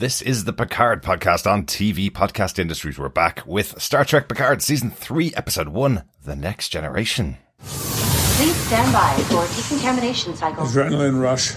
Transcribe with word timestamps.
This 0.00 0.22
is 0.22 0.44
the 0.44 0.54
Picard 0.54 1.02
podcast 1.02 1.46
on 1.46 1.66
TV 1.66 2.10
Podcast 2.10 2.58
Industries. 2.58 2.98
We're 2.98 3.10
back 3.10 3.42
with 3.44 3.78
Star 3.82 4.02
Trek 4.02 4.30
Picard 4.30 4.62
Season 4.62 4.90
3, 4.90 5.34
Episode 5.36 5.68
1 5.68 6.04
The 6.24 6.34
Next 6.34 6.70
Generation. 6.70 7.36
Please 7.58 8.56
stand 8.56 8.90
by 8.94 9.14
for 9.24 9.46
decontamination 9.54 10.34
cycle. 10.36 10.64
Adrenaline 10.64 11.20
rush. 11.20 11.52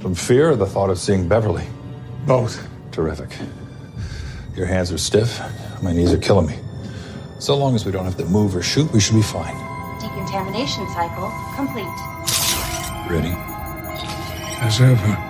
From 0.00 0.14
fear 0.14 0.50
or 0.50 0.56
the 0.56 0.66
thought 0.66 0.90
of 0.90 0.98
seeing 0.98 1.26
Beverly? 1.26 1.64
Both. 2.26 2.68
Terrific. 2.92 3.30
Your 4.54 4.66
hands 4.66 4.92
are 4.92 4.98
stiff. 4.98 5.40
My 5.82 5.94
knees 5.94 6.12
are 6.12 6.18
killing 6.18 6.46
me. 6.46 6.58
So 7.38 7.56
long 7.56 7.74
as 7.74 7.86
we 7.86 7.90
don't 7.90 8.04
have 8.04 8.18
to 8.18 8.26
move 8.26 8.54
or 8.54 8.62
shoot, 8.62 8.92
we 8.92 9.00
should 9.00 9.16
be 9.16 9.22
fine. 9.22 9.56
Decontamination 9.98 10.86
cycle 10.88 11.32
complete. 11.56 11.86
Ready? 13.10 13.32
As 14.60 14.78
ever. 14.78 15.27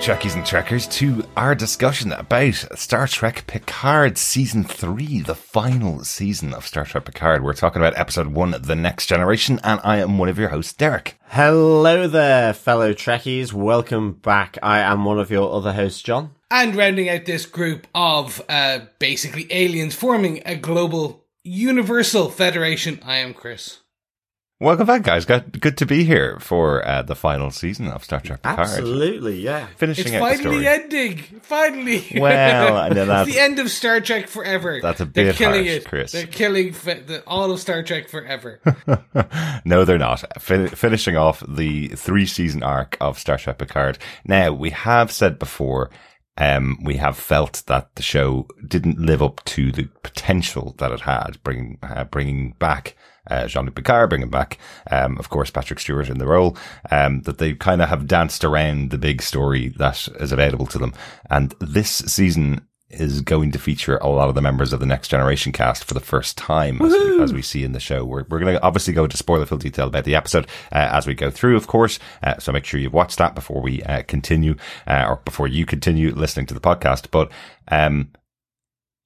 Trekkies 0.00 0.34
and 0.34 0.46
Trekkers, 0.46 0.86
to 0.92 1.22
our 1.36 1.54
discussion 1.54 2.10
about 2.12 2.54
Star 2.74 3.06
Trek 3.06 3.46
Picard 3.46 4.16
Season 4.16 4.64
3, 4.64 5.20
the 5.20 5.34
final 5.34 6.04
season 6.04 6.54
of 6.54 6.66
Star 6.66 6.86
Trek 6.86 7.04
Picard. 7.04 7.44
We're 7.44 7.52
talking 7.52 7.82
about 7.82 7.98
Episode 7.98 8.28
1, 8.28 8.62
The 8.62 8.74
Next 8.74 9.08
Generation, 9.08 9.60
and 9.62 9.78
I 9.84 9.98
am 9.98 10.16
one 10.16 10.30
of 10.30 10.38
your 10.38 10.48
hosts, 10.48 10.72
Derek. 10.72 11.18
Hello 11.28 12.08
there, 12.08 12.54
fellow 12.54 12.94
Trekkies. 12.94 13.52
Welcome 13.52 14.12
back. 14.12 14.56
I 14.62 14.78
am 14.78 15.04
one 15.04 15.18
of 15.18 15.30
your 15.30 15.52
other 15.52 15.74
hosts, 15.74 16.00
John. 16.00 16.30
And 16.50 16.74
rounding 16.74 17.10
out 17.10 17.26
this 17.26 17.44
group 17.44 17.86
of 17.94 18.40
uh, 18.48 18.80
basically 18.98 19.48
aliens 19.50 19.94
forming 19.94 20.40
a 20.46 20.56
global 20.56 21.26
universal 21.44 22.30
federation, 22.30 23.00
I 23.04 23.16
am 23.16 23.34
Chris. 23.34 23.79
Welcome 24.62 24.86
back, 24.86 25.04
guys. 25.04 25.24
Good, 25.24 25.58
good 25.58 25.78
to 25.78 25.86
be 25.86 26.04
here 26.04 26.36
for 26.38 26.86
uh, 26.86 27.00
the 27.00 27.14
final 27.16 27.50
season 27.50 27.86
of 27.88 28.04
Star 28.04 28.20
Trek 28.20 28.42
Picard. 28.42 28.58
Absolutely, 28.68 29.40
yeah. 29.40 29.66
Finishing 29.78 30.08
It's 30.12 30.14
out 30.16 30.20
the 30.32 30.36
finally 30.36 30.64
story. 30.64 30.66
ending. 30.68 31.16
Finally. 31.40 32.18
Well, 32.20 32.76
I 32.76 32.90
know 32.90 33.00
it's 33.00 33.08
that's- 33.08 33.26
the 33.28 33.40
end 33.40 33.58
of 33.58 33.70
Star 33.70 34.02
Trek 34.02 34.28
forever. 34.28 34.78
That's 34.82 35.00
a 35.00 35.06
They're 35.06 35.28
bit 35.28 35.36
killing 35.36 35.64
harsh, 35.64 35.76
it. 35.78 35.86
Chris. 35.86 36.12
They're 36.12 36.26
killing 36.26 36.74
fe- 36.74 37.00
the, 37.00 37.22
all 37.26 37.50
of 37.52 37.58
Star 37.58 37.82
Trek 37.82 38.10
forever. 38.10 38.60
no, 39.64 39.86
they're 39.86 39.96
not. 39.96 40.24
Fin- 40.42 40.68
finishing 40.68 41.16
off 41.16 41.42
the 41.48 41.88
three 41.88 42.26
season 42.26 42.62
arc 42.62 42.98
of 43.00 43.18
Star 43.18 43.38
Trek 43.38 43.56
Picard. 43.56 43.96
Now, 44.26 44.52
we 44.52 44.68
have 44.70 45.10
said 45.10 45.38
before, 45.38 45.88
um, 46.36 46.76
we 46.84 46.98
have 46.98 47.16
felt 47.16 47.62
that 47.68 47.94
the 47.94 48.02
show 48.02 48.46
didn't 48.68 48.98
live 49.00 49.22
up 49.22 49.42
to 49.46 49.72
the 49.72 49.84
potential 50.02 50.74
that 50.76 50.92
it 50.92 51.00
had, 51.00 51.42
bringing, 51.42 51.78
uh, 51.82 52.04
bringing 52.04 52.52
back 52.58 52.94
uh, 53.30 53.46
Jean-Luc 53.46 53.74
Picard, 53.74 54.10
bringing 54.10 54.30
back, 54.30 54.58
um, 54.90 55.16
of 55.18 55.30
course, 55.30 55.50
Patrick 55.50 55.80
Stewart 55.80 56.08
in 56.08 56.18
the 56.18 56.26
role, 56.26 56.56
um, 56.90 57.22
that 57.22 57.38
they 57.38 57.54
kind 57.54 57.80
of 57.80 57.88
have 57.88 58.06
danced 58.06 58.44
around 58.44 58.90
the 58.90 58.98
big 58.98 59.22
story 59.22 59.68
that 59.78 60.08
is 60.18 60.32
available 60.32 60.66
to 60.66 60.78
them. 60.78 60.92
And 61.30 61.54
this 61.60 61.90
season 61.90 62.66
is 62.90 63.20
going 63.20 63.52
to 63.52 63.58
feature 63.58 63.98
a 63.98 64.08
lot 64.08 64.28
of 64.28 64.34
the 64.34 64.42
members 64.42 64.72
of 64.72 64.80
the 64.80 64.86
Next 64.86 65.08
Generation 65.08 65.52
cast 65.52 65.84
for 65.84 65.94
the 65.94 66.00
first 66.00 66.36
time, 66.36 66.82
as 66.82 66.92
we, 66.92 67.22
as 67.22 67.32
we 67.32 67.42
see 67.42 67.62
in 67.62 67.72
the 67.72 67.78
show. 67.78 68.04
We're, 68.04 68.24
we're 68.28 68.40
going 68.40 68.54
to 68.54 68.62
obviously 68.62 68.92
go 68.92 69.04
into 69.04 69.16
spoilerful 69.16 69.60
detail 69.60 69.86
about 69.86 70.04
the 70.04 70.16
episode 70.16 70.46
uh, 70.72 70.88
as 70.90 71.06
we 71.06 71.14
go 71.14 71.30
through, 71.30 71.56
of 71.56 71.68
course. 71.68 72.00
Uh, 72.22 72.38
so 72.38 72.50
make 72.50 72.64
sure 72.64 72.80
you've 72.80 72.92
watched 72.92 73.18
that 73.18 73.36
before 73.36 73.62
we 73.62 73.82
uh, 73.84 74.02
continue, 74.08 74.56
uh, 74.88 75.06
or 75.08 75.16
before 75.24 75.46
you 75.46 75.64
continue 75.66 76.12
listening 76.12 76.46
to 76.46 76.54
the 76.54 76.60
podcast. 76.60 77.12
But 77.12 77.30
um, 77.68 78.10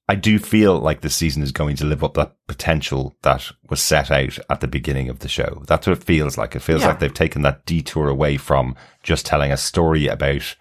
I 0.09 0.16
do 0.16 0.38
feel 0.38 0.78
like 0.78 1.00
this 1.00 1.16
season 1.16 1.42
is 1.42 1.50
going 1.53 1.76
to 1.76 1.84
live 1.87 2.04
up 2.04 2.15
that 2.15 2.34
potential 2.47 3.15
that 3.22 3.50
was 3.70 3.81
set 3.81 4.10
out 4.10 4.38
at 4.50 4.60
the 4.60 4.69
beginning 4.69 5.09
of 5.09 5.20
the 5.20 5.28
show. 5.28 5.62
That's 5.66 5.87
what 5.87 5.97
it 5.97 6.04
feels 6.04 6.37
like. 6.37 6.54
It 6.54 6.60
feels 6.60 6.82
Yeah. 6.82 6.88
like 6.88 6.98
they've 6.98 7.12
taken 7.15 7.41
that 7.42 7.65
detour 7.65 8.09
away 8.09 8.37
from 8.37 8.76
just 9.03 9.25
telling 9.25 9.50
a 9.50 9.56
story 9.56 10.06
about 10.06 10.56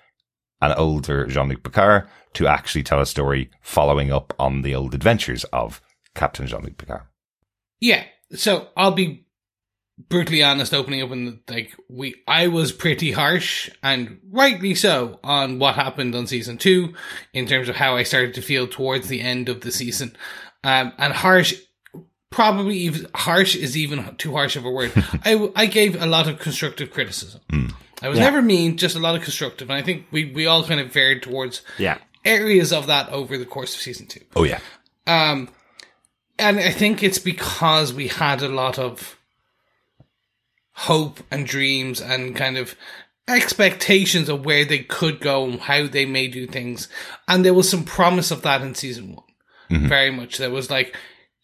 an 0.62 0.72
older 0.78 1.28
Jean-Luc 1.28 1.62
Picard 1.64 2.08
to 2.36 2.48
actually 2.48 2.84
tell 2.84 3.02
a 3.02 3.06
story 3.06 3.52
following 3.62 4.14
up 4.14 4.34
on 4.40 4.62
the 4.62 4.74
old 4.74 4.94
adventures 4.96 5.44
of 5.46 5.82
Captain 6.16 6.48
Jean-Luc 6.48 6.78
Picard. 6.78 7.02
yeah. 7.82 8.06
So 8.34 8.70
I'll 8.78 8.92
be 8.92 9.26
brutally 10.10 10.42
honest 10.42 10.74
opening 10.74 11.02
up 11.04 11.12
and 11.12 11.40
like 11.48 11.76
we 11.88 12.16
I 12.28 12.48
was 12.48 12.72
pretty 12.72 13.12
harsh 13.12 13.70
and 13.84 14.20
rightly 14.32 14.74
so 14.74 15.20
on 15.24 15.60
what 15.60 15.76
happened 15.76 16.16
on 16.16 16.26
season 16.26 16.58
2 16.58 16.94
in 17.34 17.46
terms 17.46 17.70
of 17.70 17.76
how 17.76 17.96
I 17.96 18.02
started 18.04 18.34
to 18.36 18.42
feel 18.42 18.68
towards 18.68 19.08
the 19.08 19.22
end 19.22 19.50
of 19.50 19.62
the 19.62 19.72
season. 19.72 20.16
Um 20.64 20.94
and 20.98 21.14
harsh 21.14 21.54
probably 22.32 22.78
even 22.78 23.08
harsh 23.14 23.56
is 23.56 23.78
even 23.78 24.16
too 24.18 24.32
harsh 24.32 24.56
of 24.56 24.66
a 24.66 24.72
word. 24.72 24.92
I 25.24 25.52
I 25.56 25.66
gave 25.68 26.02
a 26.02 26.08
lot 26.08 26.28
of 26.28 26.40
constructive 26.40 26.92
criticism. 26.92 27.42
I 28.02 28.10
was 28.10 28.18
never 28.20 28.42
mean, 28.42 28.78
just 28.78 28.96
a 28.96 29.00
lot 29.00 29.16
of 29.16 29.22
constructive 29.22 29.70
and 29.70 29.78
I 29.78 29.84
think 29.84 30.08
we 30.12 30.26
we 30.34 30.48
all 30.48 30.64
kind 30.64 30.80
of 30.80 30.92
varied 30.92 31.22
towards 31.22 31.62
Yeah. 31.78 32.00
areas 32.26 32.74
of 32.74 32.88
that 32.88 33.10
over 33.10 33.38
the 33.38 33.46
course 33.46 33.76
of 33.76 33.82
season 33.82 34.08
2. 34.08 34.20
Oh 34.36 34.44
yeah. 34.44 34.60
Um, 35.06 35.50
and 36.40 36.60
I 36.60 36.72
think 36.72 37.04
it's 37.04 37.20
because 37.20 37.94
we 37.94 38.08
had 38.08 38.42
a 38.42 38.50
lot 38.50 38.80
of 38.80 39.18
hope 40.74 41.20
and 41.32 41.46
dreams 41.48 42.02
and 42.02 42.36
kind 42.36 42.58
of 42.58 42.76
expectations 43.28 44.28
of 44.30 44.46
where 44.46 44.66
they 44.66 44.80
could 44.80 45.20
go 45.20 45.46
and 45.46 45.60
how 45.62 45.88
they 45.88 46.06
may 46.06 46.28
do 46.28 46.46
things. 46.48 46.88
And 47.28 47.44
there 47.46 47.54
was 47.54 47.70
some 47.70 47.84
promise 47.84 48.32
of 48.32 48.42
that 48.42 48.62
in 48.62 48.76
season 48.76 49.16
one. 49.16 49.26
Very 49.88 50.12
much. 50.12 50.38
There 50.38 50.52
was 50.52 50.70
like, 50.70 50.96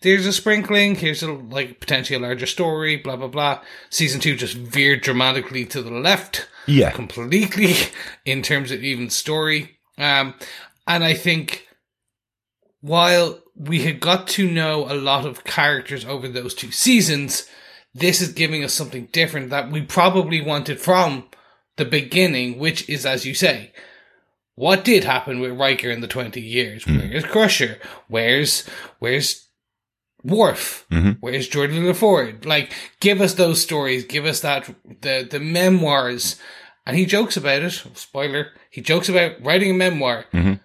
there's 0.01 0.27
a 0.27 0.33
sprinkling, 0.33 0.93
here's 0.95 1.23
a, 1.23 1.31
like, 1.31 1.79
potentially 1.79 2.15
a 2.17 2.21
larger 2.21 2.45
story, 2.45 2.95
blah, 2.95 3.15
blah, 3.15 3.27
blah. 3.27 3.61
Season 3.89 4.19
two 4.21 4.35
just 4.35 4.55
veered 4.55 5.01
dramatically 5.01 5.65
to 5.65 5.81
the 5.81 5.89
left 5.91 6.47
Yeah. 6.67 6.91
completely 6.91 7.73
in 8.25 8.43
terms 8.43 8.71
of 8.71 8.83
even 8.83 9.09
story. 9.09 9.79
Um, 9.97 10.35
and 10.85 11.03
I 11.03 11.15
think 11.15 11.67
while 12.81 13.39
we 13.55 13.83
had 13.83 13.99
got 13.99 14.27
to 14.29 14.49
know 14.49 14.85
a 14.91 14.93
lot 14.95 15.25
of 15.25 15.43
characters 15.43 16.05
over 16.05 16.27
those 16.27 16.53
two 16.53 16.71
seasons, 16.71 17.47
this 17.93 18.21
is 18.21 18.33
giving 18.33 18.63
us 18.63 18.73
something 18.73 19.07
different 19.11 19.49
that 19.49 19.71
we 19.71 19.81
probably 19.81 20.41
wanted 20.41 20.79
from 20.79 21.25
the 21.77 21.85
beginning, 21.85 22.59
which 22.59 22.87
is, 22.89 23.05
as 23.05 23.25
you 23.25 23.33
say, 23.33 23.71
what 24.55 24.83
did 24.83 25.05
happen 25.05 25.39
with 25.39 25.57
Riker 25.57 25.89
in 25.89 26.01
the 26.01 26.07
20 26.07 26.41
years? 26.41 26.83
Hmm. 26.83 26.97
Where's 26.97 27.23
Crusher? 27.23 27.77
Where's, 28.07 28.67
where's 28.99 29.47
Worf? 30.23 30.85
Mm-hmm. 30.91 31.11
Where's 31.21 31.49
Geordi 31.49 31.79
LaForge? 31.79 32.45
Like, 32.45 32.73
give 32.99 33.21
us 33.21 33.35
those 33.35 33.61
stories. 33.61 34.03
Give 34.03 34.25
us 34.25 34.41
that, 34.41 34.69
the, 35.01 35.27
the 35.29 35.39
memoirs. 35.39 36.35
And 36.85 36.97
he 36.97 37.05
jokes 37.05 37.37
about 37.37 37.61
it. 37.61 37.71
Spoiler. 37.93 38.47
He 38.69 38.81
jokes 38.81 39.07
about 39.07 39.41
writing 39.41 39.71
a 39.71 39.75
memoir. 39.75 40.25
Mm-hmm. 40.33 40.55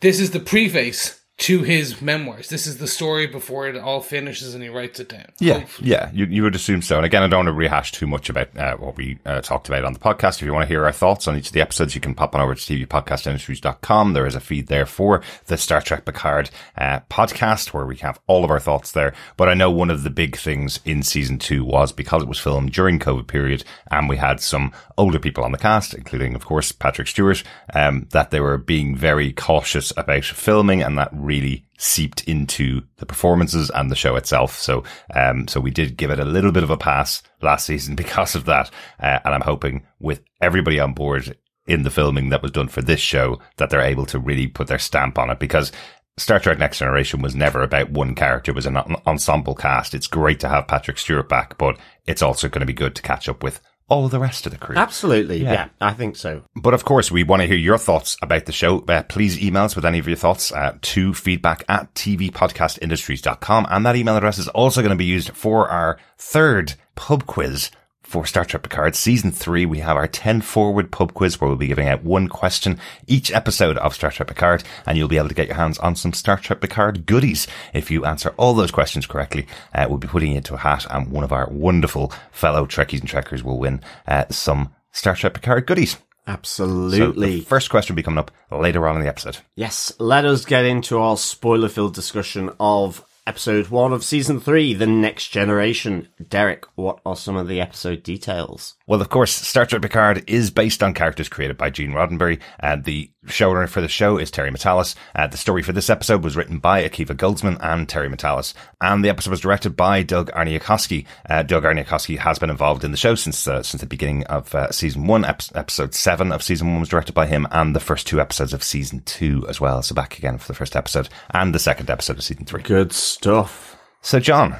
This 0.00 0.20
is 0.20 0.32
the 0.32 0.40
preface 0.40 1.18
to 1.38 1.62
his 1.62 2.02
memoirs. 2.02 2.48
This 2.48 2.66
is 2.66 2.78
the 2.78 2.88
story 2.88 3.28
before 3.28 3.68
it 3.68 3.76
all 3.76 4.00
finishes 4.00 4.54
and 4.54 4.62
he 4.62 4.68
writes 4.68 4.98
it 4.98 5.08
down. 5.08 5.26
Yeah, 5.38 5.60
Hopefully. 5.60 5.90
yeah, 5.90 6.10
you, 6.12 6.26
you 6.26 6.42
would 6.42 6.56
assume 6.56 6.82
so. 6.82 6.96
And 6.96 7.06
again, 7.06 7.22
I 7.22 7.28
don't 7.28 7.46
want 7.46 7.46
to 7.46 7.52
rehash 7.52 7.92
too 7.92 8.08
much 8.08 8.28
about 8.28 8.56
uh, 8.58 8.76
what 8.76 8.96
we 8.96 9.18
uh, 9.24 9.40
talked 9.40 9.68
about 9.68 9.84
on 9.84 9.92
the 9.92 10.00
podcast. 10.00 10.36
If 10.40 10.42
you 10.42 10.52
want 10.52 10.64
to 10.64 10.68
hear 10.68 10.84
our 10.84 10.90
thoughts 10.92 11.28
on 11.28 11.36
each 11.36 11.46
of 11.46 11.52
the 11.52 11.60
episodes, 11.60 11.94
you 11.94 12.00
can 12.00 12.14
pop 12.14 12.34
on 12.34 12.40
over 12.40 12.56
to 12.56 12.86
tvpodcastindustries.com. 12.86 14.12
There 14.14 14.26
is 14.26 14.34
a 14.34 14.40
feed 14.40 14.66
there 14.66 14.84
for 14.86 15.22
the 15.46 15.56
Star 15.56 15.80
Trek 15.80 16.04
Picard 16.04 16.50
uh, 16.76 17.00
podcast 17.08 17.68
where 17.68 17.86
we 17.86 17.96
have 17.98 18.18
all 18.26 18.44
of 18.44 18.50
our 18.50 18.60
thoughts 18.60 18.90
there. 18.90 19.14
But 19.36 19.48
I 19.48 19.54
know 19.54 19.70
one 19.70 19.90
of 19.90 20.02
the 20.02 20.10
big 20.10 20.36
things 20.36 20.80
in 20.84 21.04
season 21.04 21.38
two 21.38 21.64
was 21.64 21.92
because 21.92 22.22
it 22.22 22.28
was 22.28 22.40
filmed 22.40 22.72
during 22.72 22.98
COVID 22.98 23.28
period 23.28 23.62
and 23.92 24.08
we 24.08 24.16
had 24.16 24.40
some 24.40 24.72
older 24.96 25.20
people 25.20 25.44
on 25.44 25.52
the 25.52 25.58
cast, 25.58 25.94
including, 25.94 26.34
of 26.34 26.44
course, 26.44 26.72
Patrick 26.72 27.06
Stewart, 27.06 27.44
um, 27.74 28.08
that 28.10 28.30
they 28.32 28.40
were 28.40 28.58
being 28.58 28.96
very 28.96 29.32
cautious 29.32 29.92
about 29.96 30.24
filming 30.24 30.82
and 30.82 30.98
that 30.98 31.10
really 31.28 31.64
seeped 31.78 32.24
into 32.24 32.82
the 32.96 33.06
performances 33.06 33.70
and 33.70 33.90
the 33.90 33.96
show 33.96 34.16
itself. 34.16 34.58
So, 34.58 34.82
um, 35.14 35.46
so 35.46 35.60
we 35.60 35.70
did 35.70 35.96
give 35.96 36.10
it 36.10 36.18
a 36.18 36.24
little 36.24 36.50
bit 36.50 36.64
of 36.64 36.70
a 36.70 36.76
pass 36.76 37.22
last 37.42 37.66
season 37.66 37.94
because 38.04 38.34
of 38.34 38.46
that. 38.46 38.70
Uh, 38.98 39.20
and 39.24 39.34
I'm 39.34 39.42
hoping 39.42 39.86
with 40.00 40.22
everybody 40.40 40.80
on 40.80 40.94
board 40.94 41.36
in 41.66 41.82
the 41.82 41.90
filming 41.90 42.30
that 42.30 42.42
was 42.42 42.50
done 42.50 42.68
for 42.68 42.80
this 42.80 43.00
show 43.00 43.38
that 43.58 43.68
they're 43.68 43.80
able 43.82 44.06
to 44.06 44.18
really 44.18 44.46
put 44.46 44.68
their 44.68 44.78
stamp 44.78 45.18
on 45.18 45.28
it 45.28 45.38
because 45.38 45.70
Star 46.16 46.40
Trek 46.40 46.58
Next 46.58 46.78
Generation 46.78 47.22
was 47.22 47.36
never 47.36 47.62
about 47.62 47.90
one 47.90 48.14
character, 48.14 48.50
it 48.50 48.56
was 48.56 48.66
an 48.66 48.76
ensemble 49.06 49.54
cast. 49.54 49.94
It's 49.94 50.08
great 50.08 50.40
to 50.40 50.48
have 50.48 50.66
Patrick 50.66 50.98
Stewart 50.98 51.28
back, 51.28 51.56
but 51.58 51.78
it's 52.06 52.22
also 52.22 52.48
going 52.48 52.60
to 52.60 52.66
be 52.66 52.72
good 52.72 52.96
to 52.96 53.02
catch 53.02 53.28
up 53.28 53.42
with 53.42 53.60
all 53.88 54.08
the 54.08 54.20
rest 54.20 54.46
of 54.46 54.52
the 54.52 54.58
crew. 54.58 54.76
Absolutely. 54.76 55.42
Yeah. 55.42 55.52
Yeah. 55.52 55.68
I 55.80 55.92
think 55.92 56.16
so. 56.16 56.42
But 56.54 56.74
of 56.74 56.84
course, 56.84 57.10
we 57.10 57.24
want 57.24 57.42
to 57.42 57.48
hear 57.48 57.56
your 57.56 57.78
thoughts 57.78 58.16
about 58.22 58.46
the 58.46 58.52
show. 58.52 58.80
Uh, 58.86 59.02
please 59.02 59.42
email 59.42 59.64
us 59.64 59.74
with 59.74 59.84
any 59.84 59.98
of 59.98 60.06
your 60.06 60.16
thoughts 60.16 60.52
uh, 60.52 60.76
to 60.80 61.14
feedback 61.14 61.64
at 61.68 61.92
tvpodcastindustries.com. 61.94 63.66
And 63.70 63.86
that 63.86 63.96
email 63.96 64.16
address 64.16 64.38
is 64.38 64.48
also 64.48 64.82
going 64.82 64.90
to 64.90 64.96
be 64.96 65.04
used 65.04 65.30
for 65.30 65.68
our 65.68 65.98
third 66.18 66.74
pub 66.94 67.26
quiz 67.26 67.70
for 68.08 68.24
Star 68.24 68.44
Trek 68.44 68.62
Picard 68.62 68.96
season 68.96 69.30
three. 69.30 69.66
We 69.66 69.80
have 69.80 69.96
our 69.96 70.08
10 70.08 70.40
forward 70.40 70.90
pub 70.90 71.12
quiz 71.12 71.38
where 71.38 71.48
we'll 71.48 71.58
be 71.58 71.66
giving 71.66 71.88
out 71.88 72.02
one 72.02 72.26
question 72.26 72.78
each 73.06 73.30
episode 73.30 73.76
of 73.76 73.94
Star 73.94 74.10
Trek 74.10 74.28
Picard. 74.28 74.64
And 74.86 74.96
you'll 74.96 75.08
be 75.08 75.18
able 75.18 75.28
to 75.28 75.34
get 75.34 75.46
your 75.46 75.56
hands 75.56 75.78
on 75.78 75.94
some 75.94 76.14
Star 76.14 76.38
Trek 76.38 76.62
Picard 76.62 77.04
goodies. 77.04 77.46
If 77.74 77.90
you 77.90 78.06
answer 78.06 78.34
all 78.38 78.54
those 78.54 78.70
questions 78.70 79.06
correctly, 79.06 79.46
uh, 79.74 79.86
we'll 79.88 79.98
be 79.98 80.08
putting 80.08 80.30
you 80.30 80.38
into 80.38 80.54
a 80.54 80.58
hat 80.58 80.86
and 80.90 81.12
one 81.12 81.22
of 81.22 81.32
our 81.32 81.48
wonderful 81.50 82.10
fellow 82.32 82.64
Trekkies 82.64 83.00
and 83.00 83.08
Trekkers 83.08 83.42
will 83.42 83.58
win 83.58 83.82
uh, 84.06 84.24
some 84.30 84.74
Star 84.90 85.14
Trek 85.14 85.34
Picard 85.34 85.66
goodies. 85.66 85.92
So 85.92 86.32
Absolutely. 86.32 87.36
the 87.36 87.40
first 87.42 87.70
question 87.70 87.94
will 87.94 87.98
be 87.98 88.02
coming 88.02 88.18
up 88.18 88.30
later 88.50 88.86
on 88.86 88.96
in 88.96 89.02
the 89.02 89.08
episode. 89.08 89.38
Yes, 89.54 89.92
let 89.98 90.26
us 90.26 90.44
get 90.44 90.64
into 90.66 90.98
our 90.98 91.16
spoiler 91.16 91.68
filled 91.68 91.94
discussion 91.94 92.50
of 92.60 93.02
episode 93.28 93.68
one 93.68 93.92
of 93.92 94.02
season 94.02 94.40
three, 94.40 94.72
The 94.72 94.86
Next 94.86 95.28
Generation. 95.28 96.08
Derek, 96.30 96.64
what 96.76 96.98
are 97.04 97.14
some 97.14 97.36
of 97.36 97.46
the 97.46 97.60
episode 97.60 98.02
details? 98.02 98.77
Well, 98.88 99.02
of 99.02 99.10
course, 99.10 99.32
Star 99.32 99.66
Trek 99.66 99.82
Picard 99.82 100.24
is 100.26 100.50
based 100.50 100.82
on 100.82 100.94
characters 100.94 101.28
created 101.28 101.58
by 101.58 101.68
Gene 101.68 101.92
Roddenberry, 101.92 102.40
and 102.58 102.84
the 102.84 103.10
showrunner 103.26 103.68
for 103.68 103.82
the 103.82 103.86
show 103.86 104.16
is 104.16 104.30
Terry 104.30 104.50
Matalas. 104.50 104.94
Uh, 105.14 105.26
the 105.26 105.36
story 105.36 105.62
for 105.62 105.72
this 105.72 105.90
episode 105.90 106.24
was 106.24 106.36
written 106.36 106.58
by 106.58 106.82
Akiva 106.82 107.14
Goldsman 107.14 107.58
and 107.60 107.86
Terry 107.86 108.08
Matalas, 108.08 108.54
and 108.80 109.04
the 109.04 109.10
episode 109.10 109.30
was 109.30 109.42
directed 109.42 109.76
by 109.76 110.02
Doug 110.02 110.30
Aarniokoski. 110.32 111.04
Uh, 111.28 111.42
Doug 111.42 111.64
Aarniokoski 111.64 112.16
has 112.16 112.38
been 112.38 112.48
involved 112.48 112.82
in 112.82 112.90
the 112.90 112.96
show 112.96 113.14
since 113.14 113.46
uh, 113.46 113.62
since 113.62 113.82
the 113.82 113.86
beginning 113.86 114.24
of 114.24 114.54
uh, 114.54 114.72
season 114.72 115.06
one. 115.06 115.26
Ep- 115.26 115.42
episode 115.54 115.94
seven 115.94 116.32
of 116.32 116.42
season 116.42 116.68
one 116.68 116.80
was 116.80 116.88
directed 116.88 117.12
by 117.12 117.26
him, 117.26 117.46
and 117.50 117.76
the 117.76 117.80
first 117.80 118.06
two 118.06 118.22
episodes 118.22 118.54
of 118.54 118.64
season 118.64 119.02
two 119.02 119.44
as 119.50 119.60
well. 119.60 119.82
So 119.82 119.94
back 119.94 120.16
again 120.16 120.38
for 120.38 120.48
the 120.48 120.54
first 120.54 120.74
episode 120.74 121.10
and 121.34 121.54
the 121.54 121.58
second 121.58 121.90
episode 121.90 122.16
of 122.16 122.24
season 122.24 122.46
three. 122.46 122.62
Good 122.62 122.94
stuff. 122.94 123.76
So, 124.00 124.18
John, 124.18 124.56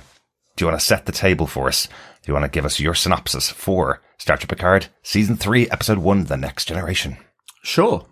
do 0.58 0.64
you 0.64 0.70
want 0.70 0.80
to 0.80 0.84
set 0.84 1.06
the 1.06 1.12
table 1.12 1.46
for 1.46 1.68
us? 1.68 1.88
Do 2.28 2.32
you 2.32 2.34
want 2.34 2.44
to 2.44 2.54
give 2.54 2.66
us 2.66 2.78
your 2.78 2.94
synopsis 2.94 3.48
for 3.48 4.02
Star 4.18 4.36
Trek 4.36 4.50
Picard, 4.50 4.88
Season 5.02 5.34
3, 5.34 5.70
Episode 5.70 5.96
1, 5.96 6.24
The 6.24 6.36
Next 6.36 6.66
Generation? 6.66 7.16
Sure. 7.62 8.04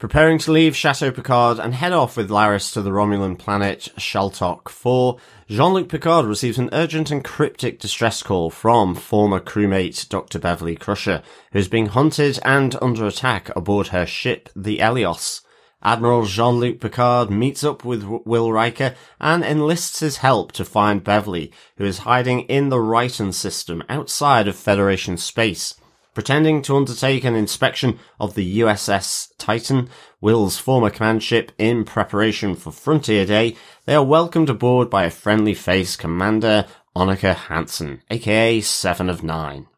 Preparing 0.00 0.38
to 0.38 0.50
leave 0.50 0.74
Chateau 0.74 1.12
Picard 1.12 1.60
and 1.60 1.72
head 1.72 1.92
off 1.92 2.16
with 2.16 2.28
Laris 2.28 2.72
to 2.72 2.82
the 2.82 2.90
Romulan 2.90 3.38
planet 3.38 3.92
Chaltok 3.96 4.68
4, 4.68 5.16
Jean-Luc 5.48 5.88
Picard 5.88 6.26
receives 6.26 6.58
an 6.58 6.70
urgent 6.72 7.12
and 7.12 7.22
cryptic 7.22 7.78
distress 7.78 8.20
call 8.24 8.50
from 8.50 8.96
former 8.96 9.38
crewmate 9.38 10.08
Dr. 10.08 10.40
Beverly 10.40 10.74
Crusher, 10.74 11.22
who 11.52 11.58
is 11.60 11.68
being 11.68 11.86
hunted 11.86 12.40
and 12.44 12.74
under 12.82 13.06
attack 13.06 13.54
aboard 13.54 13.88
her 13.88 14.06
ship, 14.06 14.48
the 14.56 14.78
Eleos. 14.78 15.42
Admiral 15.82 16.26
Jean-Luc 16.26 16.78
Picard 16.78 17.30
meets 17.30 17.64
up 17.64 17.84
with 17.84 18.04
Will 18.04 18.52
Riker 18.52 18.94
and 19.18 19.42
enlists 19.42 20.00
his 20.00 20.18
help 20.18 20.52
to 20.52 20.64
find 20.64 21.02
Beverly, 21.02 21.52
who 21.76 21.84
is 21.84 21.98
hiding 21.98 22.40
in 22.42 22.68
the 22.68 22.76
Ryton 22.76 23.32
system 23.32 23.82
outside 23.88 24.46
of 24.46 24.56
Federation 24.56 25.16
space. 25.16 25.74
Pretending 26.12 26.60
to 26.62 26.76
undertake 26.76 27.24
an 27.24 27.34
inspection 27.34 27.98
of 28.18 28.34
the 28.34 28.60
USS 28.60 29.28
Titan, 29.38 29.88
Will's 30.20 30.58
former 30.58 30.90
command 30.90 31.22
ship, 31.22 31.52
in 31.56 31.84
preparation 31.84 32.56
for 32.56 32.72
Frontier 32.72 33.24
Day, 33.24 33.56
they 33.86 33.94
are 33.94 34.04
welcomed 34.04 34.50
aboard 34.50 34.90
by 34.90 35.04
a 35.04 35.10
friendly 35.10 35.54
face 35.54 35.96
Commander 35.96 36.66
Annika 36.96 37.34
Hansen, 37.34 38.02
aka 38.10 38.60
Seven 38.60 39.08
of 39.08 39.22
Nine. 39.22 39.68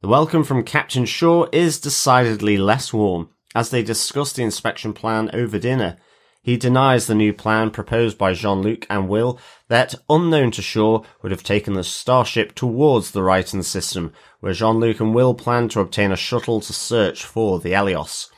The 0.00 0.08
welcome 0.08 0.42
from 0.42 0.64
Captain 0.64 1.04
Shaw 1.04 1.46
is 1.52 1.80
decidedly 1.80 2.56
less 2.56 2.92
warm, 2.92 3.28
as 3.54 3.70
they 3.70 3.82
discuss 3.82 4.32
the 4.32 4.42
inspection 4.42 4.92
plan 4.92 5.30
over 5.32 5.58
dinner. 5.58 5.96
He 6.42 6.58
denies 6.58 7.06
the 7.06 7.14
new 7.14 7.32
plan 7.32 7.70
proposed 7.70 8.18
by 8.18 8.34
Jean-Luc 8.34 8.86
and 8.90 9.08
Will 9.08 9.40
that, 9.68 9.94
unknown 10.10 10.50
to 10.52 10.62
Shaw, 10.62 11.02
would 11.22 11.32
have 11.32 11.42
taken 11.42 11.72
the 11.72 11.82
starship 11.82 12.54
towards 12.54 13.12
the 13.12 13.22
Ryton 13.22 13.64
system, 13.64 14.12
where 14.40 14.52
Jean-Luc 14.52 15.00
and 15.00 15.14
Will 15.14 15.32
plan 15.32 15.68
to 15.70 15.80
obtain 15.80 16.12
a 16.12 16.16
shuttle 16.16 16.60
to 16.60 16.72
search 16.74 17.24
for 17.24 17.60
the 17.60 17.72
Eleos. 17.72 18.28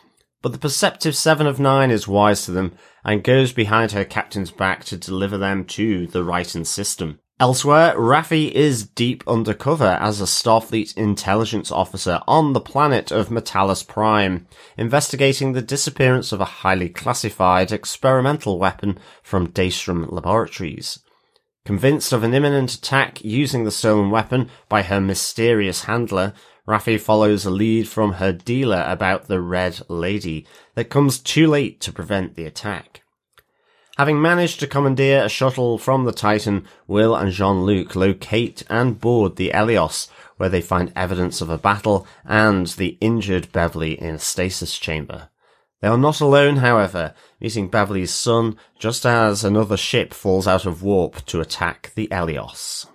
But 0.40 0.52
the 0.52 0.58
perceptive 0.58 1.16
Seven 1.16 1.48
of 1.48 1.58
Nine 1.58 1.90
is 1.90 2.06
wise 2.06 2.44
to 2.44 2.52
them 2.52 2.76
and 3.04 3.24
goes 3.24 3.52
behind 3.52 3.90
her 3.90 4.04
captain's 4.04 4.52
back 4.52 4.84
to 4.84 4.96
deliver 4.96 5.36
them 5.36 5.64
to 5.64 6.06
the 6.06 6.22
Ryton 6.22 6.64
system. 6.64 7.18
Elsewhere, 7.38 7.94
Raffi 7.98 8.50
is 8.50 8.86
deep 8.86 9.22
undercover 9.28 9.98
as 10.00 10.22
a 10.22 10.24
Starfleet 10.24 10.96
intelligence 10.96 11.70
officer 11.70 12.22
on 12.26 12.54
the 12.54 12.62
planet 12.62 13.10
of 13.10 13.28
M'Talas 13.28 13.86
Prime, 13.86 14.46
investigating 14.78 15.52
the 15.52 15.60
disappearance 15.60 16.32
of 16.32 16.40
a 16.40 16.46
highly 16.46 16.88
classified 16.88 17.72
experimental 17.72 18.58
weapon 18.58 18.98
from 19.22 19.48
Daystrom 19.48 20.10
Laboratories. 20.10 21.00
Convinced 21.66 22.10
of 22.14 22.22
an 22.22 22.32
imminent 22.32 22.72
attack 22.72 23.22
using 23.22 23.64
the 23.64 23.70
stolen 23.70 24.10
weapon 24.10 24.48
by 24.70 24.80
her 24.80 25.00
mysterious 25.00 25.84
handler, 25.84 26.32
Raffi 26.66 26.98
follows 26.98 27.44
a 27.44 27.50
lead 27.50 27.86
from 27.86 28.14
her 28.14 28.32
dealer 28.32 28.82
about 28.88 29.28
the 29.28 29.42
Red 29.42 29.82
Lady 29.88 30.46
that 30.74 30.88
comes 30.88 31.18
too 31.18 31.48
late 31.48 31.82
to 31.82 31.92
prevent 31.92 32.34
the 32.34 32.46
attack. 32.46 33.02
Having 33.96 34.20
managed 34.20 34.60
to 34.60 34.66
commandeer 34.66 35.24
a 35.24 35.28
shuttle 35.28 35.78
from 35.78 36.04
the 36.04 36.12
Titan, 36.12 36.66
Will 36.86 37.16
and 37.16 37.32
Jean-Luc 37.32 37.96
locate 37.96 38.62
and 38.68 39.00
board 39.00 39.36
the 39.36 39.50
Eleos, 39.54 40.08
where 40.36 40.50
they 40.50 40.60
find 40.60 40.92
evidence 40.94 41.40
of 41.40 41.48
a 41.48 41.56
battle 41.56 42.06
and 42.24 42.66
the 42.66 42.98
injured 43.00 43.50
Beverly 43.52 43.98
in 43.98 44.16
a 44.16 44.18
stasis 44.18 44.78
chamber. 44.78 45.30
They 45.80 45.88
are 45.88 45.96
not 45.96 46.20
alone, 46.20 46.56
however, 46.56 47.14
meeting 47.40 47.68
Beverly's 47.68 48.12
son 48.12 48.56
just 48.78 49.06
as 49.06 49.44
another 49.44 49.78
ship 49.78 50.12
falls 50.12 50.46
out 50.46 50.66
of 50.66 50.82
warp 50.82 51.24
to 51.26 51.40
attack 51.40 51.92
the 51.94 52.08
Eleos. 52.08 52.86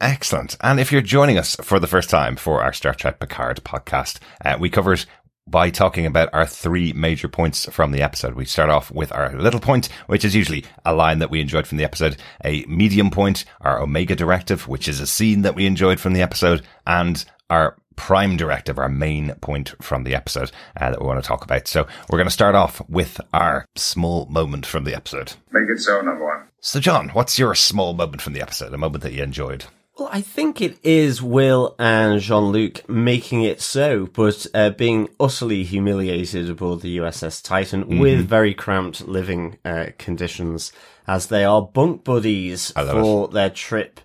Excellent. 0.00 0.56
And 0.62 0.80
if 0.80 0.90
you're 0.90 1.02
joining 1.02 1.36
us 1.36 1.56
for 1.62 1.78
the 1.78 1.86
first 1.86 2.08
time 2.08 2.36
for 2.36 2.62
our 2.62 2.72
Star 2.72 2.94
Trek 2.94 3.20
Picard 3.20 3.62
podcast, 3.62 4.20
uh, 4.44 4.56
we 4.58 4.70
covered 4.70 5.04
by 5.46 5.70
talking 5.70 6.06
about 6.06 6.28
our 6.32 6.46
three 6.46 6.92
major 6.92 7.28
points 7.28 7.66
from 7.72 7.92
the 7.92 8.02
episode. 8.02 8.34
We 8.34 8.44
start 8.44 8.70
off 8.70 8.90
with 8.90 9.12
our 9.12 9.32
little 9.38 9.60
point, 9.60 9.88
which 10.06 10.24
is 10.24 10.34
usually 10.34 10.64
a 10.84 10.94
line 10.94 11.20
that 11.20 11.30
we 11.30 11.40
enjoyed 11.40 11.66
from 11.66 11.78
the 11.78 11.84
episode, 11.84 12.16
a 12.44 12.64
medium 12.64 13.10
point, 13.10 13.44
our 13.60 13.80
Omega 13.80 14.16
directive, 14.16 14.66
which 14.66 14.88
is 14.88 15.00
a 15.00 15.06
scene 15.06 15.42
that 15.42 15.54
we 15.54 15.66
enjoyed 15.66 16.00
from 16.00 16.12
the 16.12 16.22
episode, 16.22 16.66
and 16.86 17.24
our 17.48 17.76
prime 17.96 18.36
directive, 18.36 18.78
our 18.78 18.88
main 18.88 19.34
point 19.36 19.74
from 19.82 20.04
the 20.04 20.14
episode 20.14 20.50
uh, 20.78 20.90
that 20.90 21.00
we 21.00 21.06
want 21.06 21.22
to 21.22 21.26
talk 21.26 21.44
about. 21.44 21.66
So 21.66 21.86
we're 22.08 22.18
going 22.18 22.28
to 22.28 22.32
start 22.32 22.54
off 22.54 22.82
with 22.88 23.20
our 23.32 23.66
small 23.74 24.26
moment 24.26 24.66
from 24.66 24.84
the 24.84 24.94
episode. 24.94 25.32
Make 25.50 25.70
it 25.70 25.80
so, 25.80 26.00
number 26.00 26.24
one. 26.24 26.48
So 26.60 26.80
John, 26.80 27.08
what's 27.10 27.38
your 27.38 27.54
small 27.54 27.94
moment 27.94 28.20
from 28.20 28.34
the 28.34 28.42
episode? 28.42 28.74
A 28.74 28.78
moment 28.78 29.02
that 29.04 29.12
you 29.12 29.22
enjoyed? 29.22 29.66
Well, 29.98 30.10
I 30.12 30.20
think 30.20 30.60
it 30.60 30.78
is 30.82 31.22
Will 31.22 31.74
and 31.78 32.20
Jean-Luc 32.20 32.86
making 32.86 33.44
it 33.44 33.62
so, 33.62 34.06
but 34.06 34.46
uh, 34.52 34.68
being 34.70 35.08
utterly 35.18 35.64
humiliated 35.64 36.50
aboard 36.50 36.82
the 36.82 36.98
USS 36.98 37.42
Titan 37.42 37.98
with 37.98 38.28
very 38.28 38.52
cramped 38.52 39.08
living 39.08 39.56
uh, 39.64 39.86
conditions 39.96 40.70
as 41.06 41.28
they 41.28 41.44
are 41.44 41.62
bunk 41.62 42.04
buddies 42.04 42.72
for 42.72 43.28
their 43.28 43.48
trip 43.48 44.00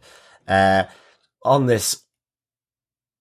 uh, 0.47 0.83
on 1.43 1.65
this 1.65 2.03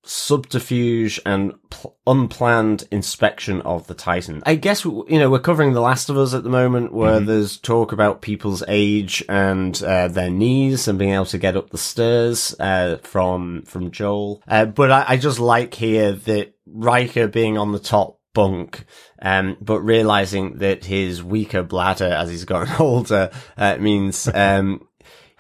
subterfuge 0.05 1.21
and 1.27 1.55
pl- 1.71 1.97
unplanned 2.11 2.88
inspection 2.90 3.61
of 3.62 3.87
the 3.87 3.95
Titan. 3.95 4.43
I 4.45 4.57
guess, 4.57 4.85
you 4.85 5.05
know, 5.11 5.31
we're 5.31 5.38
covering 5.38 5.73
The 5.73 5.81
Last 5.81 6.11
of 6.11 6.17
Us 6.17 6.35
at 6.35 6.43
the 6.43 6.50
moment 6.50 6.93
where 6.93 7.21
there's 7.21 7.57
talk 7.57 7.93
about 7.93 8.21
people's 8.21 8.64
age 8.67 9.25
and 9.29 9.81
uh, 9.83 10.09
their 10.09 10.31
knees 10.31 10.88
and 10.88 10.99
being 10.99 11.12
able 11.12 11.26
to 11.26 11.38
get 11.38 11.57
up 11.57 11.71
the 11.71 11.79
stairs 11.79 12.55
uh, 12.59 12.99
from 13.02 13.62
from 13.62 13.90
Joel. 13.90 14.43
Uh, 14.49 14.64
but 14.64 14.90
I, 14.90 15.05
I 15.09 15.17
just 15.17 15.38
like 15.38 15.75
here 15.75 16.12
that 16.12 16.55
Riker 16.67 17.29
being 17.29 17.57
on 17.57 17.73
the 17.73 17.79
top 17.79 18.19
bunk, 18.35 18.85
um, 19.23 19.57
but 19.61 19.81
realizing 19.81 20.59
that 20.59 20.85
his 20.85 21.23
weaker 21.23 21.62
bladder 21.62 22.05
as 22.05 22.31
he's 22.31 22.45
gotten 22.45 22.75
older 22.79 23.31
uh, 23.57 23.76
means 23.79 24.29
um, 24.35 24.87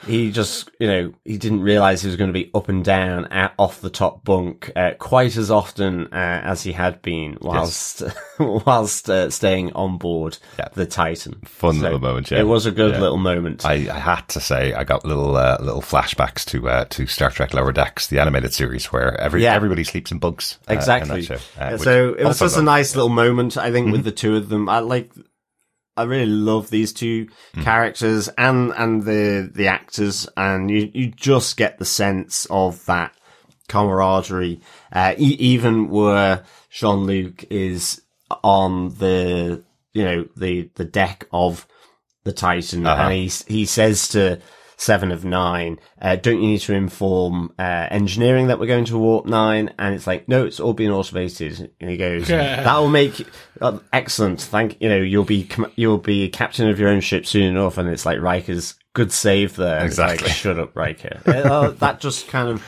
he 0.06 0.30
just, 0.32 0.70
you 0.78 0.86
know, 0.86 1.12
he 1.24 1.36
didn't 1.38 1.60
realize 1.62 2.00
he 2.02 2.08
was 2.08 2.16
going 2.16 2.28
to 2.28 2.34
be 2.34 2.50
up 2.54 2.68
and 2.68 2.84
down 2.84 3.26
at, 3.26 3.52
off 3.58 3.80
the 3.80 3.90
top 3.90 4.24
bunk 4.24 4.70
uh, 4.74 4.92
quite 4.98 5.36
as 5.36 5.50
often 5.50 6.06
uh, 6.12 6.40
as 6.44 6.62
he 6.62 6.72
had 6.72 7.02
been 7.02 7.36
whilst 7.40 8.02
whilst 8.38 9.10
uh, 9.10 9.28
staying 9.30 9.72
on 9.74 9.98
board 9.98 10.38
Yeah. 10.58 10.68
the 10.74 10.86
Titan. 10.86 11.40
Fun 11.44 11.80
little 11.80 11.98
moment, 11.98 12.30
yeah. 12.30 12.40
It 12.40 12.46
was 12.46 12.66
a 12.66 12.70
good 12.70 12.94
Yeah. 12.94 13.00
little 13.00 13.18
moment. 13.18 13.64
I, 13.64 13.74
I 13.94 13.98
had 13.98 14.22
to 14.28 14.40
say 14.40 14.72
I 14.72 14.84
got 14.84 15.04
little 15.04 15.36
uh, 15.36 15.58
little 15.60 15.82
flashbacks 15.82 16.44
to 16.46 16.68
uh, 16.68 16.84
to 16.90 17.06
Star 17.06 17.30
Trek 17.30 17.52
Lower 17.54 17.72
Decks, 17.72 18.06
the 18.06 18.18
animated 18.20 18.54
series 18.54 18.86
where 18.92 19.20
every 19.20 19.42
Yeah. 19.42 19.54
everybody 19.54 19.84
sleeps 19.84 20.10
in 20.10 20.18
bunks. 20.18 20.58
uh, 20.68 20.72
in 20.72 20.78
Exactly. 20.78 21.22
show, 21.22 21.38
uh, 21.58 21.70
which 21.72 21.82
so 21.82 22.14
it 22.18 22.24
was 22.24 22.38
just 22.38 22.56
a 22.56 22.62
nice 22.62 22.94
little 22.96 23.08
moment, 23.10 23.56
I 23.56 23.70
think, 23.70 23.80
Mm-hmm. 23.86 23.92
with 23.92 24.04
the 24.04 24.12
two 24.12 24.36
of 24.36 24.48
them. 24.48 24.68
I 24.68 24.78
like 24.80 25.10
I 25.96 26.04
really 26.04 26.26
love 26.26 26.70
these 26.70 26.92
two 26.92 27.28
characters 27.62 28.28
and 28.38 28.72
and 28.76 29.02
the 29.04 29.50
the 29.54 29.66
actors, 29.68 30.28
and 30.36 30.70
you 30.70 30.90
you 30.94 31.10
just 31.10 31.56
get 31.56 31.78
the 31.78 31.84
sense 31.84 32.46
of 32.50 32.84
that 32.86 33.12
camaraderie. 33.68 34.60
Uh, 34.92 35.14
e- 35.18 35.36
even 35.38 35.88
where 35.88 36.44
Jean 36.70 37.04
Luc 37.06 37.44
is 37.50 38.00
on 38.44 38.90
the 38.94 39.62
you 39.92 40.04
know 40.04 40.28
the 40.36 40.70
the 40.74 40.84
deck 40.84 41.26
of 41.32 41.66
the 42.24 42.32
Titan, 42.32 42.86
Uh-huh. 42.86 43.02
and 43.04 43.12
he 43.14 43.30
he 43.48 43.66
says 43.66 44.08
to 44.08 44.40
Seven 44.80 45.12
of 45.12 45.26
Nine, 45.26 45.78
uh, 46.00 46.16
"Don't 46.16 46.40
you 46.40 46.48
need 46.48 46.60
to 46.60 46.72
inform 46.72 47.52
uh, 47.58 47.86
engineering 47.90 48.46
that 48.46 48.58
we're 48.58 48.66
going 48.66 48.86
to 48.86 48.96
warp 48.96 49.26
nine? 49.26 49.74
And 49.78 49.94
it's 49.94 50.06
like, 50.06 50.26
"No, 50.26 50.46
it's 50.46 50.58
all 50.58 50.72
being 50.72 50.90
automated." 50.90 51.70
And 51.78 51.90
he 51.90 51.98
goes, 51.98 52.28
"That 52.28 52.78
will 52.78 52.88
make 52.88 53.26
uh, 53.60 53.78
excellent. 53.92 54.40
Thank 54.40 54.80
you 54.80 54.88
know 54.88 54.96
you'll 54.96 55.24
be 55.24 55.44
com- 55.44 55.70
you'll 55.76 55.98
be 55.98 56.30
captain 56.30 56.70
of 56.70 56.80
your 56.80 56.88
own 56.88 57.02
ship 57.02 57.26
soon 57.26 57.42
enough." 57.42 57.76
And 57.76 57.90
it's 57.90 58.06
like 58.06 58.22
Riker's 58.22 58.74
good 58.94 59.12
save 59.12 59.54
there. 59.56 59.84
Exactly. 59.84 60.28
like, 60.28 60.34
Shut 60.34 60.58
up, 60.58 60.74
Riker. 60.74 61.20
Uh, 61.26 61.72
that 61.72 62.00
just 62.00 62.28
kind 62.28 62.48
of. 62.48 62.66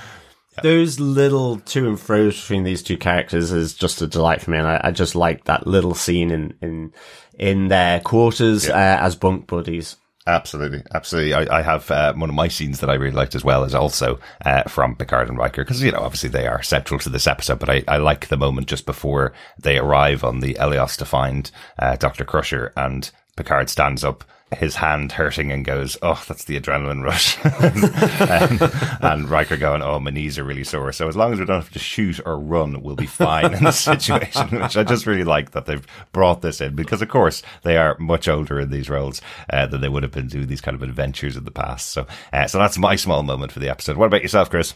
Those 0.62 1.00
little 1.00 1.60
to 1.60 1.88
and 1.88 1.98
fro's 1.98 2.38
between 2.38 2.64
these 2.64 2.82
two 2.82 2.98
characters 2.98 3.52
is 3.52 3.72
just 3.72 4.02
a 4.02 4.06
delight 4.06 4.42
for 4.42 4.50
me, 4.50 4.58
and 4.58 4.66
I, 4.66 4.82
I 4.84 4.90
just 4.90 5.14
like 5.14 5.44
that 5.44 5.66
little 5.66 5.94
scene 5.94 6.30
in 6.30 6.52
in 6.60 6.92
in 7.38 7.68
their 7.68 8.00
quarters 8.00 8.68
uh, 8.68 8.98
as 9.00 9.16
bunk 9.16 9.46
buddies. 9.46 9.96
Absolutely, 10.24 10.82
absolutely. 10.94 11.34
I, 11.34 11.58
I 11.58 11.62
have 11.62 11.90
uh, 11.90 12.12
one 12.14 12.28
of 12.28 12.36
my 12.36 12.46
scenes 12.46 12.78
that 12.78 12.88
I 12.88 12.94
really 12.94 13.14
liked 13.14 13.34
as 13.34 13.42
well 13.44 13.64
is 13.64 13.74
also 13.74 14.20
uh, 14.44 14.62
from 14.64 14.94
Picard 14.94 15.28
and 15.28 15.36
Riker 15.36 15.64
because 15.64 15.82
you 15.82 15.90
know 15.90 15.98
obviously 15.98 16.28
they 16.28 16.46
are 16.46 16.62
central 16.62 17.00
to 17.00 17.08
this 17.08 17.26
episode, 17.26 17.58
but 17.58 17.68
I, 17.68 17.82
I 17.88 17.96
like 17.96 18.28
the 18.28 18.36
moment 18.36 18.68
just 18.68 18.86
before 18.86 19.32
they 19.58 19.78
arrive 19.78 20.22
on 20.22 20.38
the 20.38 20.54
Eleos 20.54 20.96
to 20.98 21.04
find 21.04 21.50
uh, 21.80 21.96
Doctor 21.96 22.24
Crusher 22.24 22.72
and 22.76 23.10
Picard 23.36 23.70
stands 23.70 24.04
up, 24.04 24.24
his 24.54 24.76
hand 24.76 25.12
hurting, 25.12 25.50
and 25.50 25.64
goes, 25.64 25.96
"Oh, 26.02 26.22
that's 26.28 26.44
the 26.44 26.60
adrenaline 26.60 27.02
rush," 27.02 27.38
and, 27.44 29.02
and 29.02 29.30
Riker 29.30 29.56
going, 29.56 29.80
"Oh, 29.80 29.98
my 29.98 30.10
knees 30.10 30.38
are 30.38 30.44
really 30.44 30.64
sore." 30.64 30.92
So 30.92 31.08
as 31.08 31.16
long 31.16 31.32
as 31.32 31.40
we 31.40 31.46
don't 31.46 31.62
have 31.62 31.72
to 31.72 31.78
shoot 31.78 32.20
or 32.26 32.38
run, 32.38 32.82
we'll 32.82 32.94
be 32.94 33.06
fine 33.06 33.54
in 33.54 33.64
this 33.64 33.80
situation. 33.84 34.60
Which 34.60 34.76
I 34.76 34.84
just 34.84 35.06
really 35.06 35.24
like 35.24 35.52
that 35.52 35.64
they've 35.64 35.86
brought 36.12 36.42
this 36.42 36.60
in 36.60 36.74
because, 36.76 37.00
of 37.00 37.08
course, 37.08 37.42
they 37.62 37.78
are 37.78 37.96
much 37.98 38.28
older 38.28 38.60
in 38.60 38.70
these 38.70 38.90
roles 38.90 39.22
uh, 39.50 39.66
than 39.66 39.80
they 39.80 39.88
would 39.88 40.02
have 40.02 40.12
been 40.12 40.28
doing 40.28 40.48
these 40.48 40.60
kind 40.60 40.74
of 40.74 40.82
adventures 40.82 41.36
in 41.36 41.44
the 41.44 41.50
past. 41.50 41.90
So, 41.90 42.06
uh, 42.34 42.46
so 42.46 42.58
that's 42.58 42.76
my 42.76 42.96
small 42.96 43.22
moment 43.22 43.52
for 43.52 43.60
the 43.60 43.70
episode. 43.70 43.96
What 43.96 44.06
about 44.06 44.22
yourself, 44.22 44.50
Chris? 44.50 44.74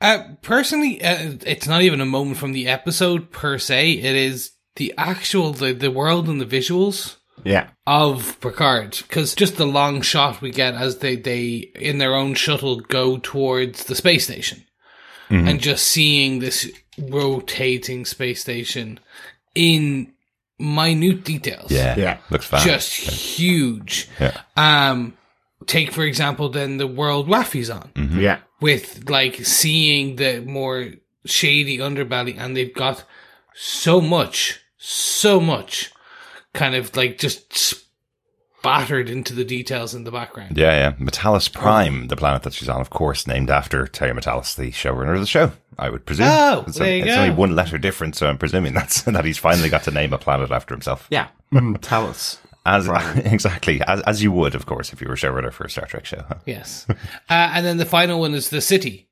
Uh, 0.00 0.22
personally, 0.40 1.02
uh, 1.02 1.34
it's 1.46 1.68
not 1.68 1.82
even 1.82 2.00
a 2.00 2.06
moment 2.06 2.38
from 2.38 2.52
the 2.52 2.68
episode 2.68 3.30
per 3.30 3.58
se. 3.58 3.92
It 3.92 4.16
is 4.16 4.52
the 4.76 4.94
actual 4.96 5.52
the, 5.52 5.72
the 5.72 5.90
world 5.90 6.28
and 6.28 6.40
the 6.40 6.46
visuals 6.46 7.16
Yeah, 7.42 7.70
of 7.86 8.40
Picard 8.40 8.98
because 9.02 9.34
just 9.34 9.56
the 9.56 9.66
long 9.66 10.00
shot 10.02 10.40
we 10.40 10.50
get 10.50 10.74
as 10.74 10.98
they 10.98 11.16
they 11.16 11.70
in 11.74 11.98
their 11.98 12.14
own 12.14 12.34
shuttle 12.34 12.80
go 12.80 13.18
towards 13.18 13.84
the 13.84 13.94
space 13.94 14.24
station. 14.24 14.64
And 15.30 15.60
just 15.60 15.88
seeing 15.88 16.38
this 16.38 16.70
rotating 16.96 18.04
space 18.04 18.40
station 18.40 19.00
in 19.54 20.12
minute 20.60 21.24
details. 21.24 21.72
Yeah. 21.72 21.96
yeah. 21.96 22.18
Looks 22.30 22.46
fun. 22.46 22.60
just 22.64 22.92
huge. 22.92 24.08
Yeah. 24.20 24.40
um 24.56 25.16
take 25.66 25.90
for 25.92 26.04
example 26.04 26.50
then 26.50 26.76
the 26.76 26.86
world 26.86 27.26
Raffi's 27.26 27.68
on. 27.68 27.90
Yeah. 27.96 28.40
with 28.60 29.10
like 29.10 29.44
seeing 29.44 30.16
the 30.16 30.40
more 30.42 30.92
shady 31.24 31.78
underbelly 31.78 32.38
and 32.38 32.56
they've 32.56 32.72
got 32.74 33.04
so 33.54 34.00
much 34.00 34.60
so 34.78 35.40
much 35.40 35.90
kind 36.54 36.74
of 36.74 36.96
like 36.96 37.18
just 37.18 37.52
spattered 37.52 39.10
into 39.10 39.34
the 39.34 39.44
details 39.44 39.94
in 39.94 40.04
the 40.04 40.10
background 40.10 40.56
Yeah, 40.56 40.72
yeah. 40.72 40.92
M'Talas 40.92 41.52
Prime, 41.52 42.08
the 42.08 42.16
planet 42.16 42.44
that 42.44 42.54
she's 42.54 42.68
on, 42.70 42.80
of 42.80 42.88
course, 42.88 43.26
named 43.26 43.50
after 43.50 43.86
Terry 43.86 44.12
Matalas, 44.18 44.56
the 44.56 44.70
showrunner 44.70 45.14
of 45.14 45.20
the 45.20 45.26
show. 45.26 45.52
I 45.78 45.90
would 45.90 46.06
presume. 46.06 46.28
Oh, 46.30 46.64
it's, 46.66 46.78
there 46.78 46.96
you 46.96 47.04
it's 47.04 47.14
go. 47.14 47.20
only 47.20 47.34
one 47.34 47.54
letter 47.54 47.76
difference, 47.76 48.16
so 48.18 48.26
I'm 48.28 48.38
presuming 48.38 48.72
that's 48.72 49.02
that 49.02 49.24
he's 49.24 49.36
finally 49.38 49.68
got 49.68 49.82
to 49.82 49.90
name 49.90 50.12
a 50.14 50.18
planet 50.18 50.50
after 50.50 50.74
himself. 50.74 51.06
Yeah. 51.10 51.28
Tell 51.82 52.06
us. 52.06 52.38
As 52.64 52.88
exactly 53.16 53.82
as 53.82 54.00
as 54.02 54.22
you 54.22 54.32
would, 54.32 54.54
of 54.54 54.64
course, 54.64 54.94
if 54.94 55.02
you 55.02 55.08
were 55.08 55.16
showrunner 55.16 55.52
for 55.52 55.64
a 55.64 55.70
Star 55.70 55.84
Trek 55.84 56.06
show. 56.06 56.24
huh? 56.26 56.36
yes 56.46 56.86
uh, 56.88 56.94
and 57.28 57.66
then 57.66 57.76
the 57.76 57.84
final 57.84 58.18
one 58.18 58.32
is 58.32 58.48
the 58.48 58.62
city 58.62 59.06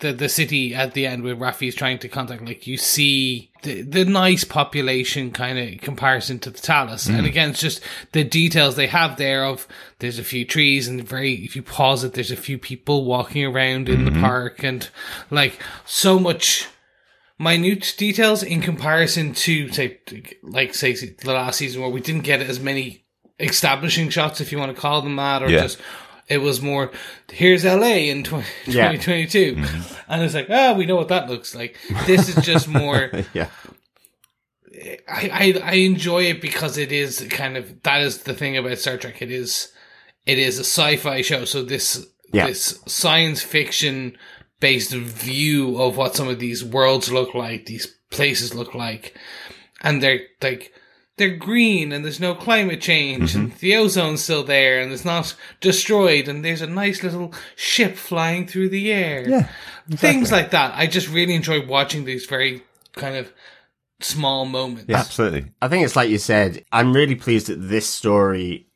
the 0.00 0.12
the 0.12 0.28
city 0.28 0.74
at 0.74 0.92
the 0.92 1.06
end 1.06 1.22
where 1.22 1.34
Raffi 1.34 1.68
is 1.68 1.74
trying 1.74 1.98
to 2.00 2.08
contact 2.08 2.44
like 2.44 2.66
you 2.66 2.76
see 2.76 3.50
the 3.62 3.80
the 3.80 4.04
nice 4.04 4.44
population 4.44 5.30
kind 5.30 5.58
of 5.58 5.80
comparison 5.80 6.38
to 6.40 6.50
the 6.50 6.58
Talus. 6.58 7.06
And 7.06 7.24
mm. 7.24 7.28
again 7.28 7.50
it's 7.50 7.60
just 7.60 7.80
the 8.12 8.22
details 8.22 8.76
they 8.76 8.88
have 8.88 9.16
there 9.16 9.44
of 9.44 9.66
there's 10.00 10.18
a 10.18 10.24
few 10.24 10.44
trees 10.44 10.86
and 10.86 11.02
very 11.02 11.34
if 11.44 11.56
you 11.56 11.62
pause 11.62 12.04
it 12.04 12.12
there's 12.12 12.30
a 12.30 12.36
few 12.36 12.58
people 12.58 13.04
walking 13.04 13.44
around 13.44 13.88
in 13.88 14.04
the 14.04 14.10
mm-hmm. 14.10 14.22
park 14.22 14.62
and 14.62 14.88
like 15.30 15.58
so 15.86 16.18
much 16.18 16.68
minute 17.38 17.94
details 17.96 18.42
in 18.42 18.60
comparison 18.60 19.32
to 19.32 19.70
say 19.72 19.98
like 20.42 20.74
say 20.74 20.92
the 20.94 21.32
last 21.32 21.56
season 21.56 21.80
where 21.80 21.90
we 21.90 22.00
didn't 22.00 22.22
get 22.24 22.40
as 22.40 22.60
many 22.60 23.04
establishing 23.40 24.08
shots 24.08 24.40
if 24.40 24.52
you 24.52 24.58
want 24.58 24.74
to 24.74 24.80
call 24.80 25.02
them 25.02 25.16
that 25.16 25.42
or 25.42 25.48
Yeah. 25.50 25.62
just 25.62 25.78
it 26.28 26.38
was 26.38 26.60
more 26.60 26.90
here's 27.30 27.64
LA 27.64 28.08
in 28.10 28.24
20, 28.24 28.46
Yeah. 28.66 28.92
2022 28.92 29.54
mm-hmm. 29.56 29.94
and 30.08 30.22
it's 30.22 30.34
like 30.34 30.46
oh 30.50 30.74
we 30.74 30.86
know 30.86 30.96
what 30.96 31.08
that 31.08 31.28
looks 31.28 31.54
like 31.54 31.76
this 32.06 32.28
is 32.28 32.44
just 32.44 32.68
more 32.68 33.10
Yeah. 33.34 33.48
I, 35.08 35.30
I 35.32 35.60
I 35.64 35.72
enjoy 35.74 36.24
it 36.24 36.40
because 36.40 36.76
it 36.76 36.92
is 36.92 37.26
kind 37.30 37.56
of 37.56 37.82
that 37.82 38.02
is 38.02 38.22
the 38.22 38.34
thing 38.34 38.56
about 38.56 38.78
Star 38.78 38.96
Trek 38.98 39.22
it 39.22 39.30
is 39.30 39.72
it 40.26 40.38
is 40.38 40.58
a 40.58 40.64
sci-fi 40.64 41.22
show 41.22 41.44
so 41.44 41.62
this 41.62 42.06
Yeah. 42.32 42.46
this 42.46 42.80
science 42.86 43.40
fiction 43.42 44.16
based 44.60 44.92
view 44.92 45.80
of 45.80 45.96
what 45.96 46.16
some 46.16 46.28
of 46.28 46.38
these 46.38 46.64
worlds 46.64 47.10
look 47.12 47.34
like 47.34 47.66
these 47.66 47.86
places 48.10 48.54
look 48.54 48.74
like 48.74 49.14
and 49.82 50.02
they're 50.02 50.20
like 50.42 50.72
they're 51.16 51.36
green 51.36 51.92
and 51.92 52.04
there's 52.04 52.20
no 52.20 52.34
climate 52.34 52.80
change 52.80 53.34
and 53.34 53.48
mm-hmm. 53.48 53.58
the 53.58 53.72
ozone's 53.72 54.22
still 54.22 54.44
there 54.44 54.80
and 54.80 54.92
it's 54.92 55.04
not 55.04 55.34
destroyed 55.60 56.28
and 56.28 56.44
there's 56.44 56.60
a 56.60 56.66
nice 56.66 57.02
little 57.02 57.32
ship 57.54 57.96
flying 57.96 58.46
through 58.46 58.68
the 58.68 58.92
air. 58.92 59.28
Yeah. 59.28 59.48
Things 59.90 60.30
like 60.30 60.50
that. 60.50 60.74
I 60.74 60.86
just 60.86 61.08
really 61.08 61.34
enjoy 61.34 61.66
watching 61.66 62.04
these 62.04 62.26
very 62.26 62.62
kind 62.94 63.16
of 63.16 63.32
small 64.00 64.44
moments. 64.44 64.92
Absolutely. 64.92 65.52
I 65.62 65.68
think 65.68 65.84
it's 65.84 65.96
like 65.96 66.10
you 66.10 66.18
said. 66.18 66.64
I'm 66.70 66.92
really 66.92 67.14
pleased 67.14 67.46
that 67.46 67.56
this 67.56 67.86
story, 67.86 68.66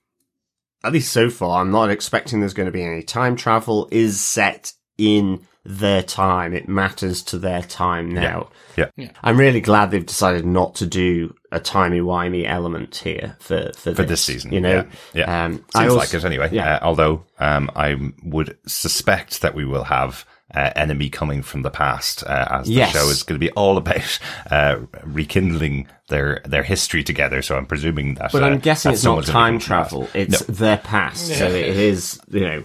at 0.82 0.92
least 0.92 1.12
so 1.12 1.28
far, 1.28 1.60
I'm 1.60 1.70
not 1.70 1.90
expecting 1.90 2.40
there's 2.40 2.54
going 2.54 2.66
to 2.66 2.72
be 2.72 2.84
any 2.84 3.02
time 3.02 3.36
travel, 3.36 3.88
is 3.90 4.20
set 4.20 4.72
in 4.96 5.46
their 5.78 6.02
time. 6.02 6.52
It 6.54 6.68
matters 6.68 7.22
to 7.24 7.38
their 7.38 7.62
time 7.62 8.10
now. 8.10 8.48
Yeah. 8.76 8.90
yeah. 8.96 9.10
I'm 9.22 9.38
really 9.38 9.60
glad 9.60 9.90
they've 9.90 10.04
decided 10.04 10.44
not 10.44 10.74
to 10.76 10.86
do 10.86 11.34
a 11.52 11.60
timey-wimey 11.60 12.46
element 12.46 12.96
here 12.96 13.36
for, 13.40 13.70
for, 13.76 13.94
For 13.94 14.02
this 14.04 14.22
season, 14.22 14.52
You 14.52 14.60
know, 14.60 14.86
yeah. 15.14 15.26
Yeah. 15.26 15.44
Um, 15.44 15.52
Seems 15.54 15.64
I 15.74 15.84
also- 15.84 15.96
like 15.98 16.14
it 16.14 16.24
anyway. 16.24 16.48
Yeah. 16.52 16.76
Uh, 16.76 16.78
although 16.82 17.24
um, 17.38 17.70
I 17.76 17.96
would 18.22 18.56
suspect 18.66 19.42
that 19.42 19.54
we 19.54 19.64
will 19.64 19.84
have 19.84 20.24
uh, 20.54 20.70
enemy 20.74 21.08
coming 21.08 21.42
from 21.42 21.62
the 21.62 21.70
past, 21.70 22.24
uh, 22.24 22.46
as 22.50 22.66
the 22.66 22.72
Yes. 22.74 22.92
show 22.92 23.08
is 23.08 23.22
going 23.22 23.38
to 23.40 23.44
be 23.46 23.52
all 23.52 23.76
about 23.76 24.18
uh, 24.50 24.78
rekindling 25.04 25.86
their 26.08 26.40
their 26.44 26.64
history 26.64 27.04
together. 27.04 27.40
So 27.42 27.56
I'm 27.56 27.66
presuming 27.66 28.14
that. 28.14 28.32
But 28.32 28.42
uh, 28.42 28.46
I'm 28.46 28.58
guessing 28.58 28.92
it's 28.92 29.04
not 29.04 29.24
someone's 29.24 29.28
time 29.28 29.58
be 29.58 29.64
coming 29.64 29.88
from 29.90 30.00
the 30.00 30.00
travel. 30.00 30.02
past. 30.06 30.16
It's 30.16 30.58
their 30.58 30.76
past. 30.78 31.26
So 31.38 31.46
it 31.46 31.76
is, 31.76 32.20
you 32.30 32.40
know, 32.40 32.64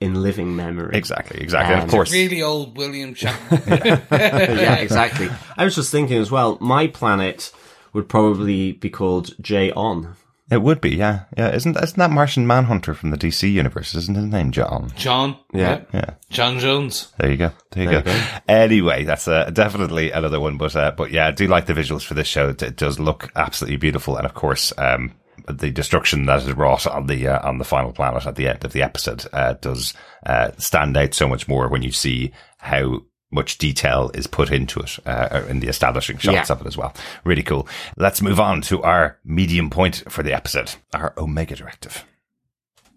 in 0.00 0.14
living 0.22 0.54
memory. 0.56 0.96
Exactly, 0.96 1.40
exactly. 1.40 1.72
and 1.74 1.82
Um, 1.82 1.88
of 1.88 1.90
course, 1.90 2.12
Really 2.12 2.42
old 2.42 2.76
William 2.76 3.14
Shatner. 3.60 4.02
yeah, 4.10 4.76
exactly. 4.76 5.28
I 5.56 5.64
was 5.64 5.74
just 5.74 5.90
thinking 5.90 6.18
as 6.18 6.30
well, 6.30 6.58
my 6.60 6.86
planet 6.86 7.52
would 7.92 8.08
probably 8.08 8.72
be 8.72 8.90
called 8.90 9.30
J 9.40 9.70
On. 9.72 10.14
it 10.50 10.60
would 10.62 10.80
be. 10.82 10.90
Yeah, 10.90 11.24
yeah. 11.36 11.54
Isn't 11.54 11.76
isn't 11.76 11.98
that 11.98 12.10
Martian 12.10 12.46
Manhunter 12.46 12.92
from 12.94 13.10
the 13.10 13.16
DC 13.16 13.50
universe? 13.50 13.94
Isn't 13.94 14.14
his 14.16 14.26
name 14.26 14.52
John? 14.52 14.92
John. 14.96 15.36
Yeah. 15.52 15.80
Yeah. 15.94 16.10
John 16.30 16.58
Jones. 16.58 17.12
There 17.18 17.30
you 17.30 17.36
go. 17.38 17.50
There 17.72 17.84
you 17.84 17.90
There 17.90 18.02
go. 18.02 18.10
you 18.12 18.16
go. 18.18 18.24
Anyway, 18.48 19.04
that's 19.04 19.26
uh, 19.26 19.48
definitely 19.50 20.10
another 20.12 20.38
one. 20.38 20.58
But 20.58 20.76
uh, 20.76 20.92
but 20.96 21.10
yeah, 21.10 21.26
I 21.28 21.30
do 21.30 21.48
like 21.48 21.66
the 21.66 21.72
visuals 21.72 22.04
for 22.04 22.14
this 22.14 22.28
show. 22.28 22.50
It, 22.50 22.62
it 22.62 22.76
does 22.76 23.00
look 23.00 23.30
absolutely 23.34 23.78
beautiful, 23.78 24.16
and 24.18 24.26
of 24.26 24.34
course, 24.34 24.72
um, 24.78 25.14
the 25.48 25.70
destruction 25.70 26.26
that 26.26 26.42
is 26.42 26.52
wrought 26.52 26.86
on 26.86 27.06
the 27.06 27.26
uh, 27.28 27.48
on 27.48 27.58
the 27.58 27.64
final 27.64 27.92
planet 27.92 28.26
at 28.26 28.36
the 28.36 28.48
end 28.48 28.64
of 28.64 28.72
the 28.72 28.82
episode 28.82 29.24
uh, 29.32 29.54
does 29.54 29.94
uh, 30.24 30.50
stand 30.58 30.96
out 30.96 31.14
so 31.14 31.28
much 31.28 31.46
more 31.48 31.68
when 31.68 31.82
you 31.82 31.92
see 31.92 32.32
how 32.58 33.02
much 33.32 33.58
detail 33.58 34.10
is 34.14 34.26
put 34.26 34.50
into 34.52 34.78
it 34.80 34.98
uh, 35.06 35.42
in 35.48 35.60
the 35.60 35.68
establishing 35.68 36.16
shots 36.18 36.48
Yeah. 36.48 36.54
of 36.54 36.60
it 36.60 36.66
as 36.66 36.76
well. 36.76 36.94
Really 37.24 37.42
cool. 37.42 37.66
Let's 37.96 38.22
move 38.22 38.38
on 38.40 38.60
to 38.62 38.82
our 38.82 39.18
medium 39.24 39.68
point 39.68 40.04
for 40.08 40.22
the 40.22 40.32
episode, 40.32 40.74
our 40.94 41.12
Omega 41.18 41.56
Directive. 41.56 42.04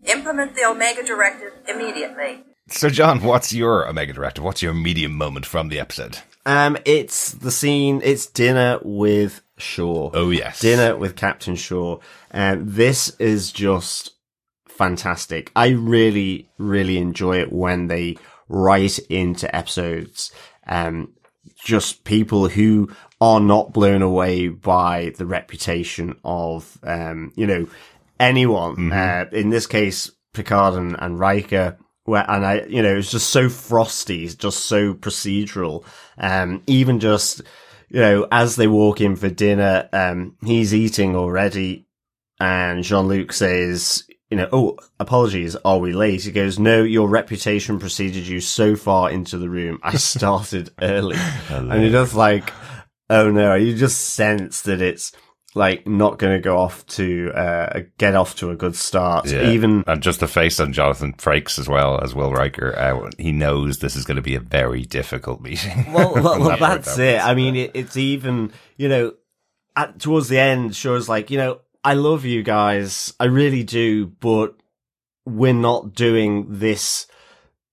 Implement 0.05 0.55
the 0.55 0.65
Omega 0.65 1.03
Directive 1.03 1.51
immediately. 1.67 2.43
So, 2.69 2.89
John, 2.89 3.21
what's 3.23 3.51
your 3.53 3.87
Omega 3.87 4.13
Directive? 4.13 4.43
What's 4.43 4.61
your 4.61 4.73
medium 4.73 5.13
moment 5.13 5.45
from 5.45 5.69
the 5.69 5.79
episode? 5.79 6.19
Um, 6.45 6.77
it's 6.85 7.31
the 7.31 7.51
scene. 7.51 7.99
It's 8.03 8.25
dinner 8.27 8.79
with 8.83 9.41
Shaw. 9.57 10.11
Oh, 10.13 10.29
yes. 10.29 10.59
dinner 10.61 10.95
with 10.95 11.15
Captain 11.15 11.55
Shaw. 11.55 11.99
And 12.31 12.69
this 12.69 13.09
is 13.19 13.51
just 13.51 14.11
fantastic. 14.67 15.51
I 15.55 15.69
really, 15.69 16.49
really 16.57 16.97
enjoy 16.97 17.39
it 17.39 17.51
when 17.51 17.87
they 17.87 18.17
write 18.47 18.97
into 19.09 19.53
episodes, 19.55 20.31
um, 20.67 21.13
just 21.63 22.03
people 22.03 22.47
who 22.47 22.89
are 23.19 23.39
not 23.39 23.73
blown 23.73 24.01
away 24.01 24.47
by 24.47 25.13
the 25.17 25.25
reputation 25.25 26.15
of, 26.23 26.77
um, 26.83 27.33
you 27.35 27.45
know, 27.45 27.67
anyone. 28.19 28.91
Uh, 28.91 29.25
in 29.31 29.49
this 29.49 29.67
case, 29.67 30.11
Picard 30.33 30.75
and, 30.75 30.95
and 30.99 31.19
Riker. 31.19 31.77
Where, 32.05 32.25
and 32.27 32.45
I, 32.45 32.61
you 32.63 32.81
know, 32.81 32.95
it's 32.95 33.11
just 33.11 33.29
so 33.29 33.49
frosty, 33.49 34.23
it's 34.23 34.35
just 34.35 34.65
so 34.65 34.93
procedural. 34.93 35.83
Um, 36.17 36.63
even 36.65 36.99
just, 36.99 37.41
you 37.89 37.99
know, 37.99 38.27
as 38.31 38.55
they 38.55 38.67
walk 38.67 39.01
in 39.01 39.15
for 39.15 39.29
dinner, 39.29 39.89
um, 39.93 40.35
he's 40.43 40.73
eating 40.73 41.15
already 41.15 41.85
and 42.39 42.83
Jean-Luc 42.83 43.33
says, 43.33 44.03
you 44.29 44.37
know, 44.37 44.47
oh, 44.51 44.77
apologies, 44.99 45.55
are 45.65 45.79
we 45.79 45.93
late? 45.93 46.23
He 46.23 46.31
goes, 46.31 46.59
no, 46.59 46.83
your 46.83 47.09
reputation 47.09 47.79
preceded 47.79 48.27
you 48.27 48.39
so 48.39 48.75
far 48.75 49.09
into 49.09 49.37
the 49.37 49.49
room. 49.49 49.79
I 49.81 49.95
started 49.97 50.69
early. 50.81 51.17
and 51.49 51.81
you're 51.81 51.91
just 51.91 52.15
like, 52.15 52.53
oh 53.09 53.31
no, 53.31 53.55
you 53.55 53.75
just 53.75 54.13
sense 54.13 54.61
that 54.61 54.81
it's 54.81 55.11
like 55.55 55.87
not 55.87 56.19
going 56.19 56.37
to 56.37 56.39
go 56.39 56.59
off 56.59 56.85
to, 56.85 57.31
uh, 57.31 57.81
get 57.97 58.15
off 58.15 58.35
to 58.35 58.51
a 58.51 58.55
good 58.55 58.75
start. 58.75 59.27
Yeah. 59.27 59.49
Even, 59.49 59.83
and 59.87 60.01
just 60.01 60.19
the 60.19 60.27
face 60.27 60.59
on 60.59 60.73
Jonathan 60.73 61.13
Frakes 61.13 61.57
as 61.57 61.67
well 61.67 61.99
as 62.03 62.13
Will 62.13 62.31
Riker. 62.31 62.77
Uh, 62.77 63.09
he 63.17 63.31
knows 63.31 63.79
this 63.79 63.95
is 63.95 64.05
going 64.05 64.17
to 64.17 64.21
be 64.21 64.35
a 64.35 64.39
very 64.39 64.83
difficult 64.83 65.41
meeting. 65.41 65.91
well, 65.91 66.13
well, 66.13 66.23
well 66.39 66.49
that 66.49 66.59
that's 66.59 66.99
it. 66.99 67.19
I 67.19 67.33
mean, 67.33 67.55
it, 67.55 67.71
it's 67.73 67.97
even, 67.97 68.53
you 68.77 68.89
know, 68.89 69.13
at, 69.75 69.99
towards 69.99 70.29
the 70.29 70.37
end, 70.37 70.75
Shaw's 70.75 71.09
like, 71.09 71.31
you 71.31 71.39
know, 71.39 71.61
I 71.83 71.93
love 71.93 72.25
you 72.25 72.43
guys. 72.43 73.13
I 73.19 73.25
really 73.25 73.63
do, 73.63 74.07
but 74.07 74.55
we're 75.25 75.53
not 75.53 75.93
doing 75.93 76.47
this 76.49 77.07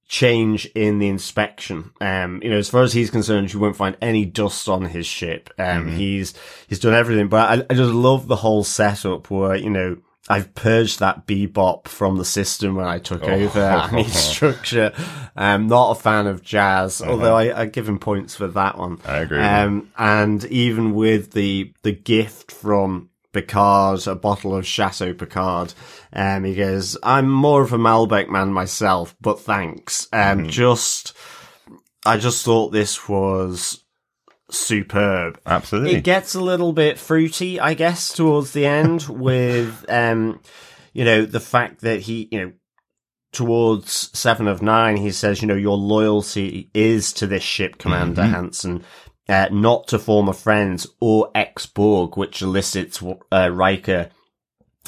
change 0.08 0.66
in 0.75 0.98
the 0.98 1.08
inspection. 1.08 1.90
Um, 2.00 2.40
you 2.42 2.50
know, 2.50 2.58
as 2.58 2.68
far 2.68 2.82
as 2.82 2.92
he's 2.92 3.10
concerned, 3.10 3.52
you 3.52 3.58
won't 3.58 3.76
find 3.76 3.96
any 4.00 4.25
dust 4.25 4.68
on 4.68 4.84
his 4.84 5.06
ship. 5.06 5.50
Um, 5.58 5.88
he's, 5.96 6.34
he's 6.68 6.78
done 6.78 6.94
everything, 6.94 7.28
but 7.28 7.60
I, 7.60 7.66
I 7.68 7.75
just 7.75 7.92
love 7.92 8.28
the 8.28 8.36
whole 8.36 8.62
setup 8.62 9.30
where, 9.30 9.56
you 9.56 9.70
know, 9.70 9.96
I've 10.28 10.54
purged 10.54 11.00
that 11.00 11.26
bebop 11.26 11.86
from 11.88 12.16
the 12.18 12.25
system 12.25 12.75
when 12.75 12.86
I 12.86 12.98
took 12.98 13.22
over. 13.25 13.62
I 13.64 13.90
need 13.94 14.10
structure. 14.10 14.92
I'm 15.36 15.66
not 15.68 15.96
a 15.96 16.00
fan 16.00 16.26
of 16.26 16.42
jazz, 16.42 17.00
although 17.00 17.36
I, 17.36 17.62
I 17.62 17.66
give 17.66 17.88
him 17.88 17.98
points 17.98 18.34
for 18.36 18.48
that 18.48 18.76
one. 18.78 19.00
I 19.04 19.18
agree 19.18 19.40
Um, 19.40 19.90
and 19.96 20.44
even 20.46 20.94
with 20.94 21.32
the, 21.32 21.72
the 21.82 21.92
gift 21.92 22.50
from 22.50 23.10
Picard, 23.37 24.07
a 24.07 24.14
bottle 24.14 24.57
of 24.57 24.66
Chateau 24.66 25.12
Picard, 25.12 25.75
um, 26.12 26.45
he 26.45 26.55
goes, 26.55 26.97
I'm 27.02 27.28
more 27.28 27.61
of 27.61 27.73
a 27.75 27.78
Malbec 27.78 28.31
man 28.31 28.50
myself, 28.52 29.14
but 29.21 29.40
thanks. 29.40 30.09
Um, 30.11 30.49
just, 30.49 31.14
I 32.07 32.16
just 32.16 32.45
thought 32.45 32.71
this 32.71 33.09
was 33.09 33.85
superb. 34.50 35.38
Absolutely. 35.45 35.97
It 35.97 36.05
gets 36.05 36.35
a 36.35 36.40
little 36.40 36.73
bit 36.73 36.99
fruity, 36.99 37.61
I 37.61 37.75
guess, 37.75 38.14
towards 38.14 38.52
the 38.52 38.64
end 38.64 39.02
with, 39.09 39.85
um, 39.90 40.40
you 40.95 41.05
know, 41.05 41.26
the 41.26 41.40
fact 41.40 41.83
that 41.83 42.00
he, 42.00 42.28
you 42.33 42.40
know, 42.40 42.52
towards 43.33 44.19
Seven 44.19 44.49
of 44.49 44.62
Nine, 44.62 44.97
he 44.97 45.12
says, 45.12 45.43
you 45.43 45.49
know, 45.49 45.55
your 45.55 45.76
loyalty 45.76 46.71
is 46.73 47.12
to 47.14 47.26
this 47.26 47.43
ship, 47.43 47.76
Commander 47.76 48.25
Hansen, 48.25 48.83
uh, 49.28 49.49
not 49.50 49.88
to 49.88 49.99
former 49.99 50.33
friends 50.33 50.87
or 51.00 51.30
ex-Borg, 51.35 52.16
which 52.16 52.42
elicits, 52.42 53.02
uh, 53.33 53.50
Riker 53.52 54.11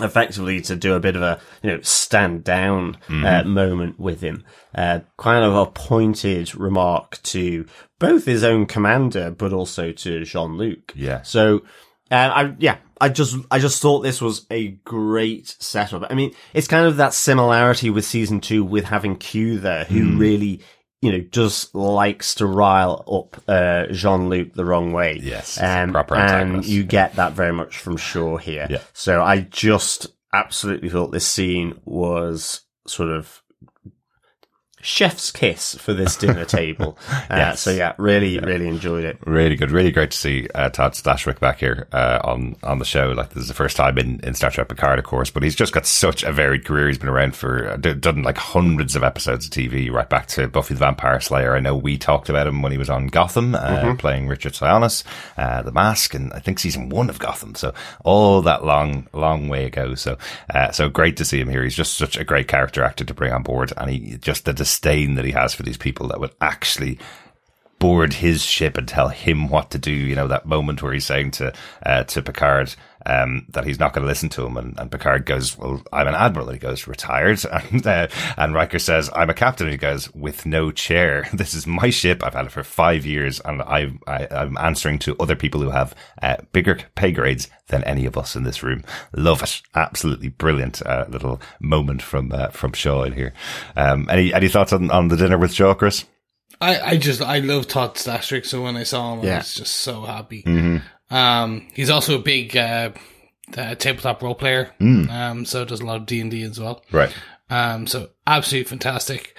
effectively 0.00 0.60
to 0.60 0.76
do 0.76 0.94
a 0.94 1.00
bit 1.00 1.16
of 1.16 1.22
a, 1.22 1.40
you 1.60 1.70
know, 1.70 1.80
stand 1.82 2.44
down, 2.44 2.96
uh, 3.08 3.42
moment 3.42 3.98
with 3.98 4.20
him. 4.20 4.44
Uh, 4.72 5.00
kind 5.16 5.44
of 5.44 5.56
a 5.56 5.66
pointed 5.66 6.54
remark 6.54 7.20
to 7.22 7.66
both 7.98 8.24
his 8.24 8.44
own 8.44 8.64
commander, 8.64 9.30
but 9.32 9.52
also 9.52 9.90
to 9.90 10.24
Jean-Luc. 10.24 10.92
Yeah. 10.94 11.22
So, 11.22 11.62
uh, 12.12 12.14
I, 12.14 12.54
yeah, 12.60 12.76
I 13.00 13.08
just, 13.08 13.38
I 13.50 13.58
just 13.58 13.82
thought 13.82 14.02
this 14.02 14.22
was 14.22 14.46
a 14.52 14.68
great 14.84 15.56
setup. 15.58 16.06
I 16.08 16.14
mean, 16.14 16.32
it's 16.54 16.68
kind 16.68 16.86
of 16.86 16.98
that 16.98 17.12
similarity 17.12 17.90
with 17.90 18.04
season 18.04 18.40
two 18.40 18.62
with 18.62 18.84
having 18.84 19.16
Q 19.16 19.58
there, 19.58 19.84
who 19.84 20.16
really, 20.16 20.62
you 21.00 21.12
know, 21.12 21.20
just 21.30 21.74
likes 21.74 22.34
to 22.36 22.46
rile 22.46 23.04
up, 23.06 23.42
uh, 23.48 23.86
Jean-Luc 23.92 24.54
the 24.54 24.64
wrong 24.64 24.92
way. 24.92 25.20
Yes, 25.22 25.60
Um, 25.60 25.92
proper 25.92 26.16
and 26.16 26.64
you 26.64 26.82
get 26.82 27.14
that 27.16 27.32
very 27.32 27.52
much 27.52 27.78
from 27.78 27.96
Shaw 27.96 28.36
here. 28.36 28.66
Yeah. 28.68 28.82
So 28.92 29.22
I 29.22 29.40
just 29.40 30.08
absolutely 30.32 30.88
thought 30.88 31.12
this 31.12 31.26
scene 31.26 31.78
was 31.84 32.62
sort 32.86 33.10
of 33.10 33.42
chef's 34.88 35.30
kiss 35.30 35.74
for 35.74 35.92
this 35.92 36.16
dinner 36.16 36.44
table. 36.60 36.98
Uh, 37.10 37.52
So 37.54 37.70
yeah, 37.70 37.92
really, 37.98 38.38
really 38.38 38.66
enjoyed 38.66 39.04
it. 39.04 39.18
Really 39.26 39.54
good, 39.56 39.70
really 39.70 39.90
great 39.90 40.12
to 40.12 40.16
see 40.16 40.48
uh, 40.54 40.70
Todd 40.70 40.92
Stashwick 40.92 41.40
back 41.40 41.60
here 41.60 41.86
uh, 41.92 42.20
on 42.24 42.56
on 42.62 42.78
the 42.78 42.84
show. 42.84 43.10
Like 43.12 43.30
this 43.30 43.42
is 43.42 43.48
the 43.48 43.54
first 43.54 43.76
time 43.76 43.98
in, 43.98 44.20
in 44.20 44.34
Star 44.34 44.50
Trek 44.50 44.68
Picard, 44.68 44.98
of 44.98 45.04
course, 45.04 45.30
but 45.30 45.42
he's 45.42 45.54
just 45.54 45.72
got 45.74 45.84
such 45.86 46.22
a 46.22 46.32
varied 46.32 46.64
career. 46.64 46.88
He's 46.88 46.98
been 46.98 47.08
around 47.08 47.36
for 47.36 47.68
uh, 47.68 47.76
done 47.76 48.22
like 48.22 48.38
hundreds 48.38 48.96
of 48.96 49.04
episodes 49.04 49.46
of 49.46 49.52
TV, 49.52 49.90
right 49.92 50.08
back 50.08 50.26
to 50.28 50.48
Buffy 50.48 50.74
the 50.74 50.80
Vampire 50.80 51.20
Slayer. 51.20 51.54
I 51.54 51.60
know 51.60 51.76
we 51.76 51.98
talked 51.98 52.30
about 52.30 52.46
him 52.46 52.62
when 52.62 52.72
he 52.72 52.78
was 52.78 52.88
on 52.90 53.08
Gotham, 53.08 53.54
uh, 53.54 53.94
playing 53.96 54.28
Richard 54.28 54.54
Sionis, 54.54 55.04
uh, 55.36 55.62
The 55.62 55.72
Mask, 55.72 56.14
and 56.14 56.32
I 56.32 56.38
think 56.38 56.58
season 56.58 56.88
one 56.88 57.10
of 57.10 57.18
Gotham. 57.18 57.54
So 57.54 57.74
all 58.04 58.40
that 58.42 58.64
long, 58.64 59.06
long 59.12 59.48
way 59.48 59.66
ago. 59.66 59.94
So 59.94 60.16
uh, 60.54 60.70
so 60.72 60.88
great 60.88 61.18
to 61.18 61.24
see 61.24 61.40
him 61.40 61.50
here. 61.50 61.62
He's 61.62 61.76
just 61.76 61.94
such 61.98 62.16
a 62.16 62.24
great 62.24 62.48
character 62.48 62.82
actor 62.82 63.04
to 63.04 63.14
bring 63.14 63.32
on 63.32 63.42
board, 63.42 63.72
and 63.76 63.90
he 63.90 64.16
just 64.16 64.46
the 64.46 64.52
disdain 64.78 65.16
that 65.16 65.24
he 65.24 65.32
has 65.32 65.54
for 65.54 65.62
these 65.62 65.76
people 65.76 66.08
that 66.08 66.20
would 66.20 66.34
actually 66.40 66.98
board 67.78 68.14
his 68.14 68.42
ship 68.42 68.76
and 68.76 68.88
tell 68.88 69.08
him 69.08 69.48
what 69.48 69.70
to 69.70 69.78
do. 69.78 69.92
You 69.92 70.14
know, 70.14 70.28
that 70.28 70.46
moment 70.46 70.82
where 70.82 70.92
he's 70.92 71.06
saying 71.06 71.32
to, 71.32 71.52
uh, 71.84 72.04
to 72.04 72.22
Picard, 72.22 72.74
um, 73.06 73.46
that 73.50 73.64
he's 73.64 73.78
not 73.78 73.92
going 73.92 74.02
to 74.02 74.08
listen 74.08 74.28
to 74.30 74.44
him. 74.44 74.56
And, 74.56 74.78
and 74.78 74.90
Picard 74.90 75.24
goes, 75.24 75.56
well, 75.56 75.82
I'm 75.92 76.08
an 76.08 76.14
admiral. 76.14 76.48
And 76.48 76.56
he 76.56 76.60
goes, 76.60 76.86
retired. 76.86 77.40
And, 77.70 77.86
uh, 77.86 78.08
and 78.36 78.54
Riker 78.54 78.78
says, 78.78 79.10
I'm 79.14 79.30
a 79.30 79.34
captain. 79.34 79.66
And 79.66 79.72
he 79.72 79.78
goes, 79.78 80.12
with 80.14 80.46
no 80.46 80.70
chair. 80.70 81.28
This 81.38 81.54
is 81.54 81.66
my 81.66 81.90
ship. 81.90 82.24
I've 82.24 82.34
had 82.34 82.46
it 82.46 82.52
for 82.52 82.64
five 82.64 83.06
years 83.06 83.40
and 83.40 83.62
I, 83.62 83.92
I, 84.06 84.26
I'm 84.30 84.58
answering 84.58 84.98
to 85.00 85.16
other 85.18 85.36
people 85.36 85.60
who 85.60 85.70
have, 85.70 85.94
uh, 86.20 86.36
bigger 86.52 86.78
pay 86.94 87.12
grades 87.12 87.48
than 87.68 87.84
any 87.84 88.06
of 88.06 88.16
us 88.18 88.34
in 88.34 88.42
this 88.42 88.62
room. 88.62 88.82
Love 89.14 89.42
it. 89.42 89.62
Absolutely 89.74 90.28
brilliant, 90.28 90.84
uh, 90.84 91.04
little 91.08 91.40
moment 91.60 92.02
from, 92.02 92.32
uh, 92.32 92.48
from 92.48 92.72
Shaw 92.72 93.04
in 93.04 93.12
here. 93.12 93.32
Um, 93.76 94.08
any, 94.10 94.34
any 94.34 94.48
thoughts 94.48 94.72
on, 94.72 94.90
on 94.90 95.08
the 95.08 95.16
dinner 95.16 95.38
with 95.38 95.52
Shaw, 95.52 95.74
Chris? 95.74 96.04
I, 96.60 96.80
I 96.80 96.96
just 96.96 97.22
I 97.22 97.38
love 97.38 97.68
Todd 97.68 97.94
Stashwick, 97.94 98.46
so 98.46 98.62
when 98.62 98.76
I 98.76 98.82
saw 98.82 99.12
him, 99.14 99.20
I 99.20 99.36
was 99.38 99.54
just 99.54 99.76
so 99.76 100.02
happy. 100.02 100.44
Um, 101.10 101.68
he's 101.74 101.90
also 101.90 102.16
a 102.16 102.22
big 102.22 102.56
uh, 102.56 102.90
uh, 103.56 103.74
tabletop 103.76 104.22
role 104.22 104.34
player, 104.34 104.72
um, 105.10 105.44
so 105.44 105.64
does 105.64 105.80
a 105.80 105.84
lot 105.86 105.96
of 106.00 106.06
D 106.06 106.20
and 106.20 106.30
D 106.30 106.42
as 106.42 106.58
well. 106.60 106.82
Right. 106.92 107.14
Um, 107.50 107.86
so 107.86 108.10
absolutely 108.26 108.68
fantastic. 108.68 109.38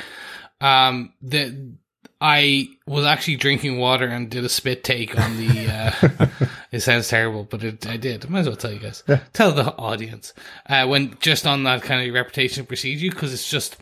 Um, 0.62 1.14
the 1.22 1.74
I 2.22 2.70
was 2.86 3.06
actually 3.06 3.38
drinking 3.38 3.78
water 3.80 4.06
and 4.06 4.30
did 4.30 4.44
a 4.44 4.50
spit 4.50 4.84
take 4.84 5.18
on 5.18 5.38
the. 5.38 5.68
Uh, 5.72 6.28
it 6.72 6.82
sounds 6.82 7.08
terrible, 7.08 7.46
but 7.46 7.64
it, 7.64 7.88
I 7.88 7.96
did. 7.96 8.26
I 8.26 8.30
might 8.30 8.40
as 8.42 8.48
well 8.48 8.58
tell 8.58 8.74
you 8.74 8.80
guys. 8.80 9.04
Tell 9.32 9.54
the 9.54 9.74
audience 9.78 10.34
uh, 10.68 10.86
when 10.86 11.16
just 11.22 11.48
on 11.48 11.64
that 11.64 11.82
kind 11.82 12.06
of 12.06 12.14
reputation 12.14 12.66
procedure 12.66 13.10
because 13.10 13.34
it's 13.34 13.50
just. 13.50 13.78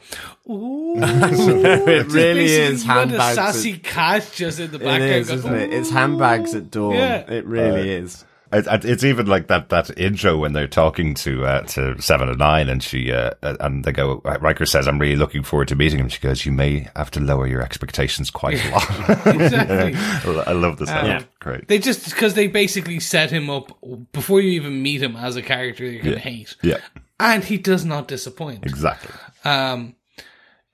Ooh, 0.47 0.93
it 0.97 2.08
really 2.12 2.45
is 2.45 2.84
You 2.84 2.88
got 2.89 2.97
a 2.97 3.10
handbags. 3.10 3.36
sassy 3.36 3.78
cat 3.80 4.30
just 4.36 4.60
in 4.60 4.69
the 4.69 4.78
It 4.78 4.84
background. 4.84 5.12
is, 5.13 5.28
going, 5.30 5.39
isn't 5.39 5.56
it? 5.56 5.73
It's 5.73 5.89
handbags 5.89 6.54
at 6.54 6.69
dawn. 6.69 6.93
Yeah. 6.93 7.32
It 7.32 7.45
really 7.45 7.89
is. 7.91 8.23
It, 8.51 8.65
it- 8.67 8.86
it's 8.86 9.03
even 9.03 9.25
like 9.27 9.47
that, 9.47 9.69
that 9.69 9.97
intro 9.99 10.38
when 10.38 10.53
they're 10.53 10.67
talking 10.67 11.13
to, 11.15 11.45
uh, 11.45 11.62
to 11.63 12.01
Seven 12.01 12.29
and 12.29 12.38
Nine 12.38 12.69
and 12.69 12.81
she, 12.81 13.12
uh, 13.12 13.31
and 13.41 13.83
they 13.83 13.91
go, 13.91 14.21
Riker 14.23 14.65
says, 14.65 14.88
I'm 14.88 14.99
really 14.99 15.15
looking 15.15 15.43
forward 15.43 15.67
to 15.69 15.75
meeting 15.75 15.99
him. 15.99 16.10
She 16.10 16.19
goes, 16.21 16.45
you 16.45 16.51
may 16.51 16.88
have 16.95 17.12
to 17.12 17.19
lower 17.19 17.45
your 17.47 17.62
expectations 17.62 18.29
quite 18.31 18.63
a 18.65 18.71
lot. 18.71 19.27
Exactly. 19.36 19.95
I 20.47 20.51
love 20.53 20.77
this. 20.77 20.89
Yeah. 20.89 21.23
Great. 21.39 21.67
They 21.67 21.79
just 21.79 22.05
because 22.05 22.33
they 22.33 22.47
basically 22.47 22.99
set 22.99 23.29
him 23.31 23.49
up 23.49 23.77
before 24.13 24.41
you 24.41 24.51
even 24.51 24.81
meet 24.81 25.01
him 25.03 25.15
as 25.15 25.36
a 25.36 25.41
character 25.41 25.86
you're 25.86 26.01
gonna 26.03 26.15
Yeah. 26.15 26.21
hate, 26.21 26.55
Yeah, 26.62 26.77
and 27.19 27.43
he 27.43 27.57
does 27.57 27.86
not 27.86 28.07
disappoint. 28.07 28.65
exactly. 28.65 29.12
Um, 29.45 29.95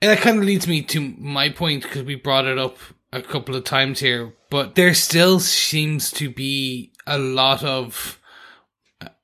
and 0.02 0.10
that 0.10 0.18
kind 0.18 0.38
of 0.38 0.44
leads 0.44 0.66
me 0.68 0.82
to 0.82 1.14
my 1.18 1.48
point 1.48 1.82
because 1.82 2.02
we 2.02 2.14
brought 2.14 2.46
it 2.46 2.58
up 2.58 2.76
a 3.12 3.22
couple 3.22 3.54
of 3.54 3.64
times 3.64 4.00
here, 4.00 4.32
but 4.50 4.74
there 4.74 4.92
still 4.94 5.38
seems 5.40 6.10
to 6.12 6.28
be 6.30 6.90
a 7.06 7.18
lot 7.18 7.62
of 7.64 8.20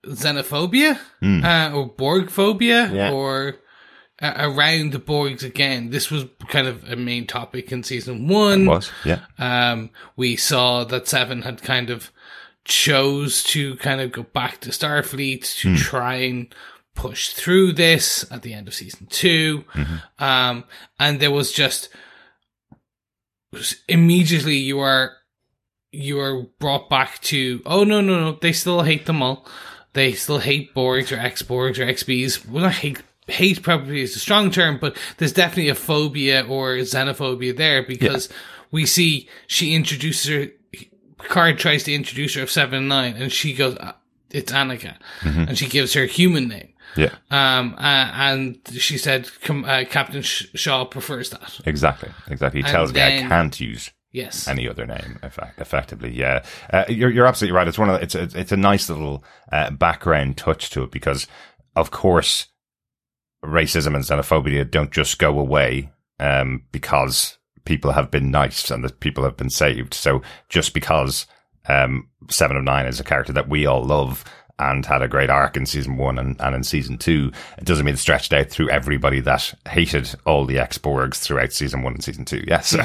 xenophobia 0.06 0.98
uh, 1.22 1.74
or 1.74 1.86
Borg 1.88 2.30
phobia 2.30 2.90
Yeah. 2.92 3.12
or 3.12 3.56
uh, 4.22 4.34
around 4.36 4.92
the 4.92 4.98
Borgs 4.98 5.42
again. 5.42 5.90
This 5.90 6.10
was 6.10 6.26
kind 6.48 6.66
of 6.66 6.84
a 6.90 6.96
main 6.96 7.26
topic 7.26 7.72
in 7.72 7.82
season 7.82 8.28
one. 8.28 8.66
Was 8.66 8.90
yeah. 9.04 9.20
Um, 9.38 9.90
we 10.16 10.36
saw 10.36 10.84
that 10.84 11.08
Seven 11.08 11.42
had 11.42 11.62
kind 11.62 11.90
of 11.90 12.10
chose 12.64 13.42
to 13.44 13.76
kind 13.76 14.00
of 14.00 14.12
go 14.12 14.22
back 14.22 14.60
to 14.60 14.70
Starfleet 14.70 15.56
to 15.60 15.76
try 15.76 16.16
and 16.16 16.54
push 16.94 17.30
through 17.30 17.72
this 17.72 18.30
at 18.30 18.42
the 18.42 18.52
end 18.52 18.68
of 18.68 18.74
season 18.74 19.06
2 19.10 19.64
Um, 20.18 20.64
and 20.98 21.18
there 21.20 21.30
was 21.30 21.50
just 21.52 21.88
immediately 23.88 24.56
you 24.56 24.78
are 24.80 25.12
you 25.92 26.18
are 26.20 26.42
brought 26.58 26.88
back 26.88 27.20
to 27.22 27.62
oh 27.66 27.84
no 27.84 28.00
no 28.00 28.20
no 28.20 28.32
they 28.40 28.52
still 28.52 28.82
hate 28.82 29.06
them 29.06 29.22
all. 29.22 29.46
They 29.92 30.12
still 30.12 30.38
hate 30.38 30.72
Borgs 30.74 31.10
or 31.14 31.18
ex 31.20 31.42
Borgs 31.42 31.78
or 31.78 31.86
XBs 31.86 32.48
well 32.48 32.64
not 32.64 32.72
hate 32.74 33.02
hate 33.26 33.62
probably 33.62 34.00
is 34.02 34.16
a 34.16 34.18
strong 34.18 34.50
term 34.50 34.78
but 34.80 34.96
there's 35.18 35.32
definitely 35.32 35.68
a 35.68 35.74
phobia 35.74 36.44
or 36.46 36.76
xenophobia 36.78 37.56
there 37.56 37.82
because 37.82 38.28
we 38.72 38.84
see 38.86 39.28
she 39.46 39.74
introduces 39.74 40.28
her 40.28 40.52
Picard 41.22 41.58
tries 41.58 41.84
to 41.84 41.92
introduce 41.92 42.34
her 42.34 42.42
of 42.42 42.50
seven 42.50 42.78
and 42.78 42.88
nine 42.88 43.14
and 43.16 43.30
she 43.32 43.52
goes 43.54 43.76
"Uh, 43.76 43.92
it's 44.30 44.52
Annika. 44.52 44.94
And 45.22 45.58
she 45.58 45.66
gives 45.66 45.92
her 45.94 46.06
human 46.06 46.48
name. 46.48 46.68
Yeah. 46.96 47.14
um 47.30 47.74
uh, 47.78 48.10
and 48.14 48.58
she 48.72 48.96
said 48.98 49.28
uh, 49.48 49.84
Captain 49.90 50.22
Sh- 50.22 50.46
Shaw 50.54 50.84
prefers 50.84 51.30
that. 51.30 51.60
Exactly. 51.66 52.10
Exactly. 52.28 52.60
He 52.62 52.64
And 52.66 52.72
tells 52.72 52.92
me 52.92 53.00
I 53.02 53.28
can't 53.28 53.58
use 53.60 53.90
yes. 54.12 54.48
Any 54.48 54.68
other 54.68 54.86
name 54.86 55.18
effect, 55.22 55.60
effectively 55.60 56.10
yeah. 56.10 56.44
Uh, 56.72 56.84
you're, 56.88 57.10
you're 57.10 57.26
absolutely 57.26 57.56
right. 57.56 57.68
It's 57.68 57.78
one 57.78 57.90
of 57.90 57.96
the, 57.96 58.02
it's 58.02 58.14
a, 58.14 58.38
it's 58.38 58.52
a 58.52 58.56
nice 58.56 58.88
little 58.88 59.24
uh, 59.52 59.70
background 59.70 60.36
touch 60.36 60.70
to 60.70 60.82
it 60.82 60.90
because 60.90 61.26
of 61.76 61.90
course 61.90 62.48
racism 63.44 63.94
and 63.94 64.04
xenophobia 64.04 64.70
don't 64.70 64.92
just 64.92 65.18
go 65.18 65.38
away 65.38 65.90
um, 66.18 66.64
because 66.72 67.38
people 67.64 67.92
have 67.92 68.10
been 68.10 68.30
nice 68.30 68.70
and 68.70 68.84
that 68.84 69.00
people 69.00 69.24
have 69.24 69.36
been 69.36 69.50
saved. 69.50 69.94
So 69.94 70.22
just 70.48 70.74
because 70.74 71.26
um, 71.68 72.08
seven 72.28 72.56
of 72.56 72.64
nine 72.64 72.86
is 72.86 73.00
a 73.00 73.04
character 73.04 73.32
that 73.32 73.48
we 73.48 73.66
all 73.66 73.84
love 73.84 74.24
and 74.60 74.84
had 74.84 75.02
a 75.02 75.08
great 75.08 75.30
arc 75.30 75.56
in 75.56 75.66
season 75.66 75.96
one 75.96 76.18
and, 76.18 76.40
and 76.40 76.54
in 76.54 76.62
season 76.62 76.98
two. 76.98 77.32
It 77.58 77.64
doesn't 77.64 77.84
mean 77.86 77.96
stretched 77.96 78.32
out 78.32 78.48
through 78.50 78.70
everybody 78.70 79.20
that 79.20 79.54
hated 79.68 80.14
all 80.26 80.44
the 80.44 80.58
ex 80.58 80.78
Borgs 80.78 81.16
throughout 81.16 81.52
season 81.52 81.82
one 81.82 81.94
and 81.94 82.04
season 82.04 82.24
two. 82.24 82.44
Yeah. 82.46 82.60
So, 82.70 82.78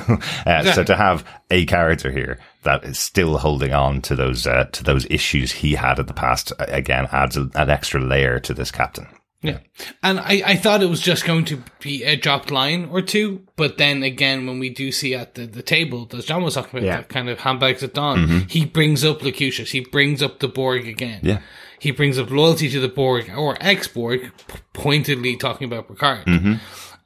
uh, 0.46 0.64
so 0.74 0.84
to 0.84 0.96
have 0.96 1.24
a 1.52 1.66
character 1.66 2.12
here 2.12 2.40
that 2.64 2.84
is 2.86 2.98
still 2.98 3.38
holding 3.38 3.74
on 3.74 4.02
to 4.04 4.16
those, 4.16 4.48
uh, 4.48 4.66
to 4.72 4.84
those 4.84 5.06
issues 5.10 5.52
he 5.52 5.74
had 5.76 6.00
in 6.00 6.06
the 6.08 6.14
past, 6.14 6.52
again, 6.60 7.08
adds 7.12 7.38
a, 7.38 7.50
an 7.56 7.70
extra 7.70 8.02
layer 8.02 8.40
to 8.40 8.54
this 8.54 8.72
captain. 8.72 9.08
Yeah. 9.42 9.60
And 10.02 10.20
I, 10.20 10.42
I 10.44 10.56
thought 10.56 10.82
it 10.82 10.90
was 10.90 11.02
just 11.02 11.24
going 11.26 11.46
to 11.46 11.62
be 11.80 12.04
a 12.04 12.16
dropped 12.16 12.50
line 12.50 12.86
or 12.92 13.02
two, 13.04 13.44
but 13.58 13.78
then 13.78 14.02
again, 14.02 14.48
when 14.48 14.58
we 14.58 14.70
do 14.72 14.92
see 14.92 15.14
at 15.14 15.36
the, 15.36 15.46
the 15.46 15.62
table, 15.62 16.10
as 16.14 16.26
John 16.26 16.42
was 16.42 16.56
talking 16.56 16.80
about, 16.80 16.88
Yeah. 16.88 16.96
that 16.98 17.10
kind 17.10 17.30
of 17.30 17.40
handbags 17.42 17.84
at 17.84 17.94
dawn, 17.94 18.48
he 18.50 18.66
brings 18.66 19.04
up 19.06 19.22
Locutus, 19.22 19.70
he 19.70 19.82
brings 19.82 20.24
up 20.24 20.40
the 20.40 20.48
Borg 20.48 20.88
again. 20.88 21.20
Yeah. 21.22 21.42
He 21.86 21.92
brings 21.92 22.18
up 22.18 22.32
loyalty 22.32 22.68
to 22.72 22.80
the 22.80 22.88
Borg 22.88 23.32
or 23.38 23.58
ex 23.62 23.88
Borg, 23.88 24.32
pointedly 24.74 25.38
talking 25.38 25.68
about 25.68 25.88
Picard. 25.88 26.28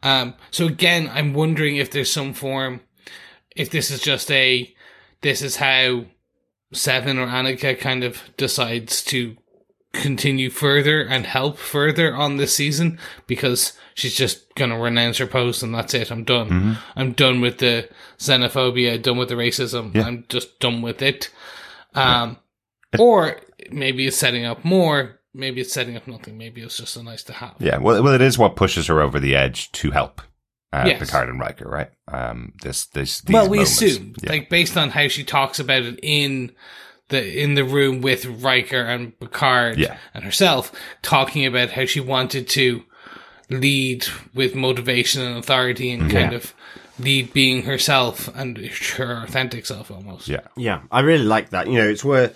Um, 0.02 0.36
so 0.52 0.68
again, 0.68 1.12
I'm 1.14 1.34
wondering 1.34 1.76
if 1.76 1.92
there's 1.92 2.10
some 2.10 2.34
form, 2.34 2.80
if 3.58 3.70
this 3.70 3.92
is 3.92 4.00
just 4.00 4.32
a, 4.32 4.74
this 5.20 5.42
is 5.42 5.58
how 5.58 6.06
Seven 6.72 7.20
or 7.20 7.28
Annika 7.28 7.78
kind 7.78 8.06
of 8.06 8.22
decides 8.38 9.04
to 9.04 9.36
continue 9.92 10.50
further 10.50 11.02
and 11.02 11.26
help 11.26 11.58
further 11.58 12.16
on 12.16 12.38
this 12.38 12.56
season 12.56 13.00
because 13.28 13.74
she's 13.96 14.16
just 14.16 14.56
gonna 14.56 14.80
renounce 14.80 15.18
her 15.18 15.28
post 15.28 15.62
and 15.62 15.76
that's 15.76 15.94
it. 15.94 16.10
I'm 16.10 16.24
done. 16.24 16.50
Mm-hmm. 16.50 16.74
I'm 16.96 17.12
done 17.12 17.42
with 17.42 17.58
the 17.58 17.90
xenophobia, 18.18 19.02
done 19.02 19.18
with 19.18 19.28
the 19.28 19.36
racism. 19.36 19.94
Yeah. 19.94 20.04
I'm 20.04 20.24
just 20.30 20.58
done 20.62 20.82
with 20.82 21.02
it. 21.02 21.30
Um, 21.94 22.38
or 22.98 23.40
maybe 23.72 24.08
it's 24.08 24.18
setting 24.18 24.46
up 24.46 24.64
more. 24.66 25.20
Maybe 25.34 25.62
it's 25.62 25.74
setting 25.74 25.96
up 25.96 26.08
nothing. 26.08 26.38
Maybe 26.38 26.62
it's 26.62 26.78
just 26.78 26.98
a 26.98 27.04
nice 27.04 27.24
to 27.24 27.34
have. 27.34 27.56
Yeah. 27.60 27.78
Well, 27.78 28.02
well, 28.02 28.14
it 28.14 28.22
is 28.22 28.38
what 28.38 28.56
pushes 28.56 28.88
her 28.88 29.00
over 29.02 29.20
the 29.20 29.36
edge 29.36 29.72
to 29.74 29.92
help. 29.92 30.22
Uh, 30.74 30.84
Yes. 30.88 31.00
Picard 31.00 31.30
and 31.30 31.40
Riker, 31.40 31.68
right? 31.68 31.90
Um, 32.08 32.54
this, 32.62 32.86
this, 32.88 33.22
these 33.22 33.34
well, 33.34 33.50
we 33.50 33.58
moments. 33.58 33.82
assume, 33.82 34.16
Yeah. 34.24 34.30
like 34.32 34.50
based 34.50 34.78
on 34.78 34.90
how 34.92 35.08
she 35.08 35.24
talks 35.24 35.60
about 35.60 35.84
it 35.84 36.00
in 36.04 36.52
the 37.10 37.42
in 37.42 37.56
the 37.56 37.64
room 37.64 38.02
with 38.02 38.26
Riker 38.26 38.82
and 38.82 39.20
Picard 39.20 39.78
Yeah. 39.80 39.98
and 40.14 40.24
herself, 40.24 40.72
talking 41.02 41.46
about 41.46 41.72
how 41.72 41.86
she 41.86 42.00
wanted 42.00 42.48
to 42.50 42.84
lead 43.50 44.06
with 44.34 44.54
motivation 44.56 45.22
and 45.24 45.38
authority 45.38 45.90
and 45.92 46.12
kind 46.12 46.34
of 46.34 46.54
lead 47.00 47.34
being 47.34 47.64
herself 47.64 48.28
and 48.36 48.58
her 48.58 49.24
authentic 49.24 49.66
self 49.66 49.90
almost. 49.90 50.28
yeah. 50.28 50.42
Yeah, 50.56 50.82
I 50.92 51.00
really 51.00 51.24
like 51.24 51.50
that. 51.50 51.68
You 51.68 51.80
know, 51.80 51.88
it's 51.90 52.04
where 52.04 52.32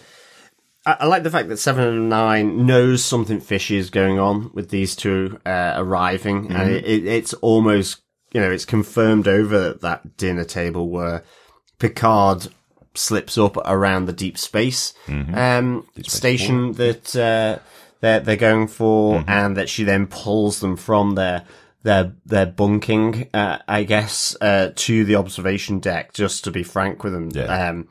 I, 0.85 0.97
I 1.01 1.05
like 1.07 1.23
the 1.23 1.31
fact 1.31 1.49
that 1.49 1.57
Seven 1.57 1.87
and 1.87 2.09
Nine 2.09 2.65
knows 2.65 3.03
something 3.03 3.39
fishy 3.39 3.77
is 3.77 3.89
going 3.89 4.19
on 4.19 4.51
with 4.53 4.69
these 4.69 4.95
two 4.95 5.39
uh, 5.45 5.73
arriving, 5.77 6.51
and 6.51 6.71
it, 6.71 6.85
it, 6.85 7.05
it's 7.05 7.33
almost 7.35 8.01
you 8.33 8.41
know 8.41 8.51
it's 8.51 8.65
confirmed 8.65 9.27
over 9.27 9.73
that 9.73 10.17
dinner 10.17 10.43
table 10.43 10.89
where 10.89 11.23
Picard 11.79 12.47
slips 12.95 13.37
up 13.37 13.57
around 13.57 14.05
the 14.05 14.13
deep 14.13 14.37
space 14.37 14.93
um, 15.07 15.87
station 16.03 16.73
that 16.73 17.15
uh, 17.15 17.57
they're 18.01 18.19
they're 18.19 18.35
going 18.35 18.67
for, 18.67 19.23
and 19.27 19.57
that 19.57 19.69
she 19.69 19.83
then 19.83 20.07
pulls 20.07 20.59
them 20.59 20.75
from 20.75 21.15
their 21.15 21.43
their 21.83 22.13
their 22.25 22.45
bunking, 22.45 23.29
uh, 23.33 23.59
I 23.67 23.83
guess, 23.83 24.35
uh, 24.41 24.71
to 24.75 25.03
the 25.05 25.15
observation 25.15 25.79
deck. 25.79 26.13
Just 26.13 26.43
to 26.45 26.51
be 26.51 26.63
frank 26.63 27.03
with 27.03 27.13
them, 27.13 27.29
Yeah. 27.33 27.69
um, 27.69 27.87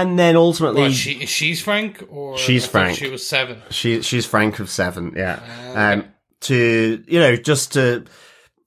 and 0.00 0.18
then 0.18 0.36
ultimately 0.36 0.82
Well, 0.82 0.90
she 0.90 1.26
she's 1.26 1.62
Frank 1.62 2.04
or 2.10 2.36
She's 2.38 2.64
I 2.66 2.68
Frank. 2.68 2.98
She 2.98 3.08
was 3.08 3.26
seven. 3.26 3.62
she 3.70 4.02
she's 4.02 4.26
Frank 4.26 4.58
of 4.58 4.68
Seven, 4.68 5.14
yeah. 5.16 5.40
Um, 5.74 6.08
to 6.42 7.02
you 7.06 7.18
know, 7.18 7.36
just 7.36 7.72
to 7.72 8.04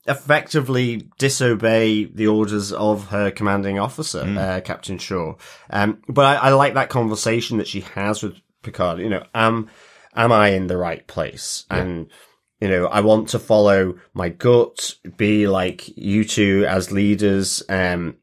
effectively 0.06 1.08
disobey 1.18 2.04
the 2.04 2.26
orders 2.26 2.72
of 2.72 3.08
her 3.08 3.30
commanding 3.30 3.78
officer, 3.78 4.22
uh, 4.22 4.60
Captain 4.60 4.98
Shaw. 4.98 5.34
Um, 5.70 6.02
but 6.08 6.24
I, 6.24 6.48
I 6.48 6.50
like 6.50 6.74
that 6.74 6.88
conversation 6.88 7.58
that 7.58 7.68
she 7.68 7.80
has 7.80 8.22
with 8.22 8.34
Picard. 8.62 8.98
You 8.98 9.08
know, 9.08 9.24
am 9.34 9.70
am 10.14 10.32
I 10.32 10.48
in 10.48 10.66
the 10.66 10.76
right 10.76 11.06
place? 11.06 11.64
And 11.70 12.08
you 12.60 12.68
know, 12.68 12.86
I 12.86 13.00
want 13.00 13.28
to 13.30 13.38
follow 13.38 13.98
my 14.12 14.28
gut, 14.28 14.94
be 15.16 15.46
like 15.46 15.96
you 15.96 16.24
two 16.24 16.66
as 16.68 16.90
leaders, 16.90 17.62
um, 17.68 17.76
and 17.78 18.14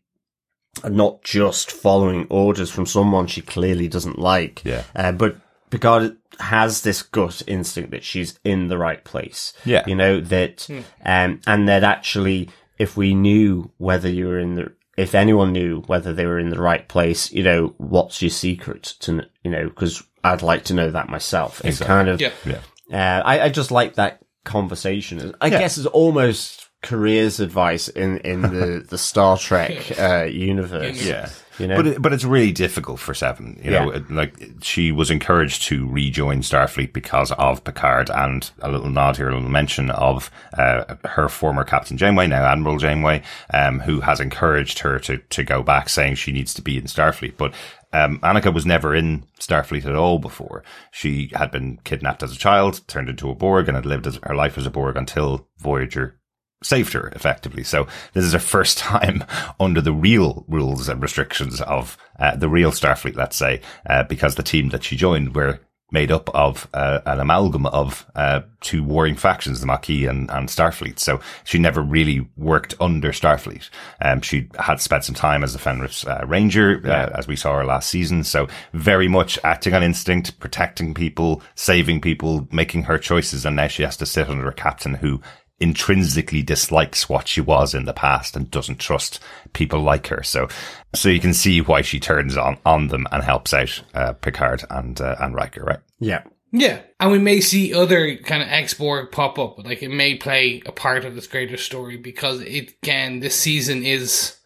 not 0.86 1.24
just 1.24 1.72
following 1.72 2.28
orders 2.30 2.70
from 2.70 2.86
someone 2.86 3.28
she 3.28 3.42
clearly 3.42 3.88
doesn't 3.88 4.20
like. 4.20 4.64
Yeah. 4.66 4.84
Uh, 4.96 5.12
but 5.12 5.38
Picard 5.70 6.18
has 6.40 6.82
this 6.82 7.02
gut 7.02 7.42
instinct 7.48 7.92
that 7.92 8.04
she's 8.04 8.40
in 8.44 8.68
the 8.68 8.78
right 8.78 9.04
place. 9.04 9.54
Yeah. 9.66 9.84
You 9.88 9.96
know, 9.96 10.22
that, 10.22 10.68
um, 11.04 11.42
and 11.48 11.68
that 11.68 11.84
actually, 11.84 12.50
if 12.78 12.96
we 12.96 13.14
knew 13.16 13.72
whether 13.78 14.08
you 14.10 14.28
were 14.28 14.40
in 14.40 14.54
the, 14.56 14.72
if 14.98 15.14
anyone 15.16 15.52
knew 15.52 15.82
whether 15.88 16.14
they 16.14 16.26
were 16.26 16.40
in 16.40 16.50
the 16.50 16.62
right 16.62 16.88
place, 16.88 17.32
you 17.32 17.44
know, 17.44 17.74
what's 17.78 18.22
your 18.22 18.30
secret 18.32 18.96
to, 19.02 19.24
you 19.44 19.52
know, 19.52 19.68
because 19.70 20.04
I'd 20.24 20.42
like 20.42 20.64
to 20.66 20.74
know 20.74 20.92
that 20.92 21.10
myself. 21.10 21.64
It's 21.66 21.80
kind 21.80 22.08
of, 22.08 22.20
Yeah. 22.22 22.32
Yeah. 22.46 23.20
uh, 23.20 23.24
I, 23.24 23.42
I 23.42 23.50
just 23.50 23.72
like 23.72 23.96
that 23.96 24.22
conversation. 24.44 25.36
I 25.42 25.50
guess 25.50 25.78
it's 25.78 25.88
almost 25.88 26.67
careers 26.84 27.40
advice 27.40 27.88
in, 27.88 28.18
in 28.20 28.42
the, 28.42 28.86
the 28.90 28.98
Star 28.98 29.38
Trek, 29.38 30.00
uh, 30.00 30.24
universe. 30.24 31.04
Yeah. 31.04 31.30
You 31.60 31.66
know? 31.66 31.76
But 31.78 31.88
it, 31.88 32.02
but 32.04 32.14
it's 32.14 32.24
really 32.24 32.52
difficult 32.52 33.00
for 33.00 33.16
Seven. 33.16 33.60
You 33.64 33.72
know, 33.72 33.92
Yeah. 33.92 33.98
it- 33.98 34.12
like 34.12 34.36
she 34.62 34.92
was 34.92 35.10
encouraged 35.10 35.64
to 35.64 35.88
rejoin 35.90 36.42
Starfleet 36.42 36.94
because 36.94 37.32
of 37.32 37.64
Picard, 37.64 38.12
and 38.12 38.50
a 38.62 38.70
little 38.70 38.92
nod 38.92 39.18
here, 39.18 39.30
a 39.30 39.34
little 39.34 39.50
mention 39.50 39.90
of 39.90 40.30
uh, 40.56 40.96
her 41.06 41.28
former 41.28 41.64
Captain 41.64 41.98
Janeway, 41.98 42.28
now 42.28 42.44
Admiral 42.46 42.78
Janeway, 42.78 43.24
um, 43.52 43.80
who 43.80 44.02
has 44.02 44.20
encouraged 44.20 44.78
her 44.80 45.00
to 45.00 45.18
to 45.18 45.44
go 45.44 45.64
back, 45.64 45.90
saying 45.90 46.14
she 46.16 46.32
needs 46.32 46.54
to 46.54 46.62
be 46.62 46.78
in 46.78 46.84
Starfleet. 46.84 47.38
But 47.38 47.56
um, 47.92 48.20
Annika 48.20 48.54
was 48.54 48.68
never 48.68 48.94
in 48.94 49.24
Starfleet 49.40 49.86
at 49.88 49.96
all 49.96 50.20
before. 50.20 50.64
She 50.92 51.32
had 51.34 51.50
been 51.50 51.80
kidnapped 51.84 52.22
as 52.22 52.34
a 52.34 52.38
child, 52.38 52.82
turned 52.88 53.10
into 53.10 53.32
a 53.32 53.36
Borg, 53.36 53.68
and 53.68 53.76
had 53.76 53.86
lived 53.88 54.06
as, 54.06 54.20
her 54.22 54.36
life 54.36 54.60
as 54.60 54.68
a 54.68 54.70
Borg 54.72 54.96
until 54.96 55.48
Voyager 55.58 56.17
saved 56.64 56.94
her 56.94 57.10
effectively. 57.10 57.64
So 57.64 57.88
this 58.14 58.26
is 58.26 58.34
her 58.34 58.40
first 58.40 58.78
time 58.80 59.24
under 59.60 59.82
the 59.82 59.94
real 59.94 60.46
rules 60.48 60.90
and 60.90 61.02
restrictions 61.02 61.62
of 61.62 61.98
uh, 62.20 62.36
the 62.36 62.50
real 62.50 62.72
Starfleet, 62.72 63.16
let's 63.16 63.38
say, 63.38 63.62
uh, 63.90 64.04
because 64.04 64.36
the 64.36 64.44
team 64.44 64.70
that 64.70 64.84
she 64.84 64.96
joined 64.96 65.36
were 65.36 65.60
made 65.92 66.12
up 66.12 66.30
of 66.36 66.68
uh, 66.74 67.00
an 67.06 67.20
amalgam 67.20 67.66
of 67.68 68.06
uh, 68.16 68.42
two 68.60 68.84
warring 68.84 69.16
factions, 69.16 69.62
the 69.62 69.66
Maquis 69.66 70.06
and, 70.06 70.30
and 70.32 70.50
Starfleet. 70.50 71.00
So 71.00 71.22
she 71.46 71.60
never 71.60 71.82
really 71.82 72.28
worked 72.36 72.76
under 72.82 73.12
Starfleet. 73.12 73.70
Um, 74.02 74.22
she 74.22 74.50
had 74.60 74.82
spent 74.82 75.06
some 75.06 75.16
time 75.16 75.44
as 75.44 75.56
a 75.56 75.60
Fenris 75.60 76.06
uh, 76.06 76.26
Ranger, 76.28 76.82
uh, 76.84 77.12
as 77.18 77.28
we 77.28 77.38
saw 77.38 77.58
her 77.58 77.66
last 77.66 77.90
season. 77.90 78.26
So 78.26 78.48
very 78.74 79.08
much 79.08 79.40
acting 79.46 79.74
on 79.74 79.84
instinct, 79.84 80.40
protecting 80.40 80.94
people, 80.94 81.42
saving 81.56 82.02
people, 82.02 82.50
making 82.52 82.84
her 82.84 82.98
choices. 82.98 83.46
And 83.46 83.56
now 83.56 83.68
she 83.68 83.84
has 83.84 83.96
to 83.98 84.06
sit 84.06 84.28
under 84.28 84.50
a 84.50 84.54
captain 84.54 84.96
who 84.96 85.22
intrinsically 85.60 86.44
dislikes 86.44 87.10
what 87.10 87.28
she 87.28 87.42
was 87.42 87.74
in 87.74 87.86
the 87.86 87.94
past 87.94 88.36
and 88.36 88.52
doesn't 88.52 88.80
trust 88.80 89.20
people 89.54 89.82
like 89.82 90.08
her. 90.08 90.22
So, 90.24 90.48
so 90.94 91.10
you 91.10 91.20
can 91.20 91.34
see 91.34 91.62
why 91.62 91.82
she 91.82 92.00
turns 92.00 92.38
on, 92.38 92.58
on 92.66 92.88
them 92.90 93.08
and 93.12 93.24
helps 93.24 93.54
out, 93.54 93.82
uh, 93.94 94.14
Picard 94.14 94.64
and, 94.70 95.00
uh, 95.02 95.16
and 95.20 95.34
Riker, 95.34 95.64
right? 95.64 95.80
Yeah. 96.00 96.24
Yeah, 96.52 96.82
and 97.00 97.12
we 97.12 97.20
may 97.20 97.42
see 97.42 97.74
other 97.74 98.16
kind 98.18 98.42
of 98.42 98.48
X 98.48 98.74
Borg 98.74 99.12
pop 99.12 99.38
up. 99.38 99.64
Like 99.66 99.84
it 99.84 99.90
may 99.90 100.16
play 100.16 100.62
a 100.66 100.72
part 100.72 101.04
of 101.04 101.14
this 101.14 101.28
greater 101.28 101.58
story 101.58 101.98
because 101.98 102.40
it 102.40 102.74
again 102.82 103.20
this 103.20 103.36
season 103.36 103.84
is 103.84 104.38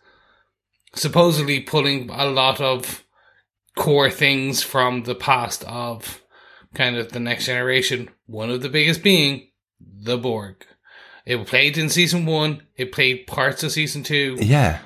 supposedly 0.95 1.59
pulling 1.59 2.09
a 2.09 2.25
lot 2.25 2.59
of 2.59 3.03
core 3.77 4.09
things 4.09 4.63
from 4.63 5.03
the 5.03 5.13
past 5.13 5.63
of 5.65 6.23
kind 6.73 6.97
of 6.97 7.11
the 7.11 7.19
next 7.19 7.45
generation. 7.45 8.09
One 8.25 8.49
of 8.49 8.61
the 8.61 8.69
biggest 8.69 9.03
being 9.03 9.49
the 9.79 10.17
Borg. 10.17 10.65
It 11.25 11.45
played 11.47 11.77
in 11.77 11.89
season 11.89 12.25
one. 12.25 12.63
It 12.75 12.91
played 12.91 13.27
parts 13.27 13.63
of 13.63 13.71
season 13.71 14.03
two. 14.03 14.37
Yeah. 14.39 14.79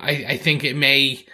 I, 0.00 0.10
I 0.28 0.36
think 0.36 0.64
it 0.64 0.76
may. 0.76 1.24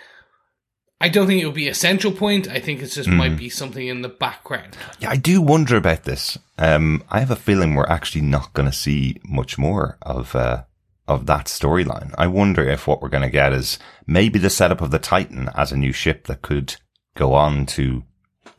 I 0.98 1.10
don't 1.10 1.26
think 1.26 1.42
it 1.42 1.44
will 1.44 1.52
be 1.52 1.68
a 1.68 1.74
central 1.74 2.12
point. 2.12 2.48
I 2.48 2.58
think 2.58 2.80
it 2.80 2.86
just 2.86 3.08
might 3.08 3.36
be 3.36 3.50
something 3.50 3.86
in 3.86 4.00
the 4.00 4.08
background. 4.08 4.78
Yeah, 4.98 5.10
I 5.10 5.16
do 5.16 5.42
wonder 5.42 5.76
about 5.76 6.04
this. 6.04 6.38
Um, 6.56 7.04
I 7.10 7.20
have 7.20 7.30
a 7.30 7.36
feeling 7.36 7.74
we're 7.74 7.86
actually 7.86 8.22
not 8.22 8.54
going 8.54 8.64
to 8.64 8.74
see 8.74 9.20
much 9.22 9.58
more 9.58 9.98
of 10.00 10.34
uh, 10.34 10.64
of 11.06 11.26
that 11.26 11.46
storyline. 11.46 12.14
I 12.16 12.26
wonder 12.28 12.66
if 12.66 12.86
what 12.86 13.02
we're 13.02 13.10
going 13.10 13.22
to 13.22 13.28
get 13.28 13.52
is 13.52 13.78
maybe 14.06 14.38
the 14.38 14.48
setup 14.48 14.80
of 14.80 14.90
the 14.90 14.98
Titan 14.98 15.50
as 15.54 15.70
a 15.70 15.76
new 15.76 15.92
ship 15.92 16.26
that 16.28 16.40
could 16.40 16.76
go 17.14 17.34
on 17.34 17.66
to 17.66 18.04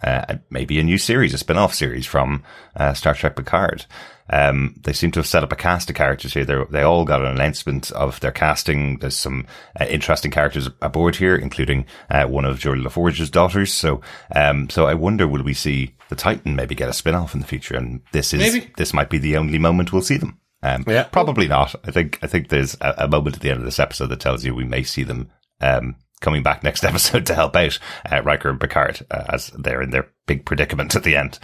uh, 0.03 0.35
maybe 0.49 0.79
a 0.79 0.83
new 0.83 0.97
series, 0.97 1.33
a 1.33 1.37
spin-off 1.37 1.73
series 1.73 2.05
from 2.05 2.43
uh, 2.75 2.93
Star 2.93 3.13
Trek 3.13 3.35
Picard. 3.35 3.85
Um, 4.29 4.75
they 4.83 4.91
seem 4.91 5.11
to 5.11 5.19
have 5.19 5.27
set 5.27 5.43
up 5.43 5.53
a 5.53 5.55
cast 5.55 5.89
of 5.89 5.95
characters 5.95 6.33
here. 6.33 6.43
They're, 6.43 6.65
they 6.65 6.81
all 6.81 7.05
got 7.05 7.21
an 7.21 7.27
announcement 7.27 7.91
of 7.91 8.19
their 8.19 8.31
casting. 8.33 8.97
There's 8.99 9.15
some 9.15 9.47
uh, 9.79 9.85
interesting 9.85 10.31
characters 10.31 10.69
aboard 10.81 11.15
here, 11.15 11.35
including 11.35 11.85
uh, 12.09 12.25
one 12.25 12.43
of 12.43 12.59
Geordi 12.59 12.83
LaForge's 12.83 13.29
daughters. 13.29 13.73
So, 13.73 14.01
um, 14.35 14.69
so 14.69 14.85
I 14.85 14.95
wonder, 14.95 15.27
will 15.29 15.43
we 15.43 15.53
see 15.53 15.95
the 16.09 16.15
Titan 16.17 16.57
maybe 16.57 16.75
get 16.75 16.89
a 16.89 16.93
spin-off 16.93 17.33
in 17.33 17.39
the 17.39 17.47
future? 17.47 17.75
And 17.77 18.01
this 18.11 18.33
is 18.33 18.39
Maybe. 18.41 18.69
this 18.75 18.93
might 18.93 19.09
be 19.09 19.17
the 19.17 19.37
only 19.37 19.59
moment 19.59 19.93
we'll 19.93 20.01
see 20.01 20.17
them. 20.17 20.37
Um, 20.61 20.83
Yeah. 20.87 21.03
probably 21.03 21.47
not. 21.47 21.73
I 21.85 21.91
think 21.91 22.19
I 22.21 22.27
think 22.27 22.49
there's 22.49 22.75
a, 22.81 22.95
a 22.97 23.07
moment 23.07 23.35
at 23.37 23.41
the 23.41 23.49
end 23.51 23.59
of 23.59 23.65
this 23.65 23.79
episode 23.79 24.07
that 24.07 24.19
tells 24.19 24.43
you 24.43 24.53
we 24.53 24.65
may 24.65 24.83
see 24.83 25.03
them 25.03 25.29
um, 25.61 25.95
coming 26.21 26.43
back 26.43 26.63
next 26.63 26.83
episode 26.85 27.25
to 27.27 27.35
help 27.35 27.55
out 27.55 27.79
uh, 28.11 28.21
Riker 28.23 28.49
and 28.49 28.59
Picard 28.59 29.05
uh, 29.11 29.25
as 29.29 29.47
they're 29.57 29.81
in 29.81 29.91
their 29.91 30.09
big 30.25 30.45
predicament 30.45 30.95
at 30.95 31.03
the 31.03 31.15
end. 31.15 31.39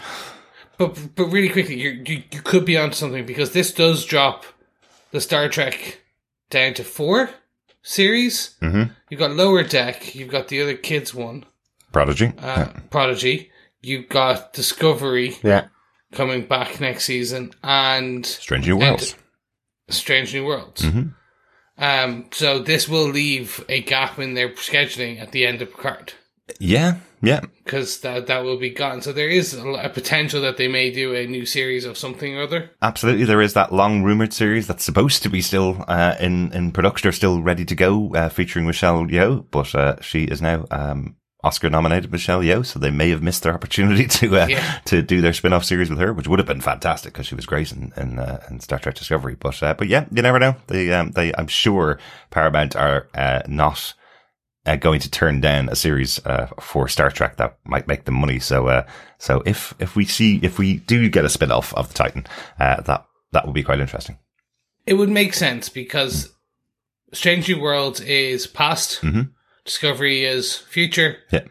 But 0.78 1.16
but 1.16 1.26
really 1.26 1.50
quickly, 1.50 1.80
you 1.80 2.04
you 2.06 2.24
you 2.32 2.42
could 2.42 2.66
be 2.66 2.78
onto 2.78 2.96
something 2.96 3.26
because 3.26 3.52
this 3.52 3.72
does 3.74 4.06
drop 4.06 4.46
the 5.12 5.22
Star 5.22 5.48
Trek 5.50 6.02
down 6.50 6.74
to 6.76 6.84
four 6.84 7.30
series. 7.84 8.56
Mm-hmm. 8.62 8.92
You've 9.10 9.20
got 9.20 9.32
Lower 9.32 9.64
Deck. 9.64 10.16
You've 10.16 10.32
got 10.32 10.48
the 10.48 10.62
other 10.62 10.76
kids 10.76 11.14
one, 11.14 11.46
Prodigy. 11.92 12.34
uh, 12.40 12.70
Prodigy. 12.90 13.52
You've 13.82 14.10
got 14.10 14.54
Discovery 14.54 15.36
Yeah. 15.44 15.68
coming 16.14 16.46
back 16.46 16.80
next 16.80 17.04
season, 17.04 17.52
and 17.64 18.26
Strange 18.26 18.66
New 18.68 18.78
Worlds. 18.78 19.16
Strange 19.90 20.34
New 20.34 20.46
Worlds. 20.46 20.84
Um, 21.78 22.26
so 22.32 22.60
this 22.60 22.88
will 22.88 23.08
leave 23.08 23.64
a 23.68 23.82
gap 23.82 24.20
in 24.20 24.36
their 24.36 24.50
scheduling 24.50 25.20
at 25.20 25.32
the 25.32 25.46
end 25.46 25.62
of 25.62 25.72
Picard 25.72 26.14
Yeah, 26.60 26.98
yeah. 27.22 27.42
because 27.64 28.00
that 28.02 28.28
that 28.28 28.44
will 28.44 28.60
be 28.60 28.70
gone. 28.70 29.02
So 29.02 29.12
there 29.12 29.30
is 29.30 29.54
a, 29.56 29.68
a 29.68 29.90
potential 29.90 30.42
that 30.42 30.58
they 30.58 30.68
may 30.68 30.92
do 30.92 31.16
a 31.16 31.26
new 31.26 31.46
series 31.46 31.86
of 31.86 31.98
something 31.98 32.36
or 32.38 32.44
other. 32.44 32.72
Absolutely, 32.82 33.26
there 33.26 33.42
is 33.42 33.54
that 33.54 33.74
long 33.74 34.04
rumored 34.04 34.34
series 34.34 34.68
that's 34.68 34.84
supposed 34.84 35.24
to 35.24 35.30
be 35.30 35.42
still 35.42 35.84
uh, 35.88 36.16
in 36.20 36.52
in 36.54 36.72
production 36.72 37.10
or 37.10 37.12
still 37.12 37.42
ready 37.42 37.66
to 37.66 37.76
go, 37.76 38.14
uh, 38.14 38.30
featuring 38.30 38.68
Michelle 38.68 39.06
Yeoh, 39.06 39.46
but 39.50 39.74
uh, 39.74 40.00
she 40.02 40.26
is 40.26 40.42
now 40.42 40.66
um, 40.70 41.16
Oscar 41.44 41.70
nominated 41.70 42.12
Michelle 42.12 42.40
Yeoh, 42.42 42.66
so 42.66 42.80
they 42.80 42.90
may 42.90 43.10
have 43.10 43.22
missed 43.22 43.44
their 43.44 43.54
opportunity 43.54 44.06
to 44.20 44.42
uh, 44.44 44.48
Yeah. 44.48 44.80
to 44.86 45.02
do 45.02 45.22
their 45.22 45.34
spin 45.34 45.52
off 45.54 45.66
series 45.66 45.90
with 45.90 46.00
her, 46.00 46.14
which 46.14 46.28
would 46.28 46.40
have 46.40 46.48
been 46.48 46.62
fantastic 46.62 47.14
because 47.14 47.28
she 47.28 47.36
was 47.36 47.46
great 47.46 47.72
in 47.72 47.92
in, 47.98 48.20
uh, 48.20 48.42
in 48.50 48.60
Star 48.62 48.80
Trek 48.80 48.96
Discovery. 48.96 49.36
But 49.40 49.62
uh, 49.62 49.74
but 49.74 49.88
yeah, 49.88 50.06
you 50.12 50.22
never 50.22 50.40
know. 50.40 50.56
They 50.68 50.94
um, 50.94 51.12
they 51.12 51.34
I'm 51.38 51.48
sure 51.48 52.00
Paramount 52.32 52.76
are 52.76 53.08
uh, 53.16 53.42
not. 53.48 53.94
Uh, 54.66 54.78
going 54.78 55.02
to 55.02 55.12
turn 55.12 55.42
down 55.42 55.68
a 55.68 55.76
series 55.76 56.26
uh, 56.26 56.48
for 56.62 56.88
Star 56.88 57.12
Trek 57.12 57.36
that 57.36 57.58
might 57.66 57.86
make 57.86 58.06
them 58.06 58.14
money. 58.16 58.40
So, 58.40 58.68
uh, 58.68 58.86
so 59.18 59.44
if 59.46 59.74
if 59.78 59.94
we 59.98 60.06
see 60.06 60.40
if 60.42 60.58
we 60.58 60.78
do 60.78 61.10
get 61.10 61.26
a 61.26 61.30
spin 61.30 61.52
off 61.52 61.74
of 61.74 61.90
the 61.90 61.94
Titan, 61.94 62.26
uh, 62.62 62.80
that 62.84 63.06
that 63.34 63.46
would 63.46 63.54
be 63.54 63.64
quite 63.64 63.82
interesting. 63.82 64.20
It 64.86 64.94
would 64.94 65.10
make 65.10 65.34
sense 65.34 65.68
because 65.68 66.32
Strange 67.12 67.50
New 67.50 67.60
Worlds 67.60 68.00
is 68.00 68.48
past, 68.48 69.02
Discovery 69.66 70.26
is 70.26 70.56
future. 70.58 71.18
Yeah. 71.32 71.44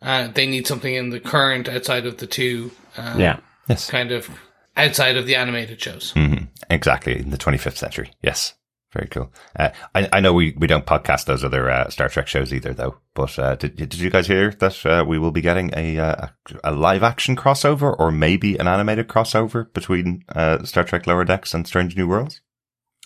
Uh, 0.00 0.28
they 0.28 0.46
need 0.46 0.66
something 0.66 0.94
in 0.94 1.10
the 1.10 1.20
current 1.20 1.68
outside 1.68 2.06
of 2.06 2.18
the 2.18 2.26
two, 2.26 2.70
uh, 2.96 3.16
Yeah. 3.18 3.40
Yes. 3.68 3.90
kind 3.90 4.12
of 4.12 4.30
outside 4.76 5.16
of 5.16 5.26
the 5.26 5.36
animated 5.36 5.80
shows. 5.80 6.12
hmm 6.12 6.44
Exactly. 6.70 7.18
In 7.18 7.30
the 7.30 7.36
25th 7.38 7.76
century. 7.76 8.12
Yes. 8.22 8.54
Very 8.94 9.08
cool. 9.08 9.30
Uh, 9.54 9.68
I, 9.94 10.08
I 10.14 10.20
know 10.20 10.32
we, 10.32 10.54
we 10.56 10.66
don't 10.66 10.86
podcast 10.86 11.26
those 11.26 11.44
other 11.44 11.68
uh, 11.70 11.90
Star 11.90 12.08
Trek 12.08 12.26
shows 12.26 12.54
either, 12.54 12.72
though. 12.72 12.96
But 13.14 13.38
uh, 13.38 13.56
did 13.56 13.76
did 13.76 13.94
you 13.98 14.08
guys 14.08 14.26
hear 14.26 14.50
that 14.60 14.86
uh, 14.86 15.04
we 15.06 15.18
will 15.18 15.30
be 15.30 15.42
getting 15.42 15.70
a, 15.76 15.98
uh, 15.98 16.28
a 16.64 16.70
a 16.70 16.72
live 16.72 17.02
action 17.02 17.36
crossover, 17.36 17.94
or 17.98 18.10
maybe 18.10 18.56
an 18.56 18.66
animated 18.66 19.06
crossover 19.08 19.70
between 19.74 20.24
uh, 20.34 20.64
Star 20.64 20.84
Trek 20.84 21.06
Lower 21.06 21.24
Decks 21.24 21.52
and 21.52 21.66
Strange 21.66 21.98
New 21.98 22.08
Worlds? 22.08 22.40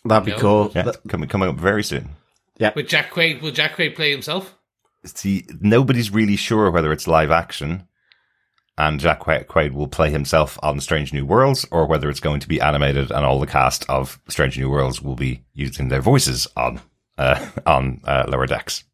That'd 0.05 0.27
be 0.27 0.33
No. 0.33 0.39
cool. 0.39 0.73
Yeah, 0.73 0.83
Th- 0.85 0.97
coming 1.09 1.29
coming 1.29 1.49
up 1.49 1.57
very 1.57 1.83
soon. 1.83 2.11
With 2.75 2.89
Jack 2.89 3.11
Quaid, 3.11 3.41
will 3.41 3.51
Jack 3.51 3.77
Quaid 3.77 3.95
play 3.95 4.11
himself? 4.11 4.57
See, 5.05 5.45
nobody's 5.61 6.11
really 6.11 6.37
sure 6.37 6.71
whether 6.71 6.93
it's 6.93 7.09
live 7.09 7.31
action, 7.31 7.89
and 8.79 9.01
Jack 9.01 9.21
Quaid, 9.21 9.47
Quaid 9.47 9.73
will 9.73 9.89
play 9.89 10.11
himself 10.11 10.59
on 10.63 10.81
Strange 10.81 11.13
New 11.13 11.27
Worlds, 11.27 11.67
or 11.71 11.87
whether 11.87 12.09
it's 12.09 12.21
going 12.21 12.41
to 12.41 12.49
be 12.49 12.61
animated, 12.61 13.11
and 13.11 13.25
all 13.25 13.41
the 13.41 13.47
cast 13.47 13.89
of 13.91 14.21
Strange 14.29 14.59
New 14.59 14.71
Worlds 14.71 15.03
will 15.03 15.17
be 15.17 15.43
using 15.53 15.89
their 15.89 16.01
voices 16.01 16.47
on 16.57 16.81
uh, 17.19 17.51
on 17.67 18.01
uh, 18.05 18.25
Lower 18.29 18.47
Decks. 18.47 18.85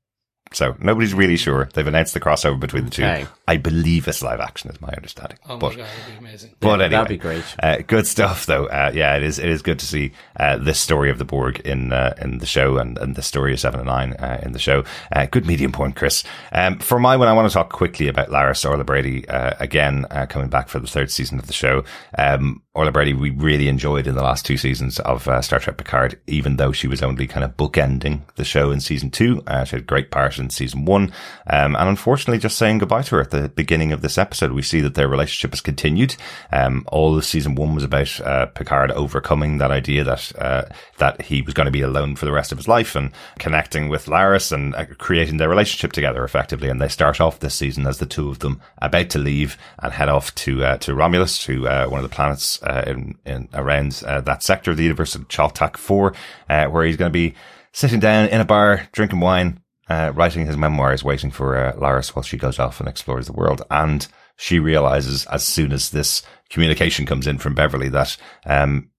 So 0.53 0.77
nobody's 0.81 1.13
really 1.15 1.37
sure. 1.37 1.69
They've 1.75 1.87
announced 1.87 2.15
the 2.15 2.21
crossover 2.21 2.59
between 2.59 2.85
the 2.87 2.89
Okay. 3.05 3.23
two. 3.25 3.29
I 3.47 3.57
believe 3.59 4.09
it's 4.09 4.23
live 4.23 4.41
action, 4.41 4.71
is 4.71 4.81
my 4.81 4.89
understanding. 4.89 5.39
Oh 5.49 5.59
but 5.59 5.71
my 5.73 5.77
god, 5.77 5.87
that'd 5.87 6.13
be 6.13 6.19
amazing. 6.27 6.51
but 6.61 6.67
Yeah, 6.69 6.73
anyway, 6.75 6.89
that'd 6.89 7.09
be 7.09 7.17
great. 7.19 7.45
Uh, 7.63 7.77
good 7.87 8.07
stuff, 8.07 8.47
though. 8.47 8.67
Uh, 8.67 8.91
yeah, 8.95 9.17
it 9.17 9.23
is. 9.23 9.39
It 9.39 9.49
is 9.49 9.63
good 9.63 9.79
to 9.79 9.87
see 9.87 10.13
uh, 10.39 10.57
this 10.59 10.79
story 10.81 11.11
of 11.11 11.19
the 11.19 11.25
Borg 11.25 11.61
in 11.61 11.93
uh, 11.93 12.15
in 12.21 12.39
the 12.39 12.47
show, 12.47 12.79
and, 12.79 12.97
and 12.99 13.15
the 13.15 13.23
story 13.23 13.53
of 13.53 13.61
Seven 13.61 13.81
and 13.81 13.87
Nine 13.89 14.13
uh, 14.15 14.41
in 14.43 14.53
the 14.53 14.59
show. 14.59 14.85
Uh, 15.13 15.27
good 15.27 15.47
medium 15.47 15.73
point, 15.73 15.97
Chris. 15.97 16.25
Um, 16.53 16.79
for 16.79 16.99
my 16.99 17.17
one, 17.17 17.29
I 17.29 17.33
want 17.35 17.49
to 17.49 17.53
talk 17.55 17.71
quickly 17.73 18.09
about 18.09 18.29
Laris 18.29 18.69
Orla 18.69 18.85
Brady 18.85 19.29
uh, 19.29 19.55
again, 19.61 20.07
uh, 20.11 20.27
coming 20.27 20.49
back 20.49 20.69
for 20.69 20.79
the 20.79 20.87
third 20.87 21.11
season 21.11 21.39
of 21.39 21.47
the 21.47 21.53
show. 21.53 21.85
Um, 22.17 22.63
Orla 22.79 22.93
Brady, 22.93 23.13
we 23.13 23.31
really 23.31 23.67
enjoyed 23.67 24.07
in 24.07 24.15
the 24.15 24.23
last 24.23 24.47
two 24.47 24.57
seasons 24.57 25.01
of 25.01 25.27
uh, 25.27 25.43
Star 25.43 25.59
Trek 25.59 25.79
Picard, 25.79 26.17
even 26.29 26.59
though 26.59 26.71
she 26.71 26.87
was 26.87 27.03
only 27.03 27.27
kind 27.27 27.43
of 27.43 27.57
bookending 27.57 28.21
the 28.37 28.45
show 28.45 28.71
in 28.71 28.81
season 28.81 29.11
two. 29.11 29.43
Uh, 29.49 29.65
she 29.65 29.73
had 29.73 29.81
a 29.81 29.85
great 29.85 30.13
part 30.13 30.39
in 30.39 30.49
season 30.49 30.85
one, 30.85 31.13
um, 31.49 31.75
and 31.75 31.89
unfortunately, 31.89 32.39
just 32.39 32.57
saying 32.57 32.79
goodbye 32.79 33.03
to 33.03 33.17
her 33.17 33.23
at 33.23 33.33
the 33.33 33.49
beginning 33.49 33.91
of 33.91 34.01
this 34.01 34.17
episode, 34.17 34.53
we 34.53 34.63
see 34.63 34.81
that 34.81 34.95
their 34.95 35.09
relationship 35.09 35.51
has 35.51 35.61
continued. 35.61 36.15
Um, 36.53 36.85
all 36.87 37.19
of 37.19 37.25
season 37.25 37.57
one 37.57 37.75
was 37.75 37.83
about 37.83 38.21
uh, 38.21 38.47
Picard 38.47 38.93
overcoming 38.93 39.59
that 39.59 39.73
idea 39.73 40.05
that 40.05 40.33
uh, 40.41 40.67
that 40.99 41.23
he 41.23 41.43
was 41.43 41.55
going 41.55 41.67
to 41.67 41.73
be 41.73 41.83
alone 41.83 42.15
for 42.15 42.27
the 42.27 42.33
rest 42.33 42.53
of 42.53 42.59
his 42.59 42.69
life 42.69 42.95
and 42.95 43.11
connecting 43.41 43.89
with 43.89 44.07
Laris 44.07 44.53
and 44.53 44.77
uh, 44.77 44.87
creating 44.99 45.39
their 45.39 45.49
relationship 45.49 45.91
together 45.91 46.23
effectively. 46.23 46.69
And 46.69 46.81
they 46.81 46.87
start 46.87 47.21
off 47.21 47.41
this 47.41 47.57
season 47.57 47.89
as 47.89 47.99
the 47.99 48.07
two 48.07 48.29
of 48.29 48.39
them 48.39 48.61
about 48.81 49.11
to 49.11 49.19
leave 49.19 49.59
and 49.81 49.93
head 49.93 50.09
off 50.09 50.33
to 50.37 50.65
uh, 50.65 50.77
to 50.79 50.95
Romulus, 50.95 51.43
to 51.47 51.63
one 51.63 52.05
of 52.05 52.09
the 52.09 52.15
planets 52.15 52.61
in, 52.87 53.19
in 53.25 53.49
around 53.55 54.03
uh, 54.07 54.21
that 54.23 54.43
sector 54.43 54.71
of 54.71 54.77
the 54.77 54.85
universe 54.85 55.15
of 55.15 55.29
Chaltak 55.29 55.77
Four, 55.77 56.15
uh, 56.49 56.67
where 56.67 56.85
he's 56.85 56.97
going 56.97 57.11
to 57.11 57.19
be 57.19 57.35
sitting 57.73 58.01
down 58.01 58.29
in 58.29 58.41
a 58.41 58.45
bar 58.45 58.89
drinking 58.93 59.21
wine 59.21 59.61
uh, 59.89 60.13
writing 60.15 60.47
his 60.47 60.57
memoirs, 60.57 61.05
waiting 61.05 61.31
for 61.31 61.57
uh, 61.57 61.73
Laris 61.75 62.15
while 62.15 62.23
she 62.23 62.37
goes 62.37 62.59
off 62.59 62.81
and 62.81 62.89
explores 62.89 63.27
the 63.27 63.33
world. 63.33 63.63
And 63.71 64.07
she 64.37 64.59
realizes 64.59 65.27
as 65.27 65.45
soon 65.45 65.73
as 65.73 65.91
this 65.91 66.23
communication 66.51 67.07
comes 67.07 67.27
in 67.27 67.39
from 67.39 67.55
Beverly 67.55 67.89
that 67.89 68.17
um, 68.45 68.91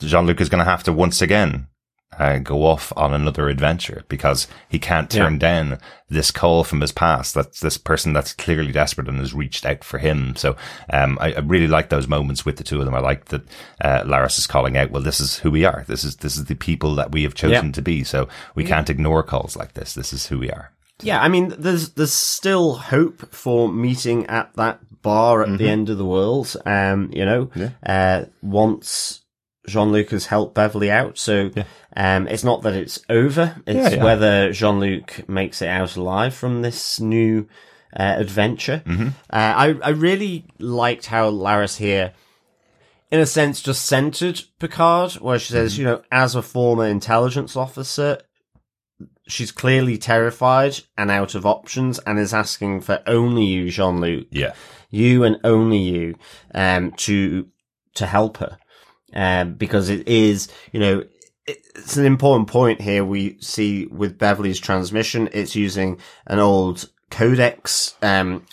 Jean 0.00 0.26
Luc 0.26 0.40
is 0.40 0.48
going 0.48 0.64
to 0.64 0.70
have 0.70 0.82
to 0.84 0.92
once 0.92 1.22
again 1.22 1.68
uh, 2.18 2.38
go 2.38 2.64
off 2.64 2.92
on 2.96 3.12
another 3.12 3.48
adventure 3.48 4.02
because 4.08 4.46
he 4.68 4.78
can't 4.78 5.10
turn 5.10 5.34
Yeah. 5.34 5.38
down 5.38 5.78
this 6.08 6.30
call 6.30 6.64
from 6.64 6.80
his 6.80 6.90
past. 6.90 7.34
That's 7.34 7.60
this 7.60 7.76
person 7.78 8.12
that's 8.12 8.32
clearly 8.32 8.72
desperate 8.72 9.08
and 9.08 9.18
has 9.18 9.34
reached 9.34 9.66
out 9.66 9.84
for 9.84 9.98
him. 9.98 10.34
So 10.34 10.56
um, 10.92 11.18
I, 11.20 11.34
I 11.34 11.38
really 11.40 11.68
like 11.68 11.90
those 11.90 12.08
moments 12.08 12.44
with 12.44 12.56
the 12.56 12.64
two 12.64 12.78
of 12.80 12.86
them. 12.86 12.94
I 12.94 13.00
like 13.00 13.26
that 13.26 13.42
uh, 13.82 14.02
Laris 14.04 14.38
is 14.38 14.46
calling 14.46 14.76
out, 14.76 14.90
"Well, 14.90 15.02
this 15.02 15.20
is 15.20 15.38
who 15.38 15.50
we 15.50 15.64
are. 15.64 15.84
This 15.86 16.02
is 16.02 16.16
this 16.16 16.36
is 16.36 16.46
the 16.46 16.54
people 16.56 16.94
that 16.96 17.12
we 17.12 17.22
have 17.24 17.34
chosen 17.34 17.66
Yeah. 17.66 17.72
to 17.72 17.82
be. 17.82 18.04
So 18.04 18.28
we 18.54 18.64
can't 18.64 18.90
ignore 18.90 19.22
calls 19.22 19.56
like 19.56 19.74
this. 19.74 19.94
This 19.94 20.12
is 20.12 20.26
who 20.26 20.38
we 20.38 20.50
are." 20.50 20.72
Yeah, 21.02 21.20
I 21.20 21.28
mean, 21.28 21.54
there's 21.58 21.90
there's 21.90 22.12
still 22.12 22.74
hope 22.76 23.32
for 23.32 23.68
meeting 23.68 24.26
at 24.26 24.52
that 24.54 24.80
bar 25.02 25.44
at 25.44 25.56
the 25.58 25.68
end 25.68 25.90
of 25.90 25.98
the 25.98 26.04
world. 26.04 26.56
Um, 26.66 27.10
you 27.12 27.24
know, 27.24 27.50
uh, 27.86 28.24
once 28.42 29.20
Jean 29.68 29.92
Luc 29.92 30.10
has 30.10 30.26
helped 30.26 30.54
Beverly 30.54 30.90
out. 30.90 31.16
So 31.18 31.50
um, 31.96 32.28
it's 32.28 32.44
not 32.44 32.62
that 32.62 32.74
it's 32.74 33.00
over. 33.08 33.56
It's 33.66 33.90
Yeah, 33.92 33.96
yeah. 33.96 34.04
whether 34.04 34.52
Jean 34.52 34.78
Luc 34.80 35.28
makes 35.28 35.62
it 35.62 35.68
out 35.68 35.96
alive 35.96 36.34
from 36.34 36.62
this 36.62 37.00
new 37.00 37.48
uh, 37.98 38.14
adventure. 38.18 38.82
Mm-hmm. 38.86 39.08
Uh, 39.08 39.10
I 39.32 39.74
I 39.82 39.88
really 39.90 40.44
liked 40.58 41.06
how 41.06 41.30
Laris 41.30 41.76
here. 41.78 42.12
In 43.10 43.20
a 43.20 43.26
sense, 43.26 43.62
just 43.62 43.86
centered 43.86 44.42
Picard, 44.58 45.12
where 45.14 45.38
she 45.38 45.52
says, 45.52 45.72
Mm-hmm. 45.72 45.80
you 45.80 45.86
know, 45.86 46.02
as 46.12 46.34
a 46.34 46.42
former 46.42 46.84
intelligence 46.86 47.56
officer, 47.56 48.20
she's 49.26 49.50
clearly 49.50 49.96
terrified 49.96 50.80
and 50.98 51.10
out 51.10 51.34
of 51.34 51.46
options 51.46 51.98
and 52.00 52.18
is 52.18 52.34
asking 52.34 52.82
for 52.82 53.02
only 53.06 53.44
you, 53.46 53.70
Jean 53.70 54.00
Luc, 54.00 54.26
Yeah. 54.30 54.52
you 54.90 55.24
and 55.24 55.38
only 55.42 55.78
you, 55.78 56.16
um, 56.54 56.92
to, 56.92 57.48
to 57.94 58.06
help 58.06 58.36
her. 58.38 58.58
Um, 59.14 59.54
because 59.54 59.88
it 59.88 60.06
is, 60.06 60.48
you 60.72 60.80
know, 60.80 61.04
it's 61.48 61.96
an 61.96 62.04
important 62.04 62.48
point 62.48 62.80
here 62.80 63.04
we 63.04 63.38
see 63.40 63.86
with 63.86 64.18
Beverly's 64.18 64.60
transmission. 64.60 65.28
It's 65.32 65.56
using 65.56 65.98
an 66.26 66.38
old 66.38 66.88
codex, 67.10 67.94
um, 68.02 68.44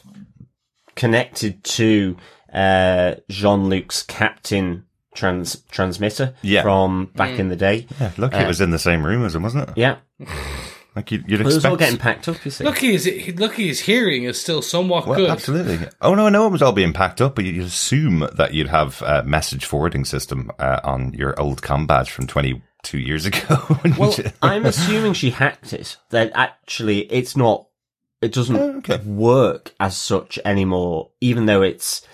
connected 0.96 1.64
to, 1.64 2.16
uh, 2.54 3.16
Jean-Luc's 3.30 4.04
captain 4.04 4.86
trans, 5.14 5.62
transmitter 5.72 6.34
Yeah. 6.42 6.62
from 6.64 7.12
back 7.16 7.40
in 7.40 7.50
the 7.50 7.56
day. 7.56 7.88
Yeah. 8.00 8.12
Lucky 8.18 8.38
it 8.38 8.48
was 8.48 8.62
in 8.62 8.72
the 8.72 8.80
same 8.80 9.06
room 9.06 9.26
as 9.26 9.36
him, 9.36 9.44
wasn't 9.44 9.70
it? 9.70 9.78
Yeah. 9.78 9.98
Like 10.96 11.12
you'd, 11.12 11.30
you'd 11.30 11.40
But 11.40 11.52
it 11.52 11.56
was 11.56 11.66
all 11.66 11.74
expect. 11.74 11.80
getting 11.80 11.98
packed 12.00 12.30
up, 12.30 12.46
you 12.46 12.52
see. 12.52 12.64
Lucky 12.64 12.94
his 12.94 13.38
lucky 13.38 13.68
his 13.68 13.82
hearing 13.82 14.24
is 14.24 14.40
still 14.40 14.62
somewhat 14.62 15.06
Well, 15.06 15.18
good. 15.20 15.30
absolutely. 15.30 15.86
Oh 16.00 16.16
no, 16.16 16.30
no, 16.30 16.48
it 16.48 16.52
was 16.52 16.62
all 16.62 16.72
being 16.72 16.94
packed 16.94 17.20
up, 17.20 17.36
but 17.36 17.44
you'd 17.44 17.66
assume 17.66 18.26
that 18.34 18.54
you'd 18.54 18.70
have 18.70 19.02
a 19.02 19.22
message 19.24 19.66
forwarding 19.66 20.06
system 20.06 20.50
uh, 20.58 20.80
on 20.86 21.12
your 21.14 21.38
old 21.38 21.62
com 21.62 21.86
badge 21.86 22.10
from 22.10 22.28
22 22.86 22.98
years 23.00 23.26
ago. 23.26 23.80
Well. 23.98 24.16
I'm 24.42 24.66
assuming 24.66 25.14
she 25.14 25.30
hacked 25.30 25.74
it. 25.74 25.98
That 26.10 26.32
actually, 26.36 27.02
it's 27.12 27.36
not. 27.38 27.68
It 28.22 28.34
doesn't 28.34 28.56
Oh, 28.56 28.78
okay. 28.78 28.98
work 29.06 29.74
as 29.80 29.96
such 29.96 30.40
anymore, 30.44 31.12
even 31.22 31.46
though 31.46 31.62
it's 31.62 32.06